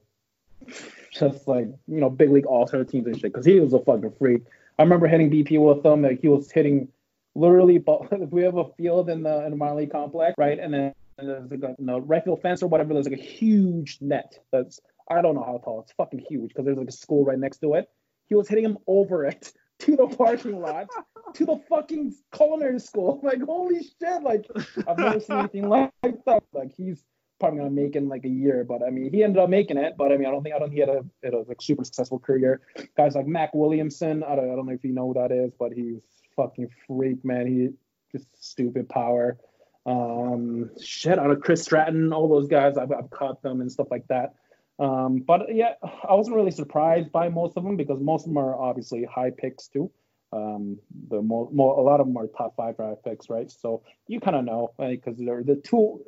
just 1.13 1.49
like 1.49 1.67
you 1.89 2.01
know 2.01 2.11
big 2.11 2.31
league 2.31 2.47
all 2.47 2.67
star 2.67 2.85
teams 2.85 3.07
and 3.07 3.17
shit 3.17 3.33
because 3.33 3.47
he 3.47 3.59
was 3.59 3.73
a 3.73 3.81
fucking 3.81 4.13
freak. 4.19 4.43
I 4.79 4.83
remember 4.83 5.09
hitting 5.09 5.31
BP 5.31 5.59
with 5.59 5.85
him. 5.85 6.03
Like 6.03 6.21
he 6.21 6.29
was 6.29 6.51
hitting 6.51 6.89
literally. 7.35 7.83
If 8.13 8.31
we 8.31 8.43
have 8.43 8.57
a 8.57 8.67
field 8.77 9.09
in 9.09 9.23
the 9.23 9.45
in 9.45 9.51
the 9.51 9.57
minor 9.57 9.77
league 9.77 9.93
complex, 9.93 10.35
right, 10.39 10.59
and 10.59 10.73
then 10.73 10.95
there's 11.19 11.51
like 11.51 11.63
a 11.63 11.75
you 11.79 11.87
know, 11.87 11.99
right 11.99 12.23
field 12.23 12.43
fence 12.43 12.63
or 12.63 12.69
whatever. 12.69 12.93
There's 12.93 13.09
like 13.09 13.19
a 13.19 13.23
huge 13.23 13.99
net 14.01 14.39
that's 14.53 14.81
I 15.11 15.23
don't 15.23 15.35
know 15.35 15.45
how 15.45 15.61
tall. 15.65 15.81
It's 15.81 15.93
fucking 15.93 16.25
huge 16.29 16.49
because 16.49 16.65
there's 16.65 16.79
like 16.79 16.89
a 16.89 16.93
school 16.93 17.25
right 17.25 17.39
next 17.39 17.59
to 17.59 17.75
it. 17.75 17.89
He 18.29 18.35
was 18.35 18.49
hitting 18.49 18.65
him 18.65 18.79
over 18.87 19.25
it 19.25 19.53
to 19.81 19.97
the 19.97 20.07
parking 20.07 20.61
lot 20.61 20.89
to 21.35 21.45
the 21.45 21.61
fucking 21.69 22.15
culinary 22.35 22.81
school. 22.81 23.21
Like, 23.27 23.43
holy 23.43 23.83
shit! 23.83 24.23
Like, 24.23 24.47
I've 24.87 24.99
never 24.99 25.21
seen 25.21 25.37
anything 25.39 25.69
like 25.69 25.91
that. 26.03 26.43
Like, 26.53 26.73
he's 26.77 27.03
probably 27.39 27.59
gonna 27.59 27.71
make 27.71 27.97
in 27.97 28.09
like 28.09 28.25
a 28.25 28.29
year, 28.29 28.65
but 28.65 28.83
I 28.83 28.91
mean, 28.91 29.13
he 29.13 29.23
ended 29.25 29.43
up 29.43 29.51
making 29.51 29.77
it. 29.77 29.95
But 29.99 30.13
I 30.13 30.17
mean, 30.17 30.27
I 30.27 30.31
don't 30.31 30.43
think 30.43 30.55
I 30.55 30.59
don't 30.59 30.71
he 30.71 30.81
had 30.81 30.89
a, 30.89 31.05
had 31.23 31.35
a 31.35 31.41
like 31.41 31.61
super 31.61 31.85
successful 31.85 32.19
career. 32.19 32.61
Guys 32.97 33.15
like 33.15 33.27
Mac 33.27 33.53
Williamson, 33.55 34.23
I 34.23 34.37
don't, 34.37 34.51
I 34.51 34.55
don't 34.55 34.67
know 34.67 34.73
if 34.73 34.85
you 34.85 34.93
know 34.93 35.09
who 35.09 35.15
that 35.15 35.33
is, 35.33 35.53
but 35.59 35.73
he's 35.73 36.01
fucking 36.37 36.69
freak, 36.87 37.25
man. 37.25 37.47
He 37.47 37.69
just 38.17 38.29
stupid 38.41 38.89
power. 38.89 39.39
Um, 39.85 40.71
shit 40.83 41.19
out 41.19 41.31
of 41.31 41.41
Chris 41.41 41.63
Stratton, 41.63 42.13
all 42.13 42.29
those 42.29 42.49
guys, 42.49 42.77
I've, 42.77 42.91
I've 42.91 43.11
caught 43.11 43.43
them 43.43 43.61
and 43.61 43.71
stuff 43.71 43.89
like 43.91 44.07
that. 44.09 44.35
Um, 44.79 45.19
but 45.27 45.55
yeah, 45.55 45.75
I 46.09 46.15
wasn't 46.15 46.37
really 46.37 46.51
surprised 46.51 47.11
by 47.11 47.29
most 47.29 47.57
of 47.57 47.65
them 47.65 47.77
because 47.77 48.01
most 48.01 48.23
of 48.23 48.31
them 48.31 48.39
are 48.39 48.59
obviously 48.59 49.05
high 49.05 49.31
picks 49.31 49.69
too. 49.69 49.91
Um, 50.33 50.79
the 51.09 51.23
more, 51.23 51.49
more, 51.53 51.79
a 51.79 51.83
lot 51.83 52.01
of 52.01 52.07
them 52.07 52.17
are 52.17 52.27
top 52.27 52.57
five 52.57 52.77
draft 52.77 53.05
picks, 53.05 53.31
right? 53.31 53.51
So 53.51 53.83
you 54.07 54.21
kind 54.21 54.37
of 54.37 54.45
know, 54.45 54.73
because 54.79 55.19
right? 55.19 55.27
they're 55.27 55.43
the 55.45 55.57
two. 55.57 56.05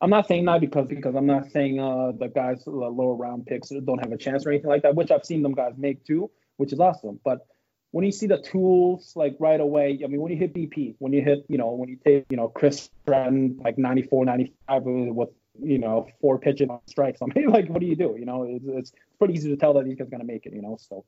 I'm 0.00 0.10
not 0.10 0.28
saying 0.28 0.44
that 0.44 0.60
because 0.60 0.86
because 0.86 1.14
I'm 1.16 1.26
not 1.26 1.50
saying 1.50 1.80
uh, 1.80 2.12
the 2.12 2.28
guys 2.28 2.64
the 2.64 2.70
lower 2.70 3.14
round 3.14 3.46
picks 3.46 3.70
don't 3.70 3.98
have 3.98 4.12
a 4.12 4.18
chance 4.18 4.46
or 4.46 4.50
anything 4.50 4.70
like 4.70 4.82
that, 4.82 4.94
which 4.94 5.10
I've 5.10 5.24
seen 5.24 5.42
them 5.42 5.54
guys 5.54 5.72
make 5.76 6.04
too, 6.04 6.30
which 6.58 6.72
is 6.72 6.80
awesome. 6.80 7.18
But 7.24 7.46
when 7.90 8.04
you 8.04 8.12
see 8.12 8.26
the 8.26 8.38
tools 8.38 9.12
like 9.16 9.36
right 9.40 9.60
away, 9.60 9.98
I 10.04 10.06
mean, 10.06 10.20
when 10.20 10.30
you 10.30 10.38
hit 10.38 10.54
BP, 10.54 10.96
when 10.98 11.12
you 11.12 11.22
hit, 11.22 11.46
you 11.48 11.56
know, 11.56 11.70
when 11.70 11.88
you 11.88 11.96
take, 12.04 12.26
you 12.28 12.36
know, 12.36 12.48
Chris 12.48 12.90
Stratton 13.02 13.58
like 13.64 13.78
94, 13.78 14.24
95 14.26 14.82
with 14.84 15.30
you 15.62 15.78
know, 15.78 16.06
four 16.20 16.38
pitches 16.38 16.68
on 16.68 16.80
strikes. 16.86 17.20
I 17.22 17.26
mean, 17.34 17.48
like, 17.48 17.68
what 17.68 17.80
do 17.80 17.86
you 17.86 17.96
do? 17.96 18.16
You 18.18 18.24
know, 18.24 18.44
it's, 18.44 18.64
it's 18.66 18.92
pretty 19.18 19.34
easy 19.34 19.50
to 19.50 19.56
tell 19.56 19.74
that 19.74 19.84
these 19.84 19.98
he's 19.98 20.08
going 20.08 20.20
to 20.20 20.26
make 20.26 20.46
it, 20.46 20.52
you 20.52 20.62
know, 20.62 20.76
so. 20.80 21.04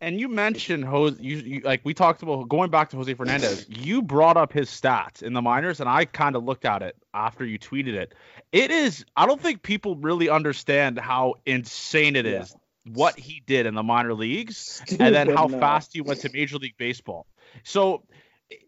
And 0.00 0.20
you 0.20 0.28
mentioned 0.28 0.84
Jose, 0.84 1.16
you, 1.22 1.36
you, 1.36 1.60
like 1.60 1.80
we 1.84 1.94
talked 1.94 2.22
about 2.22 2.48
going 2.48 2.70
back 2.70 2.90
to 2.90 2.96
Jose 2.96 3.14
Fernandez. 3.14 3.66
You 3.70 4.02
brought 4.02 4.36
up 4.36 4.52
his 4.52 4.68
stats 4.68 5.22
in 5.22 5.32
the 5.32 5.40
minors, 5.40 5.80
and 5.80 5.88
I 5.88 6.04
kind 6.04 6.36
of 6.36 6.44
looked 6.44 6.66
at 6.66 6.82
it 6.82 6.96
after 7.14 7.46
you 7.46 7.58
tweeted 7.58 7.94
it. 7.94 8.12
It 8.52 8.70
is, 8.70 9.04
I 9.16 9.24
don't 9.24 9.40
think 9.40 9.62
people 9.62 9.96
really 9.96 10.28
understand 10.28 10.98
how 10.98 11.36
insane 11.46 12.16
it 12.16 12.26
is 12.26 12.54
yeah. 12.84 12.92
what 12.92 13.18
he 13.18 13.42
did 13.46 13.64
in 13.64 13.74
the 13.74 13.82
minor 13.82 14.12
leagues, 14.12 14.58
Stupid, 14.58 15.00
and 15.00 15.14
then 15.14 15.28
how 15.34 15.46
no. 15.46 15.58
fast 15.58 15.94
he 15.94 16.02
went 16.02 16.20
to 16.20 16.30
Major 16.34 16.58
League 16.58 16.76
Baseball. 16.76 17.26
So 17.62 18.02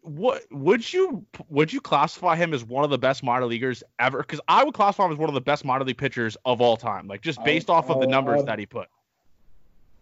what 0.02 0.42
would 0.50 0.92
you 0.92 1.26
would 1.48 1.72
you 1.72 1.80
classify 1.80 2.36
him 2.36 2.54
as 2.54 2.64
one 2.64 2.84
of 2.84 2.90
the 2.90 2.98
best 2.98 3.22
minor 3.22 3.46
leaguers 3.46 3.82
ever? 3.98 4.18
Because 4.18 4.40
I 4.48 4.64
would 4.64 4.74
classify 4.74 5.06
him 5.06 5.12
as 5.12 5.18
one 5.18 5.28
of 5.28 5.34
the 5.34 5.40
best 5.40 5.64
minor 5.64 5.84
league 5.84 5.98
pitchers 5.98 6.36
of 6.44 6.60
all 6.60 6.76
time, 6.76 7.06
like 7.08 7.22
just 7.22 7.42
based 7.44 7.70
I, 7.70 7.74
off 7.74 7.90
of 7.90 8.00
the 8.00 8.06
numbers 8.06 8.44
that 8.44 8.58
he 8.58 8.66
put. 8.66 8.88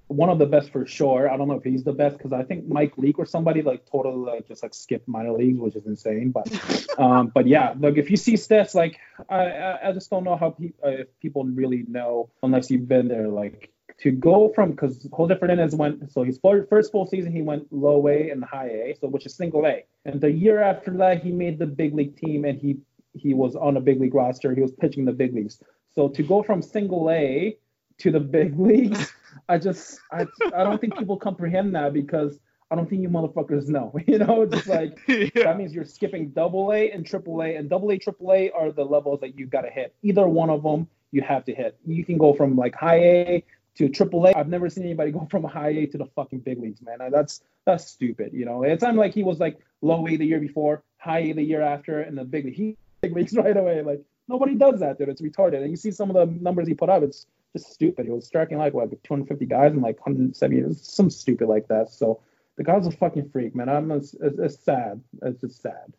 One 0.08 0.28
of 0.28 0.38
the 0.38 0.46
best 0.46 0.70
for 0.70 0.87
sure. 0.87 1.30
I 1.30 1.37
don't 1.37 1.48
know 1.48 1.54
if 1.54 1.64
he's 1.64 1.82
the 1.82 1.92
best 1.92 2.18
because 2.18 2.32
I 2.32 2.42
think 2.42 2.68
Mike 2.68 2.98
Leake 2.98 3.18
or 3.18 3.24
somebody 3.24 3.62
like 3.62 3.90
totally 3.90 4.16
like 4.16 4.46
just 4.46 4.62
like 4.62 4.74
skipped 4.74 5.08
minor 5.08 5.32
leagues, 5.32 5.58
which 5.58 5.74
is 5.76 5.87
insane. 5.87 6.30
But 6.30 6.98
um, 6.98 7.32
but 7.34 7.46
yeah, 7.46 7.74
like 7.78 7.96
if 7.96 8.10
you 8.10 8.16
see 8.16 8.34
stats, 8.34 8.74
like 8.74 8.98
I 9.28 9.78
I 9.82 9.92
just 9.92 10.10
don't 10.10 10.24
know 10.24 10.37
how 10.37 10.50
pe- 10.50 10.74
uh, 10.84 10.90
if 10.90 11.20
people 11.20 11.44
really 11.44 11.84
know 11.88 12.30
unless 12.42 12.70
you've 12.70 12.87
been 12.87 13.08
there. 13.08 13.28
Like 13.28 13.73
to 13.98 14.11
go 14.11 14.52
from 14.54 14.72
because 14.72 15.07
Jose 15.12 15.38
Fernandez 15.38 15.74
went 15.74 16.11
so 16.12 16.24
his 16.24 16.38
first 16.38 16.92
full 16.92 17.07
season 17.07 17.33
he 17.33 17.42
went 17.42 17.72
low 17.72 18.09
A 18.09 18.30
and 18.30 18.44
high 18.44 18.68
A, 18.68 18.96
so 19.00 19.09
which 19.09 19.26
is 19.26 19.35
single 19.35 19.66
A. 19.66 19.85
And 20.04 20.20
the 20.20 20.30
year 20.30 20.62
after 20.62 20.90
that 20.98 21.22
he 21.22 21.30
made 21.30 21.59
the 21.59 21.66
big 21.66 21.94
league 21.94 22.16
team 22.16 22.44
and 22.44 22.61
he 22.61 22.78
he 23.12 23.35
was 23.35 23.54
on 23.54 23.76
a 23.76 23.80
big 23.80 24.00
league 24.00 24.14
roster. 24.14 24.54
He 24.54 24.61
was 24.61 24.72
pitching 24.72 25.04
the 25.04 25.12
big 25.12 25.35
leagues. 25.35 25.61
So 25.94 26.09
to 26.09 26.22
go 26.22 26.42
from 26.42 26.61
single 26.61 27.11
A 27.11 27.57
to 27.98 28.11
the 28.11 28.20
big 28.20 28.59
leagues, 28.68 29.12
I 29.48 29.59
just 29.59 30.00
I 30.12 30.26
I 30.54 30.64
don't 30.64 30.80
think 30.80 30.98
people 30.98 31.16
comprehend 31.16 31.74
that 31.76 31.92
because 31.92 32.38
I 32.70 32.74
don't 32.74 32.90
think 32.90 33.02
you 33.02 33.09
motherfuckers 33.09 33.68
know. 33.68 33.94
You 34.07 34.18
know, 34.18 34.46
just 34.46 34.66
like 34.66 34.98
yeah. 35.09 35.28
that 35.37 35.57
means 35.57 35.72
you're 35.72 35.85
skipping 35.85 36.30
double 36.30 36.72
A 36.72 36.90
and 36.90 37.07
triple 37.07 37.42
A, 37.42 37.54
and 37.54 37.70
double 37.70 37.90
A, 37.92 37.98
triple 37.98 38.33
A 38.33 38.50
are 38.50 38.72
the 38.72 38.85
levels 38.85 39.20
that 39.20 39.38
you 39.38 39.46
gotta 39.46 39.70
hit. 39.70 39.94
Either 40.02 40.26
one 40.26 40.50
of 40.50 40.64
them 40.64 40.88
you 41.12 41.22
have 41.22 41.44
to 41.44 41.54
hit. 41.54 41.78
You 41.87 42.04
can 42.04 42.18
go 42.18 42.35
from 42.35 42.57
like 42.57 42.74
high 42.74 42.98
A 42.98 43.44
to 43.76 43.88
AAA. 43.88 44.37
I've 44.37 44.48
never 44.48 44.68
seen 44.68 44.84
anybody 44.84 45.10
go 45.10 45.26
from 45.30 45.44
a 45.44 45.48
high 45.48 45.70
A 45.70 45.87
to 45.87 45.98
the 45.98 46.06
fucking 46.06 46.40
big 46.40 46.60
leagues, 46.60 46.80
man. 46.82 46.98
That's 47.10 47.42
that's 47.64 47.87
stupid. 47.87 48.32
You 48.32 48.44
know, 48.44 48.62
it's 48.62 48.82
not 48.82 48.94
like 48.94 49.14
he 49.14 49.22
was 49.22 49.40
like 49.40 49.58
low 49.82 50.06
A 50.06 50.16
the 50.16 50.24
year 50.24 50.40
before, 50.40 50.82
high 50.98 51.20
A 51.20 51.32
the 51.32 51.42
year 51.42 51.62
after, 51.62 52.00
and 52.00 52.16
the 52.16 52.24
big 52.24 52.52
he 52.52 52.76
big 53.00 53.14
leagues 53.14 53.37
right 53.37 53.56
away. 53.56 53.82
Like 53.82 54.02
nobody 54.28 54.54
does 54.54 54.80
that, 54.80 54.98
dude. 54.98 55.08
It's 55.08 55.22
retarded. 55.22 55.62
And 55.62 55.70
you 55.70 55.76
see 55.76 55.90
some 55.90 56.10
of 56.10 56.16
the 56.16 56.34
numbers 56.40 56.68
he 56.68 56.74
put 56.74 56.88
up, 56.88 57.02
it's 57.02 57.26
just 57.52 57.72
stupid. 57.72 58.06
He 58.06 58.12
was 58.12 58.26
striking 58.26 58.58
like 58.58 58.74
what 58.74 58.90
250 59.04 59.46
guys 59.46 59.72
and 59.72 59.82
like 59.82 60.04
170, 60.04 60.74
some 60.74 61.10
stupid 61.10 61.48
like 61.48 61.68
that. 61.68 61.90
So 61.90 62.20
the 62.56 62.64
guy's 62.64 62.87
a 62.87 62.90
fucking 62.90 63.30
freak, 63.30 63.54
man. 63.54 63.68
I'm 63.68 63.90
it's, 63.90 64.14
it's 64.20 64.58
sad. 64.58 65.00
It's 65.22 65.40
just 65.40 65.62
sad. 65.62 65.92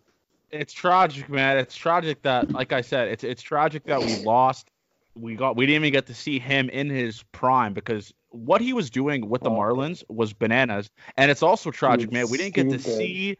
It's 0.51 0.73
tragic, 0.73 1.27
man. 1.29 1.57
It's 1.57 1.75
tragic 1.75 2.21
that, 2.21 2.51
like 2.51 2.71
I 2.71 2.81
said, 2.81 3.09
it's 3.09 3.23
it's 3.23 3.41
tragic 3.41 3.83
that 3.85 3.99
we 3.99 4.23
lost 4.23 4.69
we 5.15 5.35
got 5.35 5.55
we 5.55 5.65
didn't 5.65 5.83
even 5.83 5.93
get 5.93 6.07
to 6.07 6.13
see 6.13 6.39
him 6.39 6.69
in 6.69 6.89
his 6.89 7.23
prime 7.31 7.73
because 7.73 8.13
what 8.29 8.61
he 8.61 8.73
was 8.73 8.89
doing 8.89 9.29
with 9.29 9.41
the 9.41 9.49
oh. 9.49 9.57
Marlins 9.57 10.03
was 10.09 10.33
bananas. 10.33 10.89
And 11.17 11.31
it's 11.31 11.41
also 11.41 11.71
tragic, 11.71 12.11
man. 12.11 12.29
We 12.29 12.37
didn't 12.37 12.55
get 12.55 12.69
to 12.69 12.79
see 12.79 13.37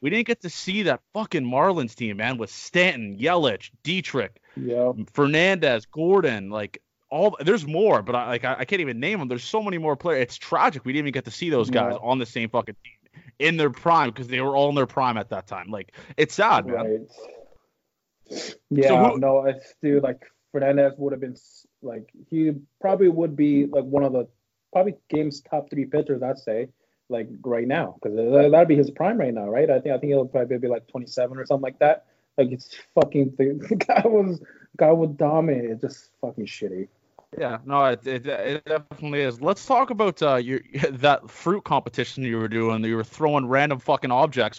we 0.00 0.10
didn't 0.10 0.26
get 0.26 0.42
to 0.42 0.50
see 0.50 0.84
that 0.84 1.00
fucking 1.12 1.44
Marlins 1.44 1.94
team, 1.94 2.18
man, 2.18 2.38
with 2.38 2.50
Stanton, 2.50 3.18
Yelich, 3.18 3.70
Dietrich, 3.82 4.40
yeah. 4.56 4.92
Fernandez, 5.12 5.86
Gordon, 5.86 6.50
like 6.50 6.80
all 7.10 7.36
there's 7.40 7.66
more, 7.66 8.02
but 8.02 8.14
I 8.14 8.28
like 8.28 8.44
I, 8.44 8.56
I, 8.60 8.64
can't 8.64 8.80
even 8.80 9.00
name 9.00 9.18
them. 9.18 9.28
There's 9.28 9.44
so 9.44 9.62
many 9.62 9.78
more 9.78 9.96
players. 9.96 10.22
It's 10.22 10.36
tragic 10.36 10.84
we 10.84 10.92
didn't 10.92 11.06
even 11.06 11.12
get 11.12 11.24
to 11.24 11.30
see 11.30 11.50
those 11.50 11.70
guys 11.70 11.96
on 12.00 12.18
the 12.18 12.26
same 12.26 12.48
fucking 12.48 12.76
team 12.84 13.22
in 13.38 13.56
their 13.56 13.70
prime 13.70 14.10
because 14.10 14.28
they 14.28 14.40
were 14.40 14.56
all 14.56 14.68
in 14.68 14.74
their 14.74 14.86
prime 14.86 15.16
at 15.16 15.30
that 15.30 15.46
time. 15.46 15.68
Like 15.68 15.94
it's 16.16 16.34
sad, 16.34 16.66
man. 16.66 16.76
Right. 16.76 18.56
Yeah, 18.70 18.88
so 18.88 19.04
who, 19.04 19.18
no, 19.18 19.46
it's 19.46 19.74
dude 19.80 20.02
like 20.02 20.20
Fernandez 20.52 20.94
would 20.96 21.12
have 21.12 21.20
been 21.20 21.36
like 21.82 22.10
he 22.28 22.52
probably 22.80 23.08
would 23.08 23.36
be 23.36 23.66
like 23.66 23.84
one 23.84 24.04
of 24.04 24.12
the 24.12 24.28
probably 24.72 24.94
game's 25.08 25.40
top 25.40 25.70
three 25.70 25.84
pitchers. 25.84 26.22
I'd 26.22 26.38
say 26.38 26.68
like 27.08 27.28
right 27.42 27.66
now 27.66 27.96
because 28.00 28.16
that'd 28.52 28.68
be 28.68 28.76
his 28.76 28.90
prime 28.90 29.18
right 29.18 29.34
now, 29.34 29.48
right? 29.48 29.70
I 29.70 29.80
think 29.80 29.94
I 29.94 29.98
think 29.98 30.12
he'll 30.12 30.26
probably 30.26 30.58
be 30.58 30.68
like 30.68 30.86
27 30.88 31.38
or 31.38 31.46
something 31.46 31.62
like 31.62 31.78
that. 31.80 32.06
Like 32.36 32.50
it's 32.50 32.76
fucking 32.94 33.34
the 33.36 33.76
guy 33.86 34.02
was 34.04 34.40
guy 34.76 34.92
would 34.92 35.16
dominate. 35.16 35.70
It's 35.70 35.82
just 35.82 36.10
fucking 36.20 36.46
shitty. 36.46 36.88
Yeah, 37.36 37.58
no, 37.66 37.84
it, 37.84 38.06
it, 38.06 38.26
it, 38.26 38.64
definitely 38.64 39.20
is. 39.20 39.38
Let's 39.42 39.66
talk 39.66 39.90
about 39.90 40.22
uh, 40.22 40.36
your 40.36 40.60
that 40.92 41.28
fruit 41.28 41.62
competition 41.64 42.22
you 42.22 42.38
were 42.38 42.48
doing. 42.48 42.82
You 42.82 42.96
were 42.96 43.04
throwing 43.04 43.46
random 43.46 43.78
fucking 43.78 44.10
objects. 44.10 44.58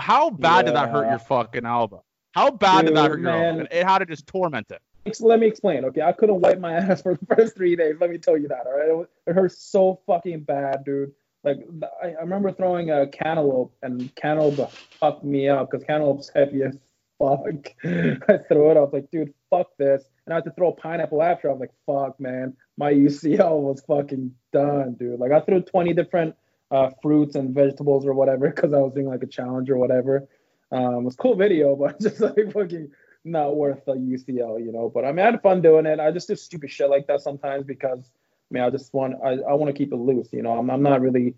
How 0.00 0.30
bad 0.30 0.56
yeah. 0.56 0.62
did 0.62 0.74
that 0.74 0.90
hurt 0.90 1.08
your 1.08 1.20
fucking 1.20 1.64
elbow? 1.64 2.02
How 2.32 2.50
bad 2.50 2.80
Dude, 2.80 2.86
did 2.88 2.96
that 2.96 3.10
hurt 3.10 3.20
your 3.20 3.30
elbow? 3.30 3.66
It 3.70 3.86
had 3.86 3.98
to 3.98 4.06
just 4.06 4.26
torment 4.26 4.70
it 4.70 4.82
let 5.20 5.40
me 5.40 5.46
explain. 5.46 5.84
Okay, 5.86 6.02
I 6.02 6.12
couldn't 6.12 6.40
wipe 6.40 6.60
my 6.60 6.72
ass 6.76 7.02
for 7.02 7.14
the 7.14 7.34
first 7.34 7.56
three 7.56 7.76
days. 7.76 7.96
Let 8.00 8.10
me 8.10 8.18
tell 8.18 8.36
you 8.36 8.48
that. 8.48 8.66
All 8.66 8.76
right, 8.76 9.06
it, 9.26 9.30
it 9.30 9.34
hurt 9.34 9.52
so 9.52 10.00
fucking 10.06 10.40
bad, 10.40 10.84
dude. 10.84 11.12
Like 11.44 11.58
I, 12.02 12.08
I 12.08 12.20
remember 12.20 12.52
throwing 12.52 12.90
a 12.90 13.06
cantaloupe 13.06 13.72
and 13.82 14.14
cantaloupe 14.16 14.70
fucked 15.00 15.24
me 15.24 15.48
up 15.48 15.70
because 15.70 15.84
cantaloupe's 15.84 16.30
heavy 16.34 16.62
as 16.62 16.76
fuck. 17.18 17.72
I 17.84 18.38
threw 18.48 18.70
it. 18.70 18.76
I 18.76 18.80
was 18.80 18.90
like, 18.92 19.10
dude, 19.10 19.32
fuck 19.50 19.68
this. 19.78 20.04
And 20.26 20.32
I 20.32 20.36
had 20.36 20.44
to 20.44 20.50
throw 20.52 20.70
a 20.70 20.72
pineapple 20.72 21.22
after. 21.22 21.48
I 21.48 21.52
was 21.52 21.60
like, 21.60 21.72
fuck, 21.86 22.18
man, 22.20 22.56
my 22.76 22.92
UCL 22.92 23.60
was 23.60 23.82
fucking 23.82 24.34
done, 24.52 24.96
dude. 24.98 25.20
Like 25.20 25.32
I 25.32 25.40
threw 25.40 25.60
20 25.60 25.92
different 25.94 26.34
uh, 26.70 26.90
fruits 27.02 27.34
and 27.34 27.54
vegetables 27.54 28.06
or 28.06 28.12
whatever 28.14 28.48
because 28.50 28.72
I 28.72 28.78
was 28.78 28.92
doing 28.94 29.08
like 29.08 29.22
a 29.22 29.26
challenge 29.26 29.70
or 29.70 29.76
whatever. 29.76 30.28
Um, 30.70 30.94
it 30.96 31.02
was 31.04 31.16
cool 31.16 31.36
video, 31.36 31.76
but 31.80 32.00
just 32.00 32.20
like 32.20 32.52
fucking 32.52 32.90
not 33.24 33.56
worth 33.56 33.84
the 33.84 33.94
UCL, 33.94 34.64
you 34.64 34.72
know. 34.72 34.90
But 34.92 35.04
I 35.04 35.12
mean, 35.12 35.20
I 35.20 35.30
had 35.30 35.42
fun 35.42 35.62
doing 35.62 35.86
it. 35.86 36.00
I 36.00 36.10
just 36.10 36.28
do 36.28 36.36
stupid 36.36 36.70
shit 36.70 36.90
like 36.90 37.06
that 37.08 37.20
sometimes 37.20 37.64
because 37.64 38.00
I 38.00 38.54
mean, 38.54 38.62
I 38.62 38.70
just 38.70 38.92
want 38.94 39.16
I, 39.24 39.38
I 39.48 39.54
want 39.54 39.74
to 39.74 39.78
keep 39.78 39.92
it 39.92 39.96
loose, 39.96 40.28
you 40.32 40.42
know. 40.42 40.58
I'm 40.58 40.70
I'm 40.70 40.82
not 40.82 41.00
really 41.00 41.34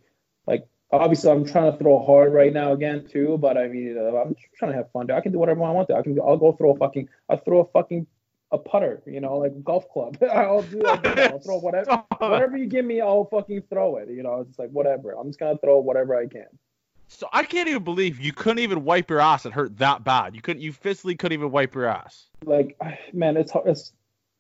like 0.47 0.67
obviously 0.93 1.31
I'm 1.31 1.45
trying 1.45 1.73
to 1.73 1.79
throw 1.79 2.05
hard 2.05 2.33
right 2.33 2.53
now 2.53 2.73
again 2.73 3.07
too, 3.07 3.39
but 3.39 3.57
I 3.57 3.69
mean 3.69 3.97
uh, 3.99 4.17
I'm 4.17 4.35
trying 4.57 4.73
to 4.73 4.77
have 4.79 4.91
fun. 4.93 5.11
I 5.11 5.21
can 5.21 5.33
do 5.33 5.39
whatever 5.39 5.63
I 5.65 5.71
want 5.71 5.89
to. 5.89 5.97
I 5.97 6.03
can 6.03 6.19
I'll 6.21 6.37
go 6.37 6.53
throw 6.53 6.73
a 6.73 6.77
fucking 6.77 7.09
I 7.29 7.37
throw 7.37 7.61
a 7.61 7.65
fucking 7.67 8.07
a 8.53 8.59
putter, 8.59 9.01
you 9.07 9.21
know, 9.21 9.39
like 9.39 9.63
golf 9.63 9.89
club. 9.93 10.17
I'll 10.33 10.63
do 10.63 10.81
like, 10.81 11.07
I'll 11.07 11.39
throw 11.41 11.59
whatever 11.61 12.05
whatever 12.19 12.57
you 12.57 12.67
give 12.67 12.85
me, 12.85 13.01
I'll 13.01 13.25
fucking 13.25 13.63
throw 13.71 13.97
it. 13.97 14.09
You 14.09 14.23
know, 14.23 14.45
it's 14.49 14.59
like 14.59 14.71
whatever. 14.71 15.13
I'm 15.13 15.29
just 15.29 15.39
gonna 15.39 15.59
throw 15.59 15.81
whatever 15.81 16.17
I 16.17 16.27
can. 16.27 16.47
So 17.13 17.29
I 17.33 17.43
can't 17.43 17.69
even 17.69 17.83
believe 17.83 18.21
you 18.21 18.33
couldn't 18.33 18.61
even 18.61 18.85
wipe 18.85 19.11
your 19.11 19.21
ass. 19.21 19.45
It 19.45 19.53
hurt 19.53 19.77
that 19.79 20.05
bad. 20.05 20.37
You 20.37 20.41
couldn't. 20.41 20.63
You 20.63 20.73
physically 20.73 21.17
couldn't 21.17 21.37
even 21.37 21.51
wipe 21.51 21.75
your 21.75 21.87
ass. 21.87 22.29
Like, 22.45 22.79
man, 23.13 23.37
it's 23.37 23.51
hard. 23.51 23.67
it's. 23.69 23.93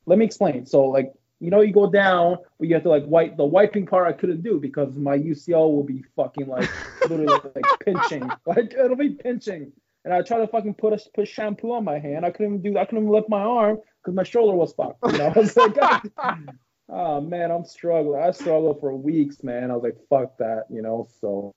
Let 0.06 0.18
me 0.18 0.24
explain. 0.24 0.64
So 0.66 0.84
like, 0.84 1.12
you 1.40 1.50
know, 1.50 1.62
you 1.62 1.72
go 1.72 1.90
down, 1.90 2.38
but 2.58 2.68
you 2.68 2.74
have 2.74 2.84
to 2.84 2.88
like 2.88 3.02
wipe. 3.06 3.36
The 3.36 3.44
wiping 3.44 3.86
part 3.86 4.06
I 4.06 4.12
couldn't 4.12 4.42
do 4.42 4.60
because 4.60 4.96
my 4.96 5.18
UCL 5.18 5.74
will 5.74 5.82
be 5.82 6.04
fucking 6.14 6.46
like 6.46 6.70
literally 7.02 7.26
like 7.54 7.64
pinching. 7.84 8.30
Like 8.46 8.72
it'll 8.72 8.96
be 8.96 9.10
pinching. 9.10 9.72
And 10.04 10.14
I 10.14 10.22
try 10.22 10.38
to 10.38 10.46
fucking 10.46 10.74
put 10.74 10.92
a 10.92 11.10
put 11.12 11.26
shampoo 11.26 11.72
on 11.72 11.84
my 11.84 11.98
hand. 11.98 12.24
I 12.24 12.30
couldn't 12.30 12.60
even 12.60 12.72
do. 12.72 12.78
I 12.78 12.84
couldn't 12.84 13.02
even 13.04 13.12
lift 13.12 13.28
my 13.28 13.42
arm 13.42 13.78
because 14.00 14.14
my 14.14 14.22
shoulder 14.22 14.56
was 14.56 14.72
fucked. 14.74 14.98
You 15.10 15.18
know, 15.18 15.26
I 15.34 15.38
was 15.38 15.56
like, 15.56 15.76
ah. 15.82 16.02
oh 16.88 17.20
man, 17.20 17.50
I'm 17.50 17.64
struggling. 17.64 18.22
I 18.22 18.30
struggled 18.30 18.78
for 18.78 18.94
weeks, 18.94 19.42
man. 19.42 19.72
I 19.72 19.74
was 19.74 19.82
like, 19.82 19.96
fuck 20.08 20.38
that, 20.38 20.66
you 20.70 20.82
know. 20.82 21.08
So 21.20 21.52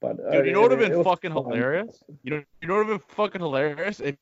but 0.00 0.18
uh, 0.20 0.30
Dude, 0.32 0.46
you 0.46 0.52
know 0.52 0.60
what 0.62 0.70
would 0.70 0.80
have 0.80 0.90
been 0.92 1.04
fucking 1.04 1.32
fun. 1.32 1.44
hilarious? 1.44 2.02
You 2.22 2.30
know, 2.32 2.42
you 2.60 2.68
know 2.68 2.76
what 2.76 2.86
would 2.86 2.92
have 2.94 3.06
been 3.08 3.14
fucking 3.16 3.40
hilarious 3.40 4.00
if 4.00 4.16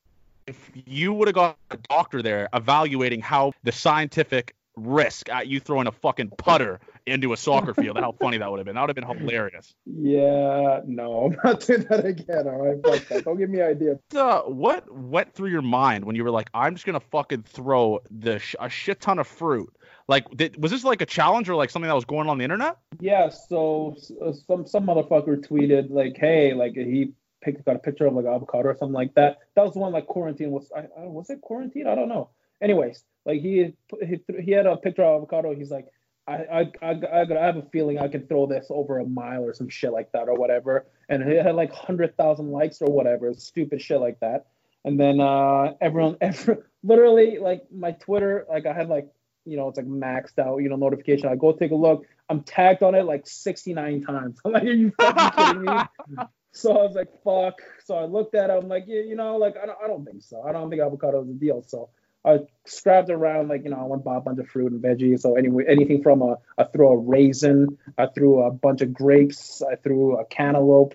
if 0.47 0.71
you 0.87 1.13
would 1.13 1.29
have 1.29 1.35
got 1.35 1.57
a 1.71 1.77
doctor 1.89 2.21
there 2.23 2.49
evaluating 2.53 3.21
how 3.21 3.53
the 3.63 3.73
scientific 3.73 4.55
risk 4.77 5.29
at 5.31 5.47
you 5.47 5.61
throwing 5.61 5.87
a 5.87 5.93
fucking 5.93 6.29
putter 6.37 6.81
into 7.07 7.33
a 7.33 7.37
soccer 7.37 7.73
field. 7.81 7.97
how 7.99 8.13
funny 8.13 8.39
that 8.39 8.51
would 8.51 8.59
have 8.59 8.67
been. 8.67 8.75
That 8.75 8.83
would 8.89 8.97
have 8.97 9.07
been 9.09 9.19
hilarious. 9.21 9.75
Yeah, 9.87 10.81
no, 10.85 11.27
I'm 11.27 11.37
not 11.45 11.61
doing 11.61 11.87
that 11.91 12.05
again. 12.05 12.47
All 12.49 12.59
right, 12.67 12.83
fuck 12.85 13.09
that. 13.09 13.25
Don't 13.25 13.39
give 13.39 13.49
me 13.51 13.61
ideas. 13.63 13.99
Uh, 14.15 14.41
what 14.43 14.93
went 14.95 15.33
through 15.33 15.51
your 15.51 15.63
mind 15.63 16.05
when 16.05 16.17
you 16.17 16.25
were 16.25 16.31
like, 16.31 16.51
I'm 16.53 16.75
just 16.75 16.85
gonna 16.87 17.01
fucking 17.01 17.43
throw 17.45 18.01
the 18.11 18.39
sh- 18.39 18.57
a 18.61 18.69
shit 18.69 19.01
ton 19.01 19.19
of 19.19 19.27
fruit 19.27 19.73
like, 20.09 20.29
did, 20.31 20.61
was 20.63 20.71
this 20.71 20.85
like 20.85 21.01
a 21.01 21.07
challenge 21.07 21.49
or 21.49 21.55
like 21.55 21.71
something 21.71 21.89
that 21.89 21.95
was 21.95 22.05
going 22.05 22.29
on 22.29 22.39
the 22.39 22.45
internet? 22.45 22.77
Yeah. 23.01 23.31
So 23.31 23.97
uh, 24.25 24.33
some 24.33 24.67
some 24.67 24.87
motherfucker 24.87 25.47
tweeted 25.47 25.91
like, 25.91 26.17
"Hey, 26.17 26.55
like 26.55 26.75
he 26.75 27.13
picked 27.43 27.65
got 27.65 27.77
a 27.77 27.79
picture 27.79 28.07
of 28.07 28.15
like 28.15 28.27
avocado 28.27 28.69
or 28.69 28.77
something 28.77 28.95
like 28.95 29.15
that." 29.15 29.39
That 29.57 29.65
was 29.65 29.75
the 29.75 29.81
one 29.81 29.93
like 29.93 30.07
quarantine 30.07 30.51
was. 30.51 30.71
I, 30.77 30.81
I 30.81 31.07
was 31.07 31.31
it 31.31 31.41
quarantine? 31.41 31.87
I 31.87 31.95
don't 31.95 32.09
know. 32.09 32.31
Anyways, 32.63 33.05
like 33.25 33.41
he 33.41 33.75
he 34.03 34.21
he 34.43 34.51
had 34.53 34.67
a 34.67 34.77
picture 34.77 35.03
of 35.03 35.23
avocado. 35.23 35.55
He's 35.55 35.71
like, 35.71 35.87
I, 36.27 36.71
I, 36.83 36.91
I, 36.91 37.23
I 37.23 37.45
have 37.45 37.57
a 37.57 37.67
feeling 37.71 37.99
I 37.99 38.09
can 38.09 38.27
throw 38.27 38.47
this 38.47 38.67
over 38.71 38.99
a 38.99 39.07
mile 39.07 39.45
or 39.45 39.53
some 39.53 39.69
shit 39.69 39.93
like 39.93 40.13
that 40.13 40.29
or 40.29 40.35
whatever. 40.35 40.87
And 41.09 41.23
it 41.23 41.45
had 41.45 41.55
like 41.55 41.71
100,000 41.71 42.51
likes 42.51 42.81
or 42.81 42.91
whatever, 42.91 43.33
stupid 43.35 43.83
shit 43.83 44.01
like 44.01 44.21
that. 44.21 44.47
And 44.85 44.99
then 44.99 45.21
uh, 45.21 45.75
everyone, 45.81 46.17
every, 46.21 46.57
literally, 46.83 47.39
like 47.39 47.63
my 47.71 47.93
Twitter, 47.93 48.47
like 48.49 48.67
I 48.67 48.73
had 48.73 48.89
like 48.89 49.09
you 49.45 49.57
know, 49.57 49.69
it's 49.69 49.77
like 49.77 49.87
maxed 49.87 50.39
out, 50.39 50.59
you 50.59 50.69
know, 50.69 50.77
notification. 50.77 51.29
I 51.29 51.37
go 51.37 51.53
take 51.53 51.71
a 51.71 51.77
look. 51.77 52.07
I'm 52.29 52.43
tagged 52.43 52.83
on 52.83 52.95
it 52.95 53.05
like 53.05 53.27
69 53.27 54.03
times. 54.03 54.39
I'm 54.45 54.53
like, 54.53 54.63
are 54.65 54.67
you 54.67 54.93
fucking 54.99 55.45
kidding 55.47 55.63
me? 55.65 56.25
so 56.53 56.73
I 56.73 56.83
was 56.83 56.95
like, 56.95 57.09
fuck. 57.23 57.61
So 57.85 57.97
I 57.97 58.07
looked 58.07 58.35
at 58.35 58.51
it. 58.51 58.53
I'm 58.53 58.69
like, 58.69 58.85
yeah, 58.87 59.01
you 59.01 59.17
know, 59.17 59.37
like 59.37 59.57
I 59.63 59.67
don't, 59.67 59.79
I 59.83 59.87
don't 59.87 60.05
think 60.05 60.23
so. 60.23 60.43
I 60.43 60.53
don't 60.53 60.71
think 60.71 60.83
avocado 60.83 61.23
is 61.23 61.29
a 61.29 61.35
deal. 61.35 61.63
So 61.67 61.91
I 62.25 62.39
scrapped 62.65 63.11
around, 63.11 63.49
like, 63.49 63.65
you 63.65 63.71
know, 63.71 63.77
I 63.77 63.85
went 63.85 64.03
buy 64.03 64.17
a 64.17 64.21
bunch 64.21 64.39
of 64.39 64.49
fruit 64.49 64.73
and 64.73 64.83
veggies. 64.83 65.21
So 65.21 65.37
anyway, 65.37 65.65
anything 65.69 66.03
from 66.03 66.23
a, 66.23 66.37
I 66.57 66.65
threw 66.65 66.89
a 66.89 66.97
raisin, 66.97 67.79
I 67.99 68.07
threw 68.07 68.43
a 68.43 68.51
bunch 68.51 68.81
of 68.81 68.95
grapes, 68.95 69.63
I 69.63 69.77
threw 69.77 70.17
a 70.17 70.25
cantaloupe, 70.25 70.95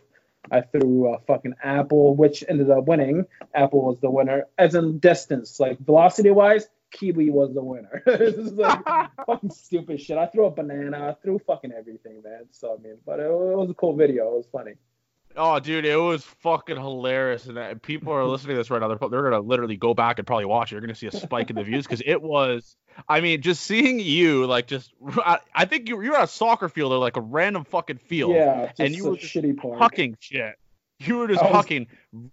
I 0.52 0.62
threw 0.62 1.14
a 1.14 1.20
fucking 1.20 1.54
apple, 1.64 2.16
which 2.16 2.44
ended 2.48 2.72
up 2.72 2.86
winning. 2.86 3.26
Apple 3.54 3.84
was 3.84 4.00
the 4.00 4.10
winner, 4.10 4.46
as 4.58 4.74
in 4.74 4.98
distance, 4.98 5.60
like 5.60 5.78
velocity 5.80 6.32
wise 6.32 6.68
Kiwi 6.92 7.30
was 7.30 7.54
the 7.54 7.64
winner. 7.64 8.02
this 8.06 8.36
is 8.36 8.54
like 8.54 8.84
fucking 9.26 9.52
stupid 9.52 10.02
shit. 10.02 10.18
I 10.18 10.28
threw 10.28 10.46
a 10.46 10.52
banana. 10.52 11.10
I 11.10 11.14
threw 11.22 11.40
fucking 11.40 11.72
everything, 11.72 12.22
man. 12.24 12.46
So 12.52 12.76
I 12.78 12.82
mean, 12.82 12.98
but 13.06 13.20
it, 13.20 13.26
it, 13.26 13.32
was 13.32 13.70
a 13.70 13.74
cool 13.74 13.96
video. 13.96 14.34
It 14.34 14.38
was 14.38 14.48
funny. 14.52 14.74
Oh, 15.36 15.60
dude, 15.60 15.86
it 15.86 15.96
was 15.96 16.24
fucking 16.24 16.76
hilarious. 16.76 17.46
And 17.46 17.58
uh, 17.58 17.76
people 17.82 18.12
are 18.12 18.26
listening 18.26 18.56
to 18.56 18.58
this 18.58 18.72
right 18.72 18.82
now. 18.82 18.88
They're, 18.88 19.10
they're 19.10 19.24
gonna 19.24 19.40
literally 19.40 19.78
go 19.78 19.94
back 19.94 20.18
and 20.18 20.26
probably 20.26 20.46
watch 20.46 20.72
it. 20.72 20.76
You're 20.76 20.82
gonna 20.82 20.96
see 20.96 21.08
a 21.08 21.12
spike 21.12 21.50
in 21.50 21.56
the 21.56 21.64
views 21.64 21.86
because 21.86 22.02
it 22.06 22.22
was. 22.22 22.76
I 23.08 23.22
mean, 23.22 23.42
just 23.42 23.64
seeing 23.64 24.00
you 24.00 24.46
like 24.48 24.68
just. 24.68 24.92
I, 25.18 25.40
I 25.54 25.66
think 25.66 25.88
you 25.88 26.02
you 26.02 26.12
were 26.12 26.18
at 26.18 26.24
a 26.24 26.28
soccer 26.28 26.70
field 26.70 26.92
or 26.92 26.98
like 26.98 27.18
a 27.18 27.22
random 27.22 27.64
fucking 27.64 27.98
field. 27.98 28.34
Yeah, 28.34 28.72
and 28.80 28.96
you 28.96 29.06
were 29.06 29.16
shitty 29.16 29.58
park. 29.58 29.80
hucking 29.80 30.16
shit. 30.20 30.56
You 31.00 31.18
were 31.18 31.28
just 31.28 31.42
was, 31.42 31.66
hucking 31.66 31.88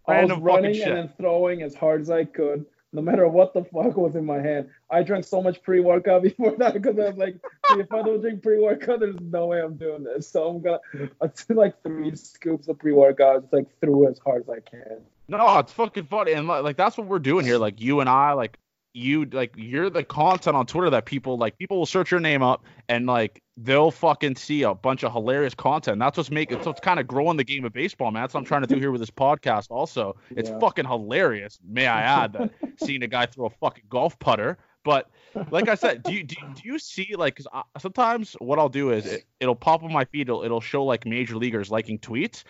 random 0.08 0.30
I 0.30 0.34
was 0.34 0.40
running 0.40 0.62
fucking 0.72 0.74
shit. 0.74 0.88
and 0.88 0.96
then 0.96 1.12
throwing 1.20 1.62
as 1.62 1.74
hard 1.74 2.00
as 2.00 2.10
I 2.10 2.24
could 2.24 2.66
no 2.92 3.02
matter 3.02 3.28
what 3.28 3.52
the 3.52 3.64
fuck 3.64 3.96
was 3.96 4.16
in 4.16 4.24
my 4.24 4.40
hand. 4.40 4.68
I 4.90 5.02
drank 5.02 5.24
so 5.24 5.42
much 5.42 5.62
pre-workout 5.62 6.22
before 6.22 6.56
that 6.58 6.74
because 6.74 6.98
I 6.98 7.08
was 7.08 7.16
like, 7.16 7.36
if 7.72 7.92
I 7.92 8.02
don't 8.02 8.20
drink 8.20 8.42
pre-workout, 8.42 9.00
there's 9.00 9.20
no 9.20 9.46
way 9.46 9.60
I'm 9.60 9.76
doing 9.76 10.04
this. 10.04 10.28
So 10.28 10.48
I'm 10.48 10.62
gonna 10.62 10.80
I 11.20 11.26
took 11.28 11.56
like 11.56 11.82
three 11.82 12.14
scoops 12.16 12.68
of 12.68 12.78
pre-workout, 12.78 13.42
just 13.42 13.52
like 13.52 13.66
threw 13.80 14.08
as 14.08 14.18
hard 14.18 14.42
as 14.42 14.48
I 14.48 14.60
can. 14.60 15.00
No, 15.28 15.58
it's 15.58 15.72
fucking 15.72 16.06
funny, 16.06 16.32
and 16.32 16.46
like 16.46 16.76
that's 16.76 16.96
what 16.96 17.06
we're 17.06 17.18
doing 17.18 17.44
here. 17.44 17.58
Like 17.58 17.80
you 17.80 18.00
and 18.00 18.08
I, 18.08 18.32
like 18.32 18.58
you 18.96 19.26
like 19.26 19.52
you're 19.56 19.90
the 19.90 20.02
content 20.02 20.56
on 20.56 20.64
Twitter 20.64 20.88
that 20.88 21.04
people 21.04 21.36
like 21.36 21.58
people 21.58 21.76
will 21.76 21.86
search 21.86 22.10
your 22.10 22.18
name 22.18 22.42
up 22.42 22.64
and 22.88 23.06
like 23.06 23.42
they'll 23.58 23.90
fucking 23.90 24.34
see 24.36 24.62
a 24.62 24.74
bunch 24.74 25.04
of 25.04 25.12
hilarious 25.12 25.54
content. 25.54 25.98
That's 25.98 26.16
what's 26.16 26.30
making 26.30 26.62
so 26.62 26.70
it's 26.70 26.80
kind 26.80 26.98
of 26.98 27.06
growing 27.06 27.36
the 27.36 27.44
game 27.44 27.66
of 27.66 27.74
baseball, 27.74 28.10
man. 28.10 28.22
That's 28.22 28.32
what 28.32 28.40
I'm 28.40 28.46
trying 28.46 28.62
to 28.62 28.66
do 28.66 28.80
here 28.80 28.90
with 28.90 29.00
this 29.02 29.10
podcast. 29.10 29.66
Also, 29.70 30.16
it's 30.30 30.48
yeah. 30.48 30.58
fucking 30.58 30.86
hilarious. 30.86 31.58
May 31.62 31.86
I 31.86 32.00
add 32.00 32.32
that 32.32 32.50
seeing 32.84 33.02
a 33.02 33.06
guy 33.06 33.26
throw 33.26 33.46
a 33.46 33.50
fucking 33.50 33.84
golf 33.88 34.18
putter. 34.18 34.58
But 34.84 35.10
like 35.50 35.68
I 35.68 35.74
said, 35.74 36.04
do 36.04 36.12
you 36.12 36.22
do, 36.22 36.36
do 36.54 36.62
you 36.64 36.78
see 36.78 37.14
like 37.16 37.36
cause 37.36 37.48
I, 37.52 37.62
sometimes 37.78 38.34
what 38.38 38.58
I'll 38.58 38.68
do 38.68 38.92
is 38.92 39.04
it, 39.04 39.24
it'll 39.40 39.56
pop 39.56 39.82
on 39.82 39.92
my 39.92 40.04
feed, 40.04 40.28
it'll, 40.28 40.44
it'll 40.44 40.60
show 40.60 40.84
like 40.84 41.04
major 41.04 41.36
leaguers 41.36 41.70
liking 41.70 41.98
tweets. 41.98 42.44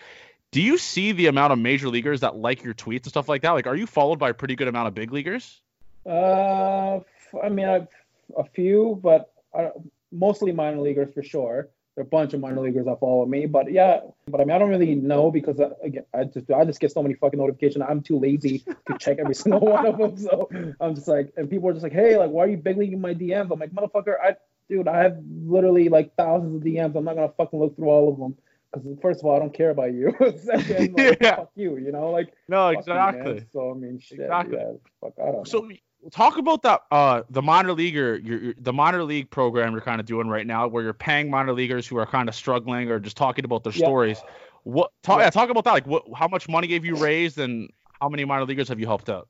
Do 0.51 0.61
you 0.61 0.77
see 0.77 1.11
the 1.11 1.27
amount 1.27 1.53
of 1.53 1.59
major 1.59 1.89
leaguers 1.89 2.21
that 2.21 2.35
like 2.35 2.63
your 2.63 2.73
tweets 2.73 3.03
and 3.03 3.07
stuff 3.07 3.27
like 3.27 3.41
that? 3.41 3.51
Like, 3.51 3.67
are 3.67 3.75
you 3.75 3.87
followed 3.87 4.19
by 4.19 4.29
a 4.29 4.33
pretty 4.33 4.55
good 4.55 4.67
amount 4.67 4.87
of 4.87 4.93
big 4.93 5.11
leaguers? 5.11 5.61
Uh, 6.05 6.99
I 7.43 7.49
mean, 7.49 7.67
I've 7.67 7.87
a 8.37 8.43
few, 8.43 8.99
but 9.01 9.31
uh, 9.53 9.69
mostly 10.11 10.51
minor 10.51 10.79
leaguers 10.79 11.13
for 11.13 11.23
sure. 11.23 11.69
There 11.97 12.03
are 12.03 12.05
a 12.05 12.09
bunch 12.09 12.35
of 12.35 12.41
minor 12.41 12.61
leaguers 12.61 12.85
that 12.85 12.99
follow 12.99 13.25
me, 13.25 13.47
but 13.47 13.71
yeah, 13.71 14.01
but 14.27 14.39
I 14.39 14.43
mean, 14.43 14.55
I 14.55 14.59
don't 14.59 14.69
really 14.69 14.93
know 14.93 15.31
because 15.31 15.59
uh, 15.59 15.71
again, 15.81 16.05
I 16.13 16.25
just 16.25 16.51
I 16.51 16.63
just 16.63 16.79
get 16.79 16.91
so 16.91 17.01
many 17.01 17.15
fucking 17.15 17.39
notifications. 17.39 17.83
I'm 17.89 18.03
too 18.03 18.19
lazy 18.19 18.59
to 18.59 18.99
check 18.99 19.17
every 19.17 19.33
single 19.43 19.61
one 19.61 19.87
of 19.87 19.97
them. 19.97 20.15
So 20.15 20.47
I'm 20.79 20.93
just 20.93 21.07
like, 21.07 21.33
and 21.37 21.49
people 21.49 21.69
are 21.69 21.73
just 21.73 21.81
like, 21.81 21.93
hey, 21.93 22.15
like, 22.15 22.29
why 22.29 22.43
are 22.43 22.49
you 22.49 22.57
big 22.57 22.77
leaguing 22.77 23.01
my 23.01 23.15
DMs? 23.15 23.51
I'm 23.51 23.59
like, 23.59 23.71
motherfucker, 23.71 24.13
I 24.23 24.35
dude, 24.69 24.87
I 24.87 24.99
have 24.99 25.17
literally 25.43 25.89
like 25.89 26.15
thousands 26.15 26.57
of 26.57 26.61
DMs. 26.61 26.95
I'm 26.95 27.03
not 27.03 27.15
gonna 27.15 27.33
fucking 27.35 27.59
look 27.59 27.75
through 27.75 27.89
all 27.89 28.13
of 28.13 28.19
them 28.19 28.37
because 28.71 28.99
first 29.01 29.21
of 29.21 29.25
all, 29.25 29.35
I 29.35 29.39
don't 29.39 29.53
care 29.53 29.71
about 29.71 29.91
you. 29.91 30.15
Second, 30.43 30.99
like, 30.99 31.17
yeah. 31.21 31.35
fuck 31.37 31.51
you, 31.55 31.77
you 31.77 31.91
know, 31.91 32.11
like 32.11 32.31
no, 32.47 32.67
exactly. 32.67 33.37
You, 33.37 33.45
so 33.51 33.71
I 33.71 33.73
mean, 33.73 33.99
shit, 33.99 34.19
exactly. 34.19 34.57
Yeah, 34.57 34.73
fuck, 35.01 35.13
I 35.19 35.31
don't 35.31 35.47
so, 35.47 35.61
know 35.61 35.75
talk 36.11 36.37
about 36.37 36.61
that 36.63 36.81
uh 36.91 37.23
the 37.29 37.41
minor 37.41 37.73
leaguer 37.73 38.17
your, 38.17 38.39
your, 38.39 38.53
the 38.59 38.73
minor 38.73 39.03
league 39.03 39.29
program 39.29 39.71
you're 39.73 39.81
kind 39.81 39.99
of 39.99 40.05
doing 40.05 40.27
right 40.27 40.47
now 40.47 40.67
where 40.67 40.83
you're 40.83 40.93
paying 40.93 41.29
minor 41.29 41.53
leaguers 41.53 41.87
who 41.87 41.97
are 41.97 42.05
kind 42.05 42.29
of 42.29 42.35
struggling 42.35 42.89
or 42.89 42.99
just 42.99 43.17
talking 43.17 43.45
about 43.45 43.63
their 43.63 43.73
yeah. 43.73 43.85
stories. 43.85 44.17
What 44.63 44.91
talk, 45.03 45.19
yeah, 45.19 45.29
talk 45.29 45.49
about 45.49 45.63
that 45.65 45.71
like 45.71 45.87
what 45.87 46.03
how 46.15 46.27
much 46.27 46.49
money 46.49 46.71
have 46.73 46.85
you 46.85 46.95
raised 46.95 47.39
and 47.39 47.69
how 48.01 48.09
many 48.09 48.25
minor 48.25 48.45
leaguers 48.45 48.69
have 48.69 48.79
you 48.79 48.85
helped 48.85 49.09
out? 49.09 49.27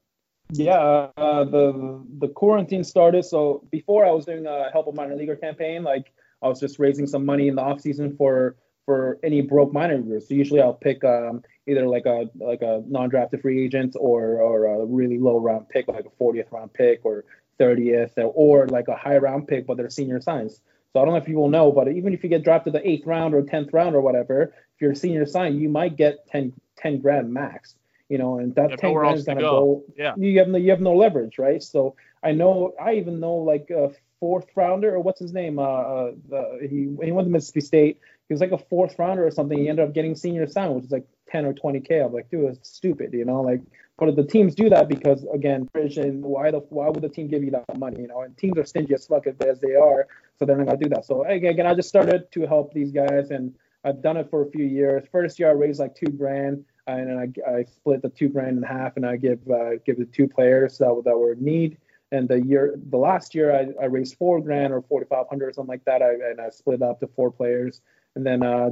Yeah 0.52 1.08
uh, 1.18 1.44
the 1.44 2.04
the 2.20 2.30
quarantine 2.30 2.84
started 2.84 3.26
so 3.26 3.68
before 3.72 4.06
i 4.06 4.12
was 4.12 4.26
doing 4.26 4.46
a 4.46 4.70
help 4.72 4.88
a 4.88 4.92
minor 4.92 5.16
leaguer 5.16 5.36
campaign 5.36 5.84
like 5.84 6.14
i 6.42 6.48
was 6.48 6.60
just 6.60 6.80
raising 6.80 7.06
some 7.06 7.26
money 7.26 7.50
in 7.50 7.56
the 7.56 7.62
off 7.62 7.82
season 7.82 8.16
for 8.16 8.56
for 8.86 9.20
any 9.22 9.42
broke 9.42 9.74
minor 9.74 9.98
leaguers. 9.98 10.30
So 10.30 10.36
usually 10.36 10.62
i'll 10.62 10.74
pick 10.74 11.04
um 11.04 11.44
either 11.68 11.88
like 11.88 12.06
a 12.06 12.30
like 12.36 12.62
a 12.62 12.84
non-drafted 12.88 13.42
free 13.42 13.64
agent 13.64 13.96
or 14.00 14.42
or 14.42 14.66
a 14.66 14.86
really 14.86 15.20
low 15.20 15.40
round 15.40 15.70
pick, 15.70 15.88
like 15.88 16.06
a 16.06 16.24
40th 16.24 16.52
round 16.52 16.74
pick 16.74 17.02
or 17.04 17.26
30th, 17.60 18.18
or, 18.18 18.64
or 18.64 18.68
like 18.68 18.88
a 18.88 18.96
high 18.96 19.18
round 19.18 19.48
pick, 19.48 19.68
but 19.68 19.78
they're 19.78 19.90
senior 19.90 20.22
signs. 20.22 20.62
So 20.94 21.02
I 21.02 21.06
don't 21.06 21.14
know 21.14 21.20
if 21.20 21.26
people 21.26 21.50
know, 21.50 21.72
but 21.72 21.90
even 21.90 22.14
if 22.14 22.24
you 22.24 22.30
get 22.30 22.44
drafted 22.44 22.74
the 22.74 22.88
eighth 22.88 23.06
round 23.06 23.34
or 23.34 23.42
10th 23.42 23.74
round 23.74 23.96
or 23.96 24.02
whatever, 24.02 24.54
if 24.76 24.82
you're 24.82 24.92
a 24.92 24.96
senior 24.96 25.26
sign, 25.26 25.60
you 25.60 25.70
might 25.70 25.98
get 25.98 26.28
10, 26.28 26.54
10 26.78 27.02
grand 27.02 27.34
max. 27.34 27.76
You 28.10 28.18
know, 28.18 28.40
and 28.40 28.56
that 28.56 28.80
10 28.80 28.94
grand 28.94 29.18
is 29.18 29.26
gonna 29.26 29.42
go. 29.42 29.84
go. 29.86 29.94
Yeah. 29.98 30.14
You 30.18 30.40
have 30.40 30.48
no 30.48 30.58
you 30.58 30.70
have 30.72 30.80
no 30.80 30.96
leverage, 30.96 31.38
right? 31.38 31.62
So 31.62 31.96
I 32.24 32.32
know 32.32 32.74
I 32.82 32.94
even 32.94 33.20
know 33.20 33.36
like 33.36 33.70
a 33.70 33.92
fourth 34.22 34.48
rounder 34.56 34.96
or 34.96 35.02
what's 35.02 35.20
his 35.20 35.34
name? 35.34 35.60
Uh, 35.60 35.64
uh 35.64 36.12
the, 36.30 36.60
he 36.62 36.88
he 37.06 37.12
went 37.12 37.26
to 37.26 37.32
Mississippi 37.32 37.60
State. 37.60 38.00
He 38.28 38.34
was 38.34 38.42
like 38.42 38.52
a 38.52 38.58
fourth 38.58 38.98
rounder 39.00 39.26
or 39.26 39.32
something. 39.32 39.58
He 39.58 39.70
ended 39.70 39.88
up 39.88 39.94
getting 39.94 40.16
senior 40.16 40.44
assignment, 40.44 40.76
which 40.76 40.86
is 40.86 40.92
like 40.92 41.08
10 41.30 41.46
or 41.46 41.54
20k. 41.54 42.06
I'm 42.06 42.14
like, 42.14 42.30
dude, 42.30 42.48
that's 42.48 42.70
stupid, 42.70 43.14
you 43.14 43.26
know, 43.26 43.42
like. 43.42 43.62
But 44.00 44.16
the 44.16 44.24
teams 44.24 44.54
do 44.54 44.70
that 44.70 44.90
because 44.90 45.26
again, 45.34 45.68
and 45.74 46.24
why 46.24 46.52
the 46.52 46.60
why 46.70 46.88
would 46.88 47.02
the 47.02 47.10
team 47.10 47.28
give 47.28 47.44
you 47.44 47.50
that 47.50 47.80
money, 47.80 48.02
you 48.02 48.08
know? 48.08 48.22
And 48.22 48.38
teams 48.38 48.56
are 48.60 48.66
stingy 48.66 48.94
as 48.94 49.08
fuck 49.08 49.26
as 49.26 49.60
they 49.60 49.74
are, 49.74 50.08
so 50.38 50.46
they're 50.46 50.56
not 50.56 50.68
gonna 50.68 50.78
do 50.78 50.90
that. 50.90 51.06
So 51.06 51.24
again, 51.24 51.66
I 51.66 51.74
just 51.74 51.90
started 51.90 52.32
to 52.32 52.46
help 52.46 52.74
these 52.74 52.92
guys, 52.92 53.32
and 53.32 53.56
I've 53.84 54.04
done 54.04 54.18
it 54.18 54.30
for 54.30 54.44
a 54.44 54.52
few 54.52 54.66
years. 54.66 55.08
First 55.12 55.40
year 55.40 55.50
I 55.50 55.54
raised 55.54 55.80
like 55.80 55.96
two 55.96 56.12
grand, 56.12 56.64
and 56.86 57.10
then 57.10 57.34
I, 57.48 57.52
I 57.52 57.64
split 57.64 58.04
the 58.04 58.10
two 58.10 58.30
grand 58.30 58.58
in 58.58 58.64
half, 58.64 58.98
and 58.98 59.06
I 59.06 59.18
give 59.18 59.40
uh, 59.50 59.78
give 59.84 59.98
the 59.98 60.06
two 60.06 60.28
players 60.28 60.78
that, 60.78 61.02
that 61.06 61.18
were 61.18 61.34
in 61.34 61.44
need. 61.44 61.78
And 62.12 62.30
the 62.30 62.42
year, 62.46 62.76
the 62.90 62.98
last 62.98 63.36
year, 63.36 63.54
I, 63.54 63.68
I 63.82 63.86
raised 63.86 64.16
four 64.18 64.40
grand 64.42 64.74
or 64.74 64.82
forty 64.84 65.08
five 65.08 65.28
hundred 65.28 65.48
or 65.50 65.54
something 65.54 65.70
like 65.70 65.86
that. 65.86 66.02
I, 66.02 66.14
and 66.14 66.40
I 66.40 66.50
split 66.50 66.82
up 66.82 67.00
to 67.00 67.08
four 67.08 67.32
players. 67.32 67.82
And 68.18 68.26
then 68.26 68.42
uh, 68.44 68.72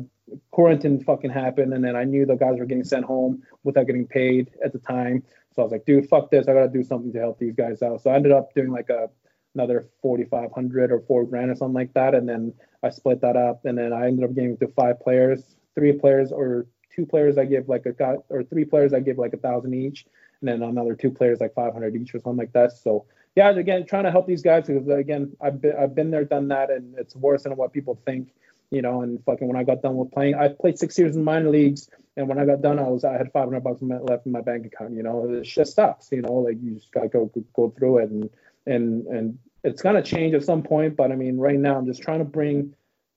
quarantine 0.50 1.04
fucking 1.04 1.30
happened, 1.30 1.74
and 1.74 1.84
then 1.84 1.96
I 1.96 2.04
knew 2.04 2.26
the 2.26 2.36
guys 2.36 2.58
were 2.58 2.66
getting 2.66 2.84
sent 2.84 3.06
home 3.06 3.43
without 3.64 3.86
getting 3.86 4.08
paid 4.08 4.50
at 4.64 4.74
the 4.74 4.80
time. 4.80 5.24
So 5.54 5.62
I 5.62 5.66
was 5.66 5.72
like, 5.72 5.86
dude, 5.86 6.10
fuck 6.10 6.32
this. 6.32 6.48
I 6.48 6.54
gotta 6.54 6.68
do 6.68 6.84
something 6.84 7.14
to 7.14 7.20
help 7.20 7.38
these 7.38 7.54
guys 7.54 7.84
out. 7.84 8.02
So 8.02 8.10
I 8.10 8.16
ended 8.16 8.32
up 8.32 8.54
doing 8.56 8.72
like 8.72 8.89
a 8.89 9.10
another 9.54 9.88
4,500 10.02 10.91
or 10.91 11.00
four 11.02 11.24
grand 11.26 11.50
or 11.50 11.56
something 11.56 11.76
like 11.76 11.93
that. 11.93 12.14
And 12.14 12.28
then 12.28 12.54
I 12.84 12.89
split 12.89 13.22
that 13.22 13.38
up. 13.38 13.64
And 13.64 13.78
then 13.78 13.93
I 13.93 14.08
ended 14.08 14.26
up 14.26 14.36
getting 14.36 14.58
to 14.58 14.68
five 14.68 15.00
players, 15.00 15.56
three 15.76 15.93
players 15.93 16.34
or 16.34 16.68
two 16.93 17.06
players 17.06 17.38
I 17.38 17.46
give 17.46 17.70
like 17.70 17.86
a 17.86 17.93
got 17.93 18.18
or 18.30 18.43
three 18.43 18.66
players 18.66 18.93
I 18.93 19.00
give 19.00 19.18
like 19.18 19.34
a 19.34 19.38
thousand 19.38 19.74
each. 19.74 20.08
And 20.41 20.50
then 20.50 20.62
another 20.62 20.96
two 20.96 21.10
players 21.10 21.39
like 21.39 21.54
500 21.54 21.96
each 21.96 22.14
or 22.14 22.20
something 22.20 22.38
like 22.38 22.52
that. 22.52 22.74
So 22.74 23.06
yeah, 23.36 23.50
again, 23.50 23.86
trying 23.86 24.04
to 24.04 24.12
help 24.12 24.28
these 24.28 24.41
guys 24.41 24.68
because 24.68 24.88
again, 24.88 25.36
I've 25.41 25.62
been, 25.62 25.76
I've 25.80 25.96
been 25.96 26.12
there, 26.12 26.26
done 26.26 26.50
that. 26.50 26.70
And 26.70 26.93
it's 26.98 27.16
worse 27.16 27.43
than 27.43 27.56
what 27.56 27.74
people 27.74 28.00
think 28.06 28.34
you 28.72 28.82
know, 28.82 29.01
and 29.01 29.24
fucking 29.26 29.47
when 29.47 29.57
I 29.57 29.63
got 29.63 29.82
done 29.82 29.95
with 29.95 30.11
playing, 30.11 30.36
I 30.36 30.49
played 30.49 30.78
six 30.78 30.97
years 30.97 31.16
in 31.16 31.24
minor 31.24 31.49
leagues, 31.49 31.89
and 32.18 32.28
when 32.28 32.39
I 32.39 32.45
got 32.45 32.61
done, 32.61 32.80
I 32.80 32.84
was 32.84 33.03
I 33.03 33.13
had 33.13 33.32
500 33.32 33.59
bucks 33.61 33.82
left 33.82 34.26
in 34.26 34.32
my 34.32 34.41
bank 34.41 34.66
account. 34.66 34.93
You 34.93 35.03
know, 35.03 35.30
it 35.30 35.43
just 35.43 35.76
sucks. 35.76 36.11
You 36.11 36.22
know, 36.22 36.34
like 36.34 36.57
you 36.61 36.76
just 36.76 36.91
gotta 36.91 37.09
go 37.09 37.32
go 37.53 37.74
through 37.78 37.99
it, 37.99 38.09
and 38.09 38.30
and 38.66 39.05
and 39.07 39.39
it's 39.63 39.82
gonna 39.82 40.03
change 40.03 40.34
at 40.34 40.43
some 40.43 40.63
point. 40.63 40.95
But 40.95 41.11
I 41.11 41.16
mean, 41.16 41.38
right 41.38 41.59
now, 41.59 41.78
I'm 41.78 41.86
just 41.86 42.01
trying 42.01 42.20
to 42.20 42.26
bring 42.26 42.74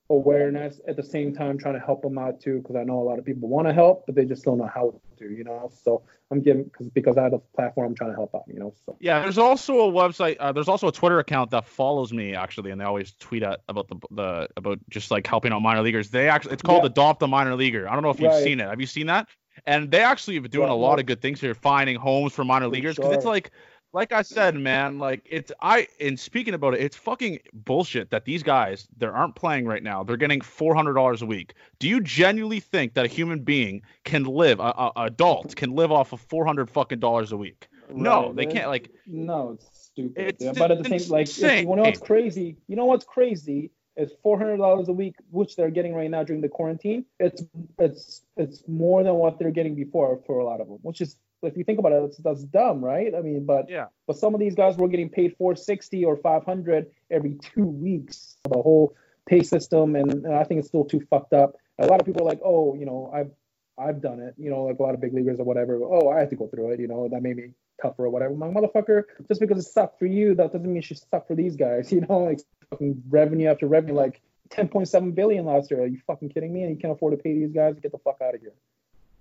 awareness 0.09 0.81
at 0.87 0.95
the 0.95 1.03
same 1.03 1.33
time 1.33 1.57
trying 1.57 1.75
to 1.75 1.79
help 1.79 2.01
them 2.01 2.17
out 2.17 2.39
too 2.39 2.59
because 2.59 2.75
i 2.75 2.83
know 2.83 2.99
a 2.99 3.05
lot 3.05 3.19
of 3.19 3.25
people 3.25 3.47
want 3.47 3.67
to 3.67 3.73
help 3.73 4.05
but 4.05 4.15
they 4.15 4.25
just 4.25 4.43
don't 4.43 4.57
know 4.57 4.69
how 4.73 4.91
to 5.17 5.29
you 5.29 5.43
know? 5.43 5.69
So 5.83 6.01
i'm 6.31 6.41
giving 6.41 6.63
because 6.63 6.89
because 6.89 7.17
i 7.17 7.23
have 7.23 7.33
a 7.33 7.39
platform 7.39 7.87
i'm 7.87 7.95
trying 7.95 8.11
to 8.11 8.15
help 8.15 8.33
out 8.33 8.43
you 8.47 8.57
know 8.57 8.73
so. 8.85 8.97
Yeah 8.99 9.19
there's 9.21 9.37
also 9.37 9.81
a 9.81 9.91
website 9.91 10.37
uh, 10.39 10.51
there's 10.51 10.69
also 10.69 10.87
a 10.87 10.91
twitter 10.91 11.19
account 11.19 11.51
that 11.51 11.65
follows 11.65 12.13
me 12.13 12.33
actually 12.33 12.71
and 12.71 12.79
they 12.79 12.85
always 12.85 13.13
tweet 13.19 13.43
at 13.43 13.59
about 13.67 13.87
the 13.87 13.95
the 14.11 14.49
about 14.57 14.79
just 14.89 15.11
like 15.11 15.27
helping 15.27 15.51
out 15.51 15.61
minor 15.61 15.81
leaguers. 15.81 16.09
They 16.09 16.29
actually 16.29 16.53
it's 16.53 16.63
called 16.63 16.83
yeah. 16.83 16.87
adopt 16.87 17.21
a 17.21 17.27
minor 17.27 17.55
leaguer. 17.55 17.87
I 17.87 17.93
don't 17.93 18.03
know 18.03 18.09
if 18.09 18.19
you've 18.19 18.31
right. 18.31 18.43
seen 18.43 18.59
it. 18.59 18.67
Have 18.67 18.79
you 18.79 18.87
seen 18.87 19.07
that? 19.07 19.27
And 19.65 19.91
they 19.91 20.01
actually 20.01 20.35
have 20.35 20.43
been 20.43 20.51
doing 20.51 20.67
yeah, 20.67 20.73
a 20.73 20.75
lot 20.75 20.99
of 20.99 21.05
good 21.05 21.21
things 21.21 21.41
here 21.41 21.53
finding 21.53 21.95
homes 21.95 22.33
for 22.33 22.43
minor 22.43 22.67
leaguers 22.67 22.95
because 22.95 23.09
sure. 23.09 23.17
it's 23.17 23.25
like 23.25 23.51
like 23.91 24.11
I 24.11 24.21
said, 24.21 24.55
man, 24.55 24.99
like 24.99 25.21
it's 25.29 25.51
I 25.61 25.87
and 25.99 26.19
speaking 26.19 26.53
about 26.53 26.75
it, 26.75 26.81
it's 26.81 26.95
fucking 26.95 27.39
bullshit 27.53 28.11
that 28.11 28.25
these 28.25 28.43
guys 28.43 28.87
they 28.97 29.07
aren't 29.07 29.35
playing 29.35 29.65
right 29.65 29.81
now. 29.81 30.03
They're 30.03 30.17
getting 30.17 30.41
four 30.41 30.75
hundred 30.75 30.93
dollars 30.93 31.21
a 31.21 31.25
week. 31.25 31.55
Do 31.79 31.87
you 31.87 31.99
genuinely 32.01 32.59
think 32.59 32.93
that 32.93 33.05
a 33.05 33.07
human 33.07 33.39
being 33.39 33.81
can 34.03 34.23
live, 34.23 34.59
a, 34.59 34.73
a 34.75 34.91
adult 34.97 35.55
can 35.55 35.75
live 35.75 35.91
off 35.91 36.13
of 36.13 36.21
four 36.21 36.45
hundred 36.45 36.69
fucking 36.69 36.99
dollars 36.99 37.31
a 37.31 37.37
week? 37.37 37.67
Right, 37.87 37.97
no, 37.97 38.33
they 38.33 38.45
can't. 38.45 38.67
Like 38.67 38.91
no, 39.07 39.51
it's 39.53 39.85
stupid. 39.85 40.27
It's 40.27 40.43
yeah, 40.43 40.53
but 40.55 40.71
at 40.71 40.83
the 40.83 40.99
same, 40.99 41.11
like, 41.11 41.27
if, 41.27 41.41
you 41.41 41.75
know 41.75 41.83
what's 41.83 41.99
crazy? 41.99 42.57
You 42.67 42.75
know 42.75 42.85
what's 42.85 43.05
crazy 43.05 43.71
is 43.97 44.13
four 44.21 44.37
hundred 44.37 44.57
dollars 44.57 44.87
a 44.87 44.93
week, 44.93 45.15
which 45.31 45.55
they're 45.55 45.71
getting 45.71 45.95
right 45.95 46.11
now 46.11 46.23
during 46.23 46.41
the 46.41 46.49
quarantine. 46.49 47.05
It's 47.19 47.43
it's 47.79 48.21
it's 48.37 48.63
more 48.67 49.03
than 49.03 49.15
what 49.15 49.39
they're 49.39 49.51
getting 49.51 49.73
before 49.73 50.19
for 50.27 50.39
a 50.39 50.45
lot 50.45 50.61
of 50.61 50.67
them, 50.67 50.77
which 50.83 51.01
is 51.01 51.15
if 51.41 51.57
you 51.57 51.63
think 51.63 51.79
about 51.79 51.91
it, 51.91 52.01
that's, 52.01 52.17
that's 52.17 52.43
dumb, 52.43 52.83
right? 52.83 53.13
I 53.15 53.21
mean, 53.21 53.45
but 53.45 53.69
yeah, 53.69 53.85
but 54.07 54.17
some 54.17 54.33
of 54.33 54.39
these 54.39 54.55
guys 54.55 54.77
were 54.77 54.87
getting 54.87 55.09
paid 55.09 55.35
460 55.37 56.05
or 56.05 56.17
500 56.17 56.87
every 57.11 57.35
two 57.35 57.65
weeks. 57.65 58.37
The 58.43 58.61
whole 58.61 58.95
pay 59.25 59.43
system, 59.43 59.95
and, 59.95 60.11
and 60.11 60.33
I 60.33 60.43
think 60.43 60.59
it's 60.59 60.67
still 60.67 60.85
too 60.85 61.01
fucked 61.09 61.33
up. 61.33 61.55
A 61.77 61.85
lot 61.85 61.99
of 61.99 62.05
people 62.05 62.23
are 62.23 62.29
like, 62.29 62.41
oh, 62.43 62.75
you 62.75 62.85
know, 62.85 63.11
I've 63.13 63.31
I've 63.77 64.01
done 64.01 64.19
it, 64.19 64.35
you 64.37 64.49
know, 64.49 64.63
like 64.63 64.79
a 64.79 64.83
lot 64.83 64.93
of 64.93 64.99
big 64.99 65.13
leaguers 65.13 65.39
or 65.39 65.45
whatever. 65.45 65.79
Oh, 65.81 66.09
I 66.09 66.19
had 66.19 66.29
to 66.31 66.35
go 66.35 66.47
through 66.47 66.71
it, 66.71 66.79
you 66.79 66.87
know, 66.87 67.07
that 67.09 67.21
made 67.21 67.37
me 67.37 67.51
tougher 67.81 68.05
or 68.05 68.09
whatever. 68.09 68.33
My 68.35 68.47
motherfucker, 68.47 69.03
just 69.27 69.39
because 69.39 69.57
it 69.57 69.69
sucked 69.69 69.99
for 69.99 70.05
you, 70.05 70.35
that 70.35 70.51
doesn't 70.51 70.67
mean 70.67 70.77
it 70.77 70.83
should 70.83 70.99
suck 71.09 71.27
for 71.27 71.35
these 71.35 71.55
guys, 71.55 71.91
you 71.91 72.01
know, 72.01 72.19
like 72.19 72.41
fucking 72.69 73.03
revenue 73.09 73.47
after 73.47 73.67
revenue, 73.67 73.95
like 73.95 74.21
10.7 74.49 75.15
billion 75.15 75.45
last 75.45 75.71
year. 75.71 75.83
Are 75.83 75.87
you 75.87 75.99
fucking 76.05 76.29
kidding 76.29 76.51
me? 76.51 76.63
And 76.63 76.71
you 76.71 76.77
can't 76.77 76.93
afford 76.93 77.17
to 77.17 77.23
pay 77.23 77.33
these 77.33 77.51
guys? 77.51 77.75
Get 77.79 77.91
the 77.91 77.99
fuck 77.99 78.17
out 78.21 78.35
of 78.35 78.41
here. 78.41 78.53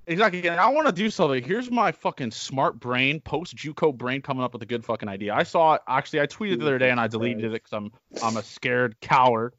Exactly. 0.08 0.48
And 0.48 0.58
I 0.58 0.68
want 0.70 0.86
to 0.86 0.92
do 0.92 1.10
something. 1.10 1.42
Here's 1.42 1.70
my 1.70 1.92
fucking 1.92 2.30
smart 2.30 2.80
brain, 2.80 3.20
post 3.20 3.54
JUCO 3.54 3.96
brain 3.96 4.22
coming 4.22 4.42
up 4.42 4.54
with 4.54 4.62
a 4.62 4.66
good 4.66 4.84
fucking 4.84 5.08
idea. 5.08 5.34
I 5.34 5.42
saw 5.42 5.74
it. 5.74 5.82
Actually, 5.86 6.22
I 6.22 6.26
tweeted 6.26 6.60
the 6.60 6.66
other 6.66 6.78
day 6.78 6.90
and 6.90 6.98
I 6.98 7.06
deleted 7.06 7.44
it 7.44 7.52
because 7.52 7.72
I'm 7.72 7.92
I'm 8.22 8.38
a 8.38 8.42
scared 8.42 8.98
coward. 9.00 9.54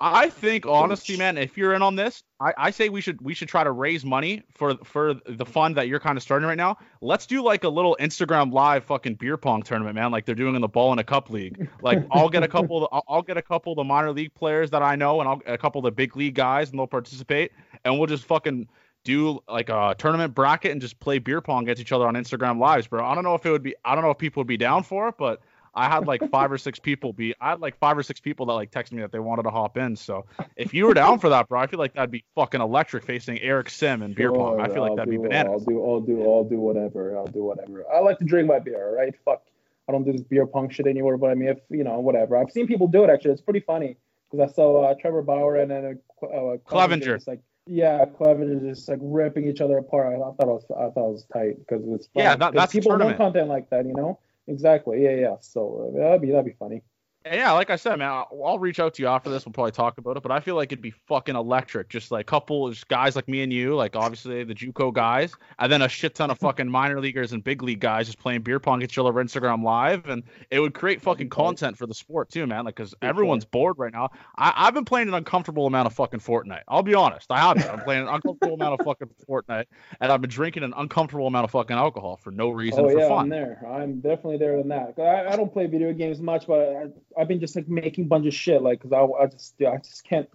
I 0.00 0.28
think 0.28 0.64
honestly, 0.64 1.16
man, 1.16 1.36
if 1.36 1.56
you're 1.56 1.74
in 1.74 1.82
on 1.82 1.96
this, 1.96 2.22
I, 2.38 2.54
I 2.56 2.70
say 2.70 2.88
we 2.88 3.00
should 3.00 3.20
we 3.20 3.34
should 3.34 3.48
try 3.48 3.64
to 3.64 3.72
raise 3.72 4.04
money 4.04 4.42
for 4.54 4.76
for 4.84 5.14
the 5.26 5.44
fund 5.44 5.76
that 5.76 5.88
you're 5.88 5.98
kind 5.98 6.16
of 6.16 6.22
starting 6.22 6.46
right 6.46 6.56
now. 6.56 6.76
Let's 7.00 7.26
do 7.26 7.42
like 7.42 7.64
a 7.64 7.68
little 7.68 7.96
Instagram 7.98 8.52
live 8.52 8.84
fucking 8.84 9.14
beer 9.14 9.36
pong 9.36 9.62
tournament, 9.62 9.96
man, 9.96 10.12
like 10.12 10.24
they're 10.24 10.36
doing 10.36 10.54
in 10.54 10.60
the 10.60 10.68
ball 10.68 10.92
in 10.92 11.00
a 11.00 11.04
cup 11.04 11.30
league. 11.30 11.68
Like 11.82 11.98
I'll 12.12 12.28
get 12.28 12.44
a 12.44 12.48
couple, 12.48 12.84
of, 12.84 12.88
I'll, 12.92 13.04
I'll 13.08 13.22
get 13.22 13.38
a 13.38 13.42
couple 13.42 13.72
of 13.72 13.76
the 13.76 13.84
minor 13.84 14.12
league 14.12 14.34
players 14.34 14.70
that 14.70 14.82
I 14.82 14.94
know, 14.94 15.20
and 15.20 15.28
I'll 15.28 15.42
a 15.46 15.58
couple 15.58 15.80
of 15.80 15.84
the 15.84 15.90
big 15.90 16.14
league 16.14 16.34
guys, 16.34 16.70
and 16.70 16.78
they'll 16.78 16.86
participate, 16.86 17.50
and 17.84 17.98
we'll 17.98 18.06
just 18.06 18.24
fucking 18.24 18.68
do 19.08 19.42
like 19.48 19.70
a 19.70 19.94
tournament 19.96 20.34
bracket 20.34 20.70
and 20.70 20.82
just 20.82 21.00
play 21.00 21.18
beer 21.18 21.40
pong 21.40 21.62
against 21.62 21.80
each 21.80 21.92
other 21.92 22.06
on 22.06 22.12
Instagram 22.14 22.60
lives, 22.60 22.86
bro. 22.86 23.02
I 23.02 23.14
don't 23.14 23.24
know 23.24 23.34
if 23.34 23.46
it 23.46 23.50
would 23.50 23.62
be 23.62 23.74
I 23.82 23.94
don't 23.94 24.04
know 24.04 24.10
if 24.10 24.18
people 24.18 24.42
would 24.42 24.46
be 24.46 24.58
down 24.58 24.82
for 24.82 25.08
it, 25.08 25.14
but 25.18 25.40
I 25.74 25.88
had 25.88 26.06
like 26.06 26.20
five 26.30 26.52
or 26.52 26.58
six 26.58 26.78
people 26.78 27.14
be 27.14 27.34
I 27.40 27.50
had 27.50 27.60
like 27.60 27.78
five 27.78 27.96
or 27.96 28.02
six 28.02 28.20
people 28.20 28.44
that 28.46 28.52
like 28.52 28.70
texted 28.70 28.92
me 28.92 29.00
that 29.00 29.10
they 29.10 29.18
wanted 29.18 29.44
to 29.44 29.50
hop 29.50 29.78
in. 29.78 29.96
So 29.96 30.26
if 30.56 30.74
you 30.74 30.86
were 30.86 30.92
down 30.92 31.20
for 31.20 31.30
that, 31.30 31.48
bro, 31.48 31.58
I 31.58 31.66
feel 31.66 31.78
like 31.78 31.94
that'd 31.94 32.10
be 32.10 32.22
fucking 32.34 32.60
electric 32.60 33.02
facing 33.02 33.40
Eric 33.40 33.70
Sim 33.70 34.02
and 34.02 34.14
beer 34.14 34.30
pong. 34.30 34.60
I 34.60 34.68
feel 34.68 34.82
like 34.82 34.90
I'll 34.90 34.96
that'd 34.96 35.10
do, 35.10 35.22
be 35.22 35.26
bananas. 35.26 35.64
I'll 35.66 35.74
do 35.74 35.82
I'll 35.82 36.00
do 36.00 36.22
I'll 36.30 36.44
do 36.44 36.60
whatever. 36.60 37.16
I'll 37.16 37.26
do 37.26 37.44
whatever. 37.44 37.84
I 37.90 38.00
like 38.00 38.18
to 38.18 38.26
drink 38.26 38.46
my 38.46 38.58
beer, 38.58 38.94
right? 38.94 39.14
Fuck. 39.24 39.42
I 39.88 39.92
don't 39.92 40.04
do 40.04 40.12
this 40.12 40.20
beer 40.20 40.46
pong 40.46 40.68
shit 40.68 40.86
anymore, 40.86 41.16
but 41.16 41.30
I 41.30 41.34
mean 41.34 41.48
if 41.48 41.60
you 41.70 41.82
know, 41.82 41.98
whatever. 42.00 42.36
I've 42.36 42.50
seen 42.50 42.66
people 42.66 42.88
do 42.88 43.04
it 43.04 43.10
actually. 43.10 43.32
It's 43.32 43.40
pretty 43.40 43.60
funny. 43.60 43.96
Because 44.30 44.50
I 44.50 44.54
saw 44.54 44.84
uh, 44.84 44.94
Trevor 45.00 45.22
Bauer 45.22 45.56
and 45.56 45.70
then 45.70 45.98
uh, 46.22 46.26
uh 46.26 46.56
Clevinger. 46.58 47.26
Like 47.26 47.40
yeah, 47.68 48.04
Clevin 48.04 48.56
is 48.56 48.76
just 48.76 48.88
like 48.88 48.98
ripping 49.02 49.46
each 49.46 49.60
other 49.60 49.78
apart. 49.78 50.06
I, 50.06 50.16
I 50.16 50.32
thought 50.32 50.42
it 50.42 50.46
was 50.46 50.64
I 50.70 50.90
thought 50.90 51.08
it 51.08 51.12
was 51.12 51.26
tight 51.32 51.58
because 51.58 51.84
it's 51.88 52.08
yeah, 52.14 52.34
that, 52.36 52.54
that's 52.54 52.72
people 52.72 52.96
want 52.96 53.16
content 53.16 53.48
like 53.48 53.68
that, 53.70 53.86
you 53.86 53.94
know. 53.94 54.18
Exactly. 54.46 55.04
Yeah, 55.04 55.14
yeah. 55.14 55.36
So 55.40 55.92
uh, 55.94 55.98
that'd 55.98 56.22
be 56.22 56.30
that'd 56.30 56.46
be 56.46 56.56
funny 56.58 56.82
yeah, 57.32 57.52
like 57.52 57.70
I 57.70 57.76
said, 57.76 57.96
man, 57.96 58.08
I'll, 58.08 58.42
I'll, 58.44 58.58
reach 58.58 58.80
out 58.80 58.94
to 58.94 59.02
you 59.02 59.08
after 59.08 59.30
this. 59.30 59.46
We'll 59.46 59.52
probably 59.52 59.72
talk 59.72 59.98
about 59.98 60.16
it, 60.16 60.22
but 60.22 60.32
I 60.32 60.40
feel 60.40 60.56
like 60.56 60.72
it'd 60.72 60.82
be 60.82 60.90
fucking 60.90 61.36
electric. 61.36 61.88
Just 61.88 62.10
like 62.10 62.22
a 62.22 62.24
couple 62.24 62.70
just 62.70 62.88
guys 62.88 63.16
like 63.16 63.28
me 63.28 63.42
and 63.42 63.52
you, 63.52 63.74
like 63.74 63.96
obviously 63.96 64.42
the 64.44 64.54
JUCO 64.54 64.92
guys, 64.92 65.34
and 65.58 65.70
then 65.70 65.82
a 65.82 65.88
shit 65.88 66.14
ton 66.14 66.30
of 66.30 66.38
fucking 66.40 66.68
minor 66.68 67.00
leaguers 67.00 67.32
and 67.32 67.42
big 67.42 67.62
league 67.62 67.80
guys 67.80 68.06
just 68.06 68.18
playing 68.18 68.42
beer 68.42 68.58
pong 68.58 68.82
each 68.82 68.98
other 68.98 69.08
over 69.08 69.22
Instagram 69.22 69.62
live, 69.62 70.08
and 70.08 70.22
it 70.50 70.60
would 70.60 70.74
create 70.74 71.00
fucking 71.00 71.28
content 71.28 71.76
for 71.76 71.86
the 71.86 71.94
sport 71.94 72.30
too, 72.30 72.46
man. 72.46 72.64
Like, 72.64 72.76
cause 72.76 72.94
everyone's 73.02 73.44
bored 73.44 73.78
right 73.78 73.92
now. 73.92 74.10
I, 74.36 74.64
have 74.64 74.74
been 74.74 74.84
playing 74.84 75.08
an 75.08 75.14
uncomfortable 75.14 75.66
amount 75.66 75.86
of 75.86 75.94
fucking 75.94 76.20
Fortnite. 76.20 76.62
I'll 76.68 76.82
be 76.82 76.94
honest, 76.94 77.30
I 77.30 77.38
have 77.38 77.56
been. 77.56 77.68
I'm 77.68 77.80
playing 77.80 78.02
an 78.02 78.08
uncomfortable 78.08 78.54
amount 78.54 78.80
of 78.80 78.84
fucking 78.84 79.08
Fortnite, 79.28 79.66
and 80.00 80.12
I've 80.12 80.20
been 80.20 80.30
drinking 80.30 80.62
an 80.62 80.74
uncomfortable 80.76 81.26
amount 81.26 81.44
of 81.44 81.50
fucking 81.50 81.76
alcohol 81.76 82.16
for 82.16 82.30
no 82.30 82.50
reason. 82.50 82.84
Oh 82.84 82.88
yeah. 82.88 83.18
I'm 83.18 83.28
there. 83.28 83.62
I'm 83.68 84.00
definitely 84.00 84.38
there 84.38 84.56
than 84.56 84.68
that. 84.68 84.94
I, 84.98 85.32
I 85.32 85.36
don't 85.36 85.52
play 85.52 85.66
video 85.66 85.92
games 85.92 86.20
much, 86.20 86.46
but 86.46 86.92
I, 87.16 87.17
I've 87.18 87.28
been 87.28 87.40
just 87.40 87.56
like 87.56 87.68
making 87.68 88.04
a 88.04 88.08
bunch 88.08 88.26
of 88.26 88.34
shit, 88.34 88.62
like, 88.62 88.80
cause 88.80 88.92
I, 88.92 89.00
I 89.00 89.26
just, 89.26 89.54
I 89.60 89.76
just 89.78 90.04
can't, 90.04 90.28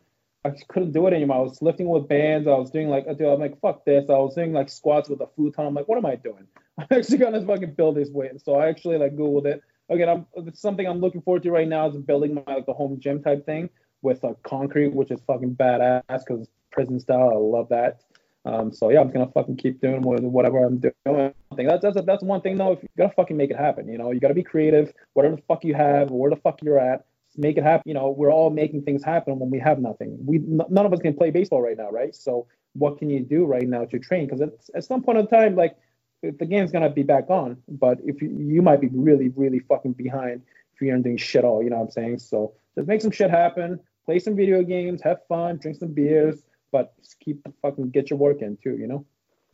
I 0.46 0.50
just 0.50 0.68
couldn't 0.68 0.92
do 0.92 1.08
it 1.08 1.14
anymore. 1.14 1.38
I 1.38 1.40
was 1.42 1.62
lifting 1.62 1.88
with 1.88 2.10
bands. 2.10 2.48
I 2.48 2.56
was 2.56 2.70
doing 2.70 2.90
like, 2.90 3.06
dude, 3.06 3.28
I'm 3.28 3.40
like, 3.40 3.60
fuck 3.62 3.86
this. 3.86 4.10
I 4.10 4.14
was 4.14 4.36
doing 4.36 4.52
like 4.52 4.70
squats 4.70 5.08
with 5.10 5.22
a 5.22 5.28
futon. 5.36 5.66
I'm 5.66 5.74
like, 5.74 5.88
what 5.88 5.98
am 5.98 6.06
I 6.06 6.16
doing? 6.16 6.46
I'm 6.78 6.88
actually 6.92 7.20
gonna 7.20 7.46
fucking 7.46 7.76
build 7.76 7.96
this 7.96 8.10
weight. 8.10 8.32
So 8.44 8.56
I 8.56 8.68
actually 8.68 8.98
like 8.98 9.16
googled 9.16 9.46
it. 9.46 9.62
Again, 9.90 10.10
I'm 10.10 10.26
it's 10.48 10.62
something 10.62 10.86
I'm 10.86 11.00
looking 11.00 11.22
forward 11.22 11.44
to 11.44 11.52
right 11.52 11.68
now 11.68 11.88
is 11.88 11.96
building 11.96 12.34
my 12.34 12.44
like 12.46 12.68
a 12.68 12.74
home 12.74 13.00
gym 13.00 13.22
type 13.24 13.46
thing 13.46 13.70
with 14.02 14.24
a 14.24 14.36
concrete, 14.44 14.94
which 14.94 15.12
is 15.12 15.22
fucking 15.26 15.56
badass 15.56 16.26
because 16.28 16.48
prison 16.72 17.00
style. 17.00 17.30
I 17.30 17.38
love 17.38 17.70
that. 17.70 18.02
Um, 18.46 18.74
so 18.74 18.90
yeah, 18.90 19.00
I'm 19.00 19.12
gonna 19.12 19.32
fucking 19.32 19.58
keep 19.58 19.80
doing 19.80 20.02
whatever 20.02 20.66
I'm 20.66 20.80
doing. 20.80 21.34
That's 21.56 21.82
that's 21.82 21.98
that's 22.06 22.24
one 22.24 22.42
thing 22.42 22.58
though. 22.58 22.74
If 22.74 22.84
you 22.84 22.90
gotta 22.98 23.14
fucking 23.14 23.38
make 23.38 23.52
it 23.52 23.58
happen, 23.58 23.88
you 23.88 23.98
know, 23.98 24.12
you 24.12 24.20
gotta 24.20 24.34
be 24.34 24.44
creative. 24.44 24.94
Whatever 25.14 25.38
the 25.38 25.42
fuck 25.44 25.64
you 25.64 25.74
have, 25.76 26.12
where 26.12 26.30
the 26.30 26.36
fuck 26.36 26.62
you're 26.62 26.80
at, 26.80 27.06
make 27.38 27.58
it 27.58 27.64
happen. 27.64 27.84
You 27.86 27.94
know, 27.94 28.10
we're 28.10 28.32
all 28.32 28.50
making 28.50 28.84
things 28.84 29.04
happen 29.04 29.40
when 29.40 29.50
we 29.50 29.60
have 29.60 29.80
nothing. 29.80 30.18
We 30.26 30.40
none 30.40 30.86
of 30.86 30.92
us 30.92 31.00
can 31.00 31.14
play 31.14 31.32
baseball 31.32 31.62
right 31.62 31.78
now, 31.78 31.90
right? 31.90 32.14
So 32.16 32.48
what 32.74 32.98
can 32.98 33.10
you 33.10 33.22
do 33.22 33.46
right 33.46 33.68
now 33.68 33.86
to 33.86 34.00
train? 34.00 34.28
Because 34.28 34.42
at 34.76 34.84
some 34.84 35.04
point 35.04 35.20
in 35.20 35.28
time, 35.28 35.56
like 35.56 35.78
the 36.22 36.46
game's 36.46 36.72
gonna 36.72 36.90
be 36.90 37.04
back 37.04 37.30
on, 37.30 37.58
but 37.68 38.00
if 38.04 38.22
you, 38.22 38.30
you 38.30 38.62
might 38.62 38.82
be 38.82 38.90
really, 38.92 39.30
really 39.30 39.60
fucking 39.60 39.94
behind 39.94 40.42
if 40.74 40.82
you 40.82 40.92
aren't 40.92 41.04
doing 41.04 41.18
shit 41.18 41.46
all. 41.46 41.64
You 41.64 41.70
know 41.70 41.78
what 41.78 41.86
I'm 41.86 41.92
saying? 41.92 42.20
So 42.20 42.54
just 42.76 42.88
make 42.88 43.02
some 43.02 43.12
shit 43.12 43.30
happen. 43.30 43.80
Play 44.06 44.20
some 44.20 44.36
video 44.36 44.64
games, 44.64 45.02
have 45.02 45.20
fun, 45.30 45.58
drink 45.58 45.78
some 45.78 45.94
beers, 45.94 46.44
but 46.74 46.94
just 47.02 47.20
keep 47.22 47.48
fucking 47.62 47.92
get 47.92 48.10
your 48.10 48.20
work 48.20 48.42
in 48.42 48.58
too. 48.62 48.76
You 48.76 48.88
know. 48.88 49.06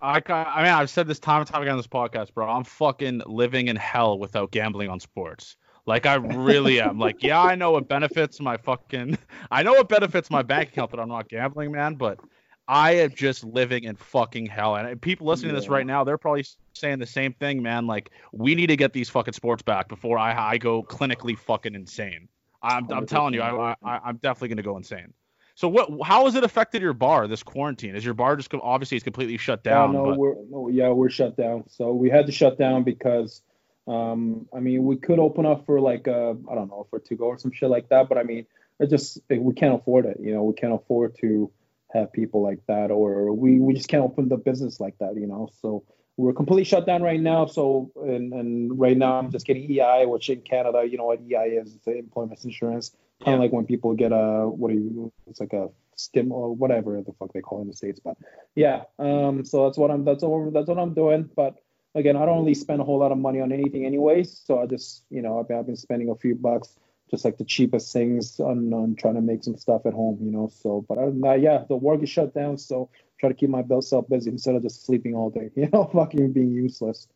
I 0.02 0.22
I 0.28 0.64
mean 0.64 0.72
I've 0.72 0.90
said 0.90 1.06
this 1.06 1.20
time 1.20 1.42
and 1.42 1.48
time 1.48 1.62
again 1.62 1.74
on 1.74 1.78
this 1.78 1.86
podcast, 1.86 2.34
bro. 2.34 2.50
I'm 2.50 2.64
fucking 2.64 3.22
living 3.28 3.68
in 3.68 3.76
hell 3.76 4.18
without 4.18 4.50
gambling 4.50 4.90
on 4.90 5.00
sports. 5.00 5.58
Like 5.86 6.06
I 6.06 6.16
really 6.16 6.82
am. 6.82 6.98
Like 7.10 7.22
yeah, 7.22 7.42
I 7.42 7.56
know 7.56 7.78
it 7.78 7.88
benefits 7.88 8.40
my 8.40 8.58
fucking 8.58 9.18
I 9.52 9.62
know 9.62 9.76
it 9.76 9.90
benefits 9.90 10.32
my 10.32 10.42
bank 10.42 10.70
account 10.70 10.92
that 10.92 11.00
I'm 11.00 11.10
not 11.10 11.30
gambling, 11.30 11.72
man, 11.72 11.96
but 11.96 12.20
I 12.68 12.92
am 12.98 13.14
just 13.16 13.44
living 13.44 13.84
in 13.84 13.96
fucking 13.96 14.46
hell. 14.46 14.76
And 14.76 15.02
people 15.02 15.28
listening 15.28 15.50
yeah. 15.50 15.56
to 15.56 15.62
this 15.62 15.70
right 15.70 15.86
now, 15.86 16.04
they're 16.04 16.20
probably 16.20 16.46
saying 16.74 17.00
the 17.00 17.08
same 17.08 17.34
thing, 17.34 17.62
man. 17.62 17.86
Like 17.86 18.12
we 18.32 18.56
need 18.56 18.68
to 18.68 18.78
get 18.78 18.94
these 18.94 19.10
fucking 19.10 19.34
sports 19.34 19.62
back 19.62 19.90
before 19.90 20.18
I 20.18 20.54
I 20.54 20.58
go 20.58 20.84
clinically 20.84 21.38
fucking 21.38 21.76
insane. 21.76 22.30
I'm 22.62 22.92
I'm 22.92 23.06
telling 23.06 23.34
you, 23.34 23.42
I, 23.42 23.76
I 23.84 24.00
I'm 24.06 24.18
definitely 24.18 24.50
gonna 24.50 24.64
go 24.64 24.78
insane. 24.78 25.14
So 25.60 25.68
what? 25.68 25.90
How 26.06 26.24
has 26.24 26.36
it 26.36 26.46
affected 26.46 26.82
your 26.82 26.94
bar 26.94 27.28
this 27.28 27.44
quarantine? 27.44 27.94
Is 27.94 28.06
your 28.06 28.14
bar 28.14 28.38
just 28.38 28.50
obviously 28.54 28.96
it's 28.96 29.04
completely 29.04 29.36
shut 29.36 29.62
down? 29.62 29.92
no, 29.92 30.06
but... 30.06 30.18
we're 30.18 30.36
no, 30.50 30.70
yeah, 30.70 30.88
we're 30.88 31.10
shut 31.10 31.36
down. 31.36 31.66
So 31.68 31.92
we 31.92 32.10
had 32.10 32.28
to 32.28 32.32
shut 32.32 32.58
down 32.58 32.86
because, 32.86 33.42
um, 33.86 34.48
I 34.56 34.62
mean, 34.62 34.86
we 34.86 34.96
could 34.96 35.20
open 35.20 35.46
up 35.46 35.66
for 35.66 35.82
like 35.82 36.08
uh, 36.08 36.32
I 36.50 36.56
don't 36.56 36.70
know, 36.70 36.88
for 36.90 37.00
to 37.02 37.16
go 37.16 37.26
or 37.26 37.38
some 37.38 37.52
shit 37.52 37.70
like 37.70 37.90
that, 37.90 38.08
but 38.08 38.18
I 38.18 38.24
mean, 38.24 38.46
it 38.80 38.90
just 38.90 39.20
we 39.30 39.54
can't 39.54 39.76
afford 39.76 40.06
it. 40.06 40.16
You 40.22 40.34
know, 40.34 40.44
we 40.44 40.54
can't 40.54 40.72
afford 40.72 41.18
to 41.20 41.52
have 41.92 42.14
people 42.14 42.42
like 42.42 42.60
that, 42.70 42.90
or 42.90 43.34
we 43.34 43.60
we 43.60 43.74
just 43.74 43.90
can't 43.90 44.04
open 44.04 44.30
the 44.30 44.38
business 44.38 44.80
like 44.80 44.98
that. 45.00 45.16
You 45.18 45.28
know, 45.28 45.50
so 45.62 45.84
we're 46.20 46.34
completely 46.34 46.64
shut 46.64 46.86
down 46.86 47.02
right 47.02 47.20
now. 47.20 47.46
So 47.46 47.92
and 47.96 48.34
and 48.34 48.80
right 48.80 48.98
now 48.98 49.18
I'm 49.20 49.32
just 49.32 49.46
getting 49.46 49.64
EI, 49.72 50.06
which 50.06 50.30
in 50.30 50.42
Canada, 50.42 50.84
you 50.90 50.98
know 50.98 51.06
what 51.06 51.20
EI 51.22 51.58
is? 51.62 51.76
It's 51.76 51.88
employment 51.88 52.44
insurance 52.44 52.92
kind 53.24 53.36
of 53.36 53.42
like 53.42 53.52
when 53.52 53.66
people 53.66 53.94
get 53.94 54.12
a 54.12 54.48
what 54.48 54.72
do 54.72 54.76
you? 54.76 55.12
It's 55.28 55.40
like 55.40 55.54
a 55.54 55.70
stim 55.96 56.32
or 56.32 56.56
whatever 56.56 57.02
the 57.02 57.14
fuck 57.14 57.34
they 57.34 57.42
call 57.42 57.60
it 57.60 57.64
in 57.64 57.68
the 57.68 57.74
states. 57.74 58.00
But 58.04 58.18
yeah, 58.56 58.84
um, 58.98 59.46
so 59.46 59.66
that's 59.66 59.78
what 59.78 59.92
I'm 59.92 60.06
that's 60.06 60.24
what 60.24 60.54
that's 60.54 60.68
what 60.68 60.80
I'm 60.80 60.94
doing. 60.94 61.30
But 61.36 61.56
again, 61.96 62.16
I 62.16 62.26
don't 62.26 62.40
really 62.40 62.54
spend 62.54 62.82
a 62.82 62.84
whole 62.84 63.00
lot 63.00 63.12
of 63.12 63.18
money 63.18 63.42
on 63.42 63.52
anything 63.52 63.86
anyways. 63.86 64.42
So 64.46 64.62
I 64.62 64.66
just 64.66 65.04
you 65.10 65.22
know 65.22 65.40
I've 65.40 65.48
been, 65.48 65.58
I've 65.58 65.66
been 65.66 65.76
spending 65.76 66.10
a 66.10 66.16
few 66.16 66.36
bucks 66.36 66.78
just 67.12 67.26
like 67.26 67.40
the 67.40 67.44
cheapest 67.44 67.92
things 67.92 68.40
on, 68.40 68.72
on 68.72 68.96
trying 68.96 69.16
to 69.16 69.22
make 69.22 69.44
some 69.44 69.58
stuff 69.58 69.88
at 69.88 69.94
home, 69.94 70.20
you 70.22 70.32
know. 70.32 70.48
So, 70.62 70.86
but 70.88 71.00
other 71.00 71.10
than 71.10 71.22
that, 71.22 71.42
yeah, 71.42 71.64
the 71.68 71.76
work 71.76 72.04
is 72.04 72.10
shut 72.10 72.36
down. 72.36 72.60
So 72.60 72.90
try 73.20 73.30
to 73.30 73.36
keep 73.36 73.50
my 73.50 73.64
self 73.82 74.08
busy 74.10 74.30
instead 74.30 74.56
of 74.56 74.62
just 74.62 74.86
sleeping 74.86 75.16
all 75.16 75.30
day, 75.30 75.50
you 75.56 75.70
know, 75.72 75.90
fucking 75.94 76.32
being 76.32 76.52
useless. 76.52 77.08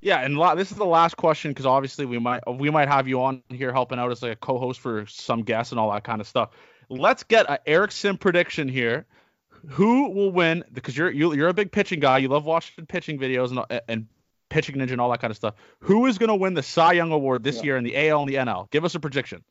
Yeah, 0.00 0.18
and 0.18 0.36
la- 0.36 0.56
this 0.56 0.72
is 0.72 0.76
the 0.76 0.84
last 0.84 1.16
question 1.16 1.52
because 1.52 1.66
obviously 1.66 2.06
we 2.06 2.18
might 2.18 2.42
we 2.58 2.70
might 2.70 2.88
have 2.88 3.06
you 3.06 3.22
on 3.22 3.42
here 3.48 3.72
helping 3.72 4.00
out 4.00 4.10
as 4.10 4.22
like 4.22 4.32
a 4.32 4.36
co-host 4.36 4.80
for 4.80 5.06
some 5.06 5.42
guests 5.42 5.72
and 5.72 5.78
all 5.78 5.92
that 5.92 6.02
kind 6.02 6.20
of 6.20 6.26
stuff. 6.26 6.50
Let's 6.88 7.22
get 7.22 7.48
an 7.48 7.58
Eric 7.66 7.92
Sim 7.92 8.18
prediction 8.18 8.68
here. 8.68 9.06
Who 9.68 10.10
will 10.10 10.32
win? 10.32 10.64
Because 10.72 10.96
you're 10.96 11.10
you, 11.10 11.30
are 11.30 11.36
you 11.36 11.44
are 11.44 11.48
a 11.48 11.54
big 11.54 11.70
pitching 11.70 12.00
guy. 12.00 12.18
You 12.18 12.28
love 12.28 12.44
watching 12.44 12.84
pitching 12.86 13.18
videos 13.18 13.56
and 13.56 13.80
and 13.88 14.06
pitching 14.48 14.74
ninja 14.74 14.90
and 14.90 15.00
all 15.00 15.10
that 15.10 15.20
kind 15.20 15.30
of 15.30 15.36
stuff. 15.36 15.54
Who 15.80 16.06
is 16.06 16.18
going 16.18 16.28
to 16.28 16.34
win 16.34 16.54
the 16.54 16.64
Cy 16.64 16.94
Young 16.94 17.12
Award 17.12 17.44
this 17.44 17.58
yeah. 17.58 17.62
year 17.62 17.76
in 17.76 17.84
the 17.84 18.08
AL 18.08 18.22
and 18.22 18.28
the 18.28 18.34
NL? 18.34 18.70
Give 18.70 18.84
us 18.84 18.96
a 18.96 19.00
prediction. 19.00 19.44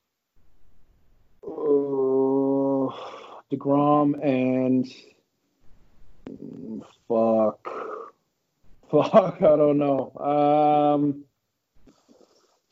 Uh, 1.43 2.93
Degrom 3.51 4.21
and 4.21 4.85
fuck. 7.07 7.67
Fuck, 8.89 9.37
I 9.41 9.55
don't 9.55 9.77
know. 9.77 10.11
Um, 10.19 11.23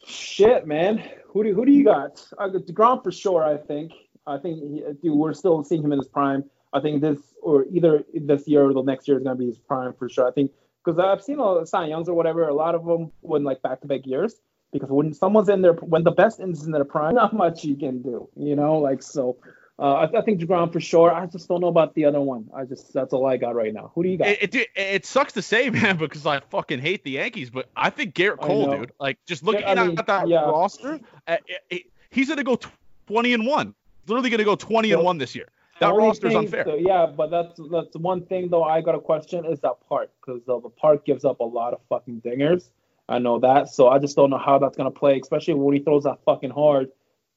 shit, 0.06 0.68
man. 0.68 1.04
Who 1.28 1.44
do 1.44 1.54
who 1.54 1.66
do 1.66 1.72
you 1.72 1.84
got? 1.84 2.26
Got 2.38 2.52
Degrom 2.52 3.04
for 3.04 3.12
sure. 3.12 3.44
I 3.44 3.58
think. 3.58 3.94
I 4.28 4.38
think, 4.38 4.60
he, 4.60 4.84
dude, 5.02 5.18
we're 5.18 5.34
still 5.34 5.64
seeing 5.64 5.84
him 5.84 5.92
in 5.92 5.98
his 5.98 6.08
prime. 6.08 6.44
I 6.72 6.80
think 6.82 7.02
this 7.02 7.18
or 7.42 7.66
either 7.72 8.04
this 8.14 8.48
year 8.48 8.64
or 8.64 8.74
the 8.74 8.84
next 8.84 9.08
year 9.08 9.18
is 9.18 9.24
gonna 9.24 9.36
be 9.36 9.48
his 9.48 9.58
prime 9.58 9.94
for 9.94 10.10
sure. 10.10 10.28
I 10.28 10.32
think 10.32 10.52
because 10.84 11.00
I've 11.00 11.24
seen 11.24 11.40
all 11.40 11.60
the 11.60 11.66
Cy 11.66 11.88
Youngs 11.88 12.10
or 12.10 12.14
whatever. 12.14 12.48
A 12.48 12.54
lot 12.54 12.76
of 12.76 12.86
them 12.86 13.12
win 13.22 13.44
like 13.44 13.62
back 13.62 13.82
to 13.82 13.88
back 13.88 14.06
years 14.06 14.36
because 14.72 14.90
when 14.90 15.14
someone's 15.14 15.50
in 15.50 15.62
their 15.62 15.74
when 15.74 16.04
the 16.04 16.12
best 16.12 16.40
is 16.40 16.66
in 16.66 16.72
their 16.72 16.86
prime, 16.86 17.16
not 17.24 17.34
much 17.34 17.64
you 17.64 17.76
can 17.76 18.02
do. 18.02 18.30
You 18.36 18.56
know, 18.56 18.78
like 18.78 19.02
so. 19.02 19.38
Uh, 19.80 19.94
I, 19.94 20.20
I, 20.20 20.22
think 20.24 20.42
Degrom 20.42 20.74
for 20.74 20.82
sure. 20.82 21.10
I 21.10 21.26
just 21.26 21.48
don't 21.48 21.62
know 21.62 21.68
about 21.68 21.96
the 21.96 22.04
other 22.04 22.20
one. 22.20 22.50
I 22.54 22.66
just 22.66 22.92
that's 22.92 23.14
all 23.14 23.26
I 23.26 23.38
got 23.38 23.56
right 23.56 23.74
now. 23.74 23.94
Who 23.96 24.04
do 24.04 24.10
you 24.10 24.18
got? 24.18 24.28
It, 24.28 24.54
it, 24.54 24.68
it 24.76 25.06
sucks 25.06 25.32
to 25.34 25.42
say, 25.42 25.70
man, 25.70 25.96
because 25.96 26.26
I 26.26 26.42
fucking 26.42 26.80
hate 26.80 27.06
the 27.06 27.12
Yankees, 27.12 27.50
but 27.50 27.70
I 27.78 27.90
think 27.90 28.14
Gerrit 28.14 28.40
Cole, 28.42 28.78
dude. 28.78 28.92
Like 29.00 29.20
just 29.26 29.42
looking 29.42 29.62
yeah, 29.62 29.86
mean, 29.86 29.98
at 29.98 30.06
that 30.08 30.28
yeah. 30.28 30.42
roster, 30.42 31.00
it, 31.28 31.86
he's 32.10 32.28
gonna 32.28 32.44
go 32.44 32.60
twenty 33.08 33.34
and 33.34 33.46
one. 33.46 33.74
Literally 34.08 34.30
gonna 34.30 34.44
go 34.44 34.56
twenty 34.56 34.90
so, 34.90 34.98
and 34.98 35.06
one 35.06 35.18
this 35.18 35.34
year. 35.34 35.48
That 35.80 35.96
roster's 35.96 36.34
thing, 36.34 36.40
unfair. 36.40 36.66
So, 36.66 36.76
yeah, 36.76 37.06
but 37.06 37.32
that's 37.32 37.58
that's 37.72 37.96
one 37.96 38.26
thing 38.26 38.50
though. 38.50 38.64
I 38.64 38.82
got 38.82 38.96
a 38.96 39.00
question 39.00 39.46
is 39.46 39.62
that 39.62 39.76
park 39.88 40.12
because 40.20 40.42
uh, 40.50 40.60
the 40.60 40.70
park 40.70 41.06
gives 41.06 41.24
up 41.24 41.40
a 41.40 41.46
lot 41.46 41.72
of 41.72 41.80
fucking 41.88 42.22
dingers. 42.22 42.70
I 43.08 43.20
know 43.20 43.40
that, 43.40 43.70
so 43.70 43.88
I 43.88 43.98
just 43.98 44.18
don't 44.18 44.30
know 44.30 44.38
how 44.38 44.60
that's 44.60 44.76
gonna 44.76 44.92
play, 44.92 45.18
especially 45.22 45.54
when 45.54 45.74
he 45.74 45.82
throws 45.82 46.04
that 46.04 46.20
fucking 46.26 46.50
hard 46.50 46.90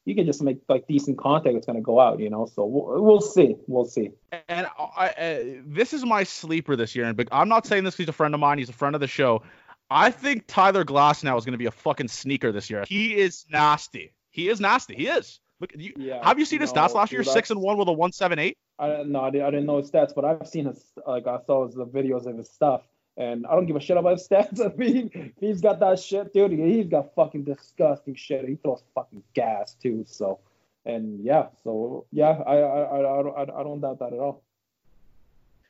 you 0.05 0.15
can 0.15 0.25
just 0.25 0.41
make 0.41 0.59
like 0.67 0.87
decent 0.87 1.17
content 1.17 1.55
it's 1.55 1.65
going 1.65 1.77
to 1.77 1.81
go 1.81 1.99
out 1.99 2.19
you 2.19 2.29
know? 2.29 2.45
So 2.45 2.65
we'll, 2.65 3.03
we'll 3.03 3.21
see. 3.21 3.55
We'll 3.67 3.85
see. 3.85 4.11
And 4.47 4.67
I, 4.77 5.07
uh, 5.07 5.43
this 5.65 5.93
is 5.93 6.05
my 6.05 6.23
sleeper 6.23 6.75
this 6.75 6.95
year 6.95 7.05
and 7.05 7.29
i'm 7.31 7.49
not 7.49 7.65
saying 7.65 7.83
this 7.83 7.95
because 7.95 8.03
he's 8.03 8.09
a 8.09 8.13
friend 8.13 8.33
of 8.33 8.39
mine 8.39 8.57
he's 8.57 8.69
a 8.69 8.73
friend 8.73 8.95
of 8.95 9.01
the 9.01 9.07
show. 9.07 9.43
I 9.89 10.11
think 10.11 10.45
tyler 10.47 10.83
Glasnow 10.83 11.37
is 11.37 11.45
going 11.45 11.53
to 11.53 11.57
be 11.57 11.65
a 11.65 11.71
fucking 11.71 12.07
sneaker 12.07 12.51
this 12.51 12.69
year. 12.69 12.83
He 12.87 13.15
is 13.15 13.45
nasty. 13.51 14.13
He 14.31 14.49
is 14.49 14.59
nasty. 14.59 14.95
He 14.95 15.07
is. 15.07 15.39
Look 15.59 15.71
you, 15.75 15.93
yeah, 15.97 16.25
have 16.25 16.39
you 16.39 16.45
seen 16.45 16.61
his 16.61 16.73
stats 16.73 16.93
last 16.93 17.11
year? 17.11 17.23
six 17.23 17.51
and 17.51 17.61
one 17.61 17.77
with 17.77 17.87
a 17.87 17.93
178 17.93 18.57
i 18.79 19.03
no 19.03 19.21
I 19.21 19.29
didn't, 19.29 19.47
I 19.47 19.51
didn't 19.51 19.65
know 19.65 19.77
his 19.77 19.89
stats 19.89 20.13
but 20.15 20.25
i've 20.25 20.47
seen 20.47 20.65
his 20.65 20.83
like 21.07 21.27
i 21.27 21.37
saw 21.45 21.65
his 21.65 21.75
the 21.75 21.85
videos 21.85 22.25
of 22.25 22.37
his 22.37 22.49
stuff 22.49 22.81
and 23.17 23.45
I 23.45 23.55
don't 23.55 23.65
give 23.65 23.75
a 23.75 23.79
shit 23.79 23.97
about 23.97 24.17
his 24.17 24.27
stats. 24.27 24.59
I 24.65 24.75
mean, 24.75 25.33
he's 25.39 25.61
got 25.61 25.79
that 25.79 25.99
shit, 25.99 26.33
dude. 26.33 26.51
He's 26.51 26.87
got 26.87 27.13
fucking 27.15 27.43
disgusting 27.43 28.15
shit. 28.15 28.47
He 28.47 28.55
throws 28.55 28.83
fucking 28.95 29.23
gas 29.33 29.75
too. 29.75 30.05
So, 30.07 30.39
and 30.85 31.23
yeah, 31.23 31.47
so 31.63 32.05
yeah, 32.11 32.41
I 32.45 32.57
I 32.57 32.81
I, 32.81 33.21
I, 33.21 33.41
I 33.43 33.63
don't 33.63 33.81
doubt 33.81 33.99
that 33.99 34.13
at 34.13 34.19
all. 34.19 34.43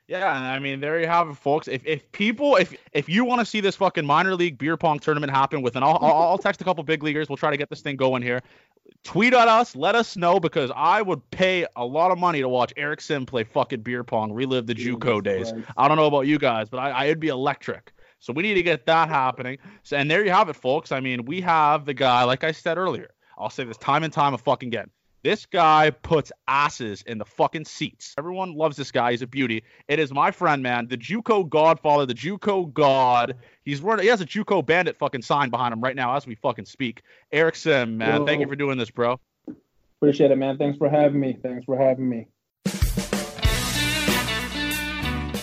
Yeah, 0.08 0.30
I 0.30 0.60
mean, 0.60 0.82
there 0.82 0.99
you 0.99 1.08
have 1.08 1.30
it, 1.30 1.36
folks. 1.36 1.70
If, 1.70 1.86
if 1.86 2.12
people, 2.12 2.58
if 2.58 2.76
if 2.91 3.08
you 3.08 3.24
want 3.24 3.39
to 3.39 3.45
see 3.45 3.62
this 3.62 3.78
fucking 3.78 4.06
minor 4.06 4.36
league 4.36 4.58
beer 4.58 4.76
pong 4.76 4.99
tournament 4.99 5.32
happen 5.32 5.62
with, 5.62 5.78
and 5.78 5.86
I'll, 5.86 5.97
I'll 6.01 6.38
text 6.38 6.60
a 6.60 6.66
couple 6.66 6.84
big 6.84 7.04
leaguers. 7.04 7.30
We'll 7.30 7.38
try 7.38 7.51
to 7.51 7.58
get 7.58 7.70
this 7.70 7.82
thing 7.82 7.95
going 7.95 8.22
here 8.22 8.41
tweet 9.04 9.34
at 9.34 9.47
us, 9.47 9.76
let 9.76 9.95
us 9.95 10.16
know 10.16 10.39
because 10.39 10.72
I 10.76 11.01
would 11.01 11.30
pay 11.32 11.66
a 11.76 11.86
lot 11.86 12.12
of 12.12 12.18
money 12.18 12.41
to 12.41 12.49
watch 12.49 12.74
Eric 12.78 13.01
Sim 13.01 13.26
play 13.26 13.43
fucking 13.43 13.82
beer 13.82 14.04
pong, 14.04 14.32
relive 14.32 14.68
the 14.68 14.76
JUCO 14.76 15.24
days. 15.24 15.51
Right. 15.51 15.64
I 15.78 15.88
don't 15.88 15.97
know 15.97 16.08
about 16.08 16.22
you 16.22 16.38
guys, 16.38 16.70
but 16.70 16.78
I, 16.78 16.89
I 16.91 17.08
would 17.08 17.20
be 17.20 17.28
electric. 17.28 17.93
So 18.20 18.32
we 18.32 18.43
need 18.43 18.54
to 18.54 18.64
get 18.64 18.86
that 18.86 19.10
happening. 19.10 19.58
So, 19.84 19.97
and 19.97 20.10
there 20.10 20.24
you 20.24 20.32
have 20.32 20.47
it, 20.47 20.56
folks. 20.56 20.91
I 20.91 21.01
mean, 21.01 21.26
we 21.26 21.41
have 21.41 21.86
the 21.86 21.93
guy, 21.93 22.24
like 22.24 22.43
I 22.43 22.54
said 22.54 22.78
earlier. 22.78 23.10
I'll 23.38 23.49
say 23.49 23.66
this 23.66 23.78
time 23.78 24.04
and 24.04 24.14
time 24.14 24.34
of 24.34 24.41
fucking 24.41 24.68
again. 24.68 24.89
This 25.24 25.45
guy 25.45 25.89
puts 25.89 26.34
asses 26.49 27.01
in 27.03 27.17
the 27.17 27.24
fucking 27.24 27.63
seats. 27.63 28.13
Everyone 28.17 28.55
loves 28.55 28.76
this 28.76 28.91
guy. 28.91 29.11
He's 29.11 29.21
a 29.21 29.28
beauty. 29.28 29.63
It 29.88 29.97
is 29.97 30.11
my 30.11 30.32
friend, 30.32 30.61
man, 30.61 30.89
the 30.89 30.97
JUCO 30.97 31.49
Godfather, 31.49 32.05
the 32.05 32.13
JUCO 32.13 32.74
God. 32.74 33.38
He's 33.63 33.82
running. 33.82 34.03
He 34.03 34.09
has 34.09 34.19
a 34.19 34.26
JUCO 34.26 34.65
Bandit 34.65 34.97
fucking 34.97 35.21
sign 35.21 35.49
behind 35.49 35.71
him 35.71 35.80
right 35.80 35.95
now 35.95 36.13
as 36.17 36.28
we 36.28 36.36
fucking 36.36 36.65
speak. 36.65 37.03
Eric 37.32 37.55
Sim, 37.55 37.97
man, 37.97 38.26
thank 38.26 38.41
you 38.41 38.47
for 38.47 38.57
doing 38.57 38.78
this, 38.78 38.91
bro. 38.91 39.17
Appreciate 40.01 40.32
it, 40.32 40.38
man. 40.38 40.57
Thanks 40.57 40.78
for 40.78 40.89
having 40.89 41.21
me. 41.21 41.38
Thanks 41.41 41.63
for 41.63 41.78
having 41.78 42.09
me. 42.09 42.28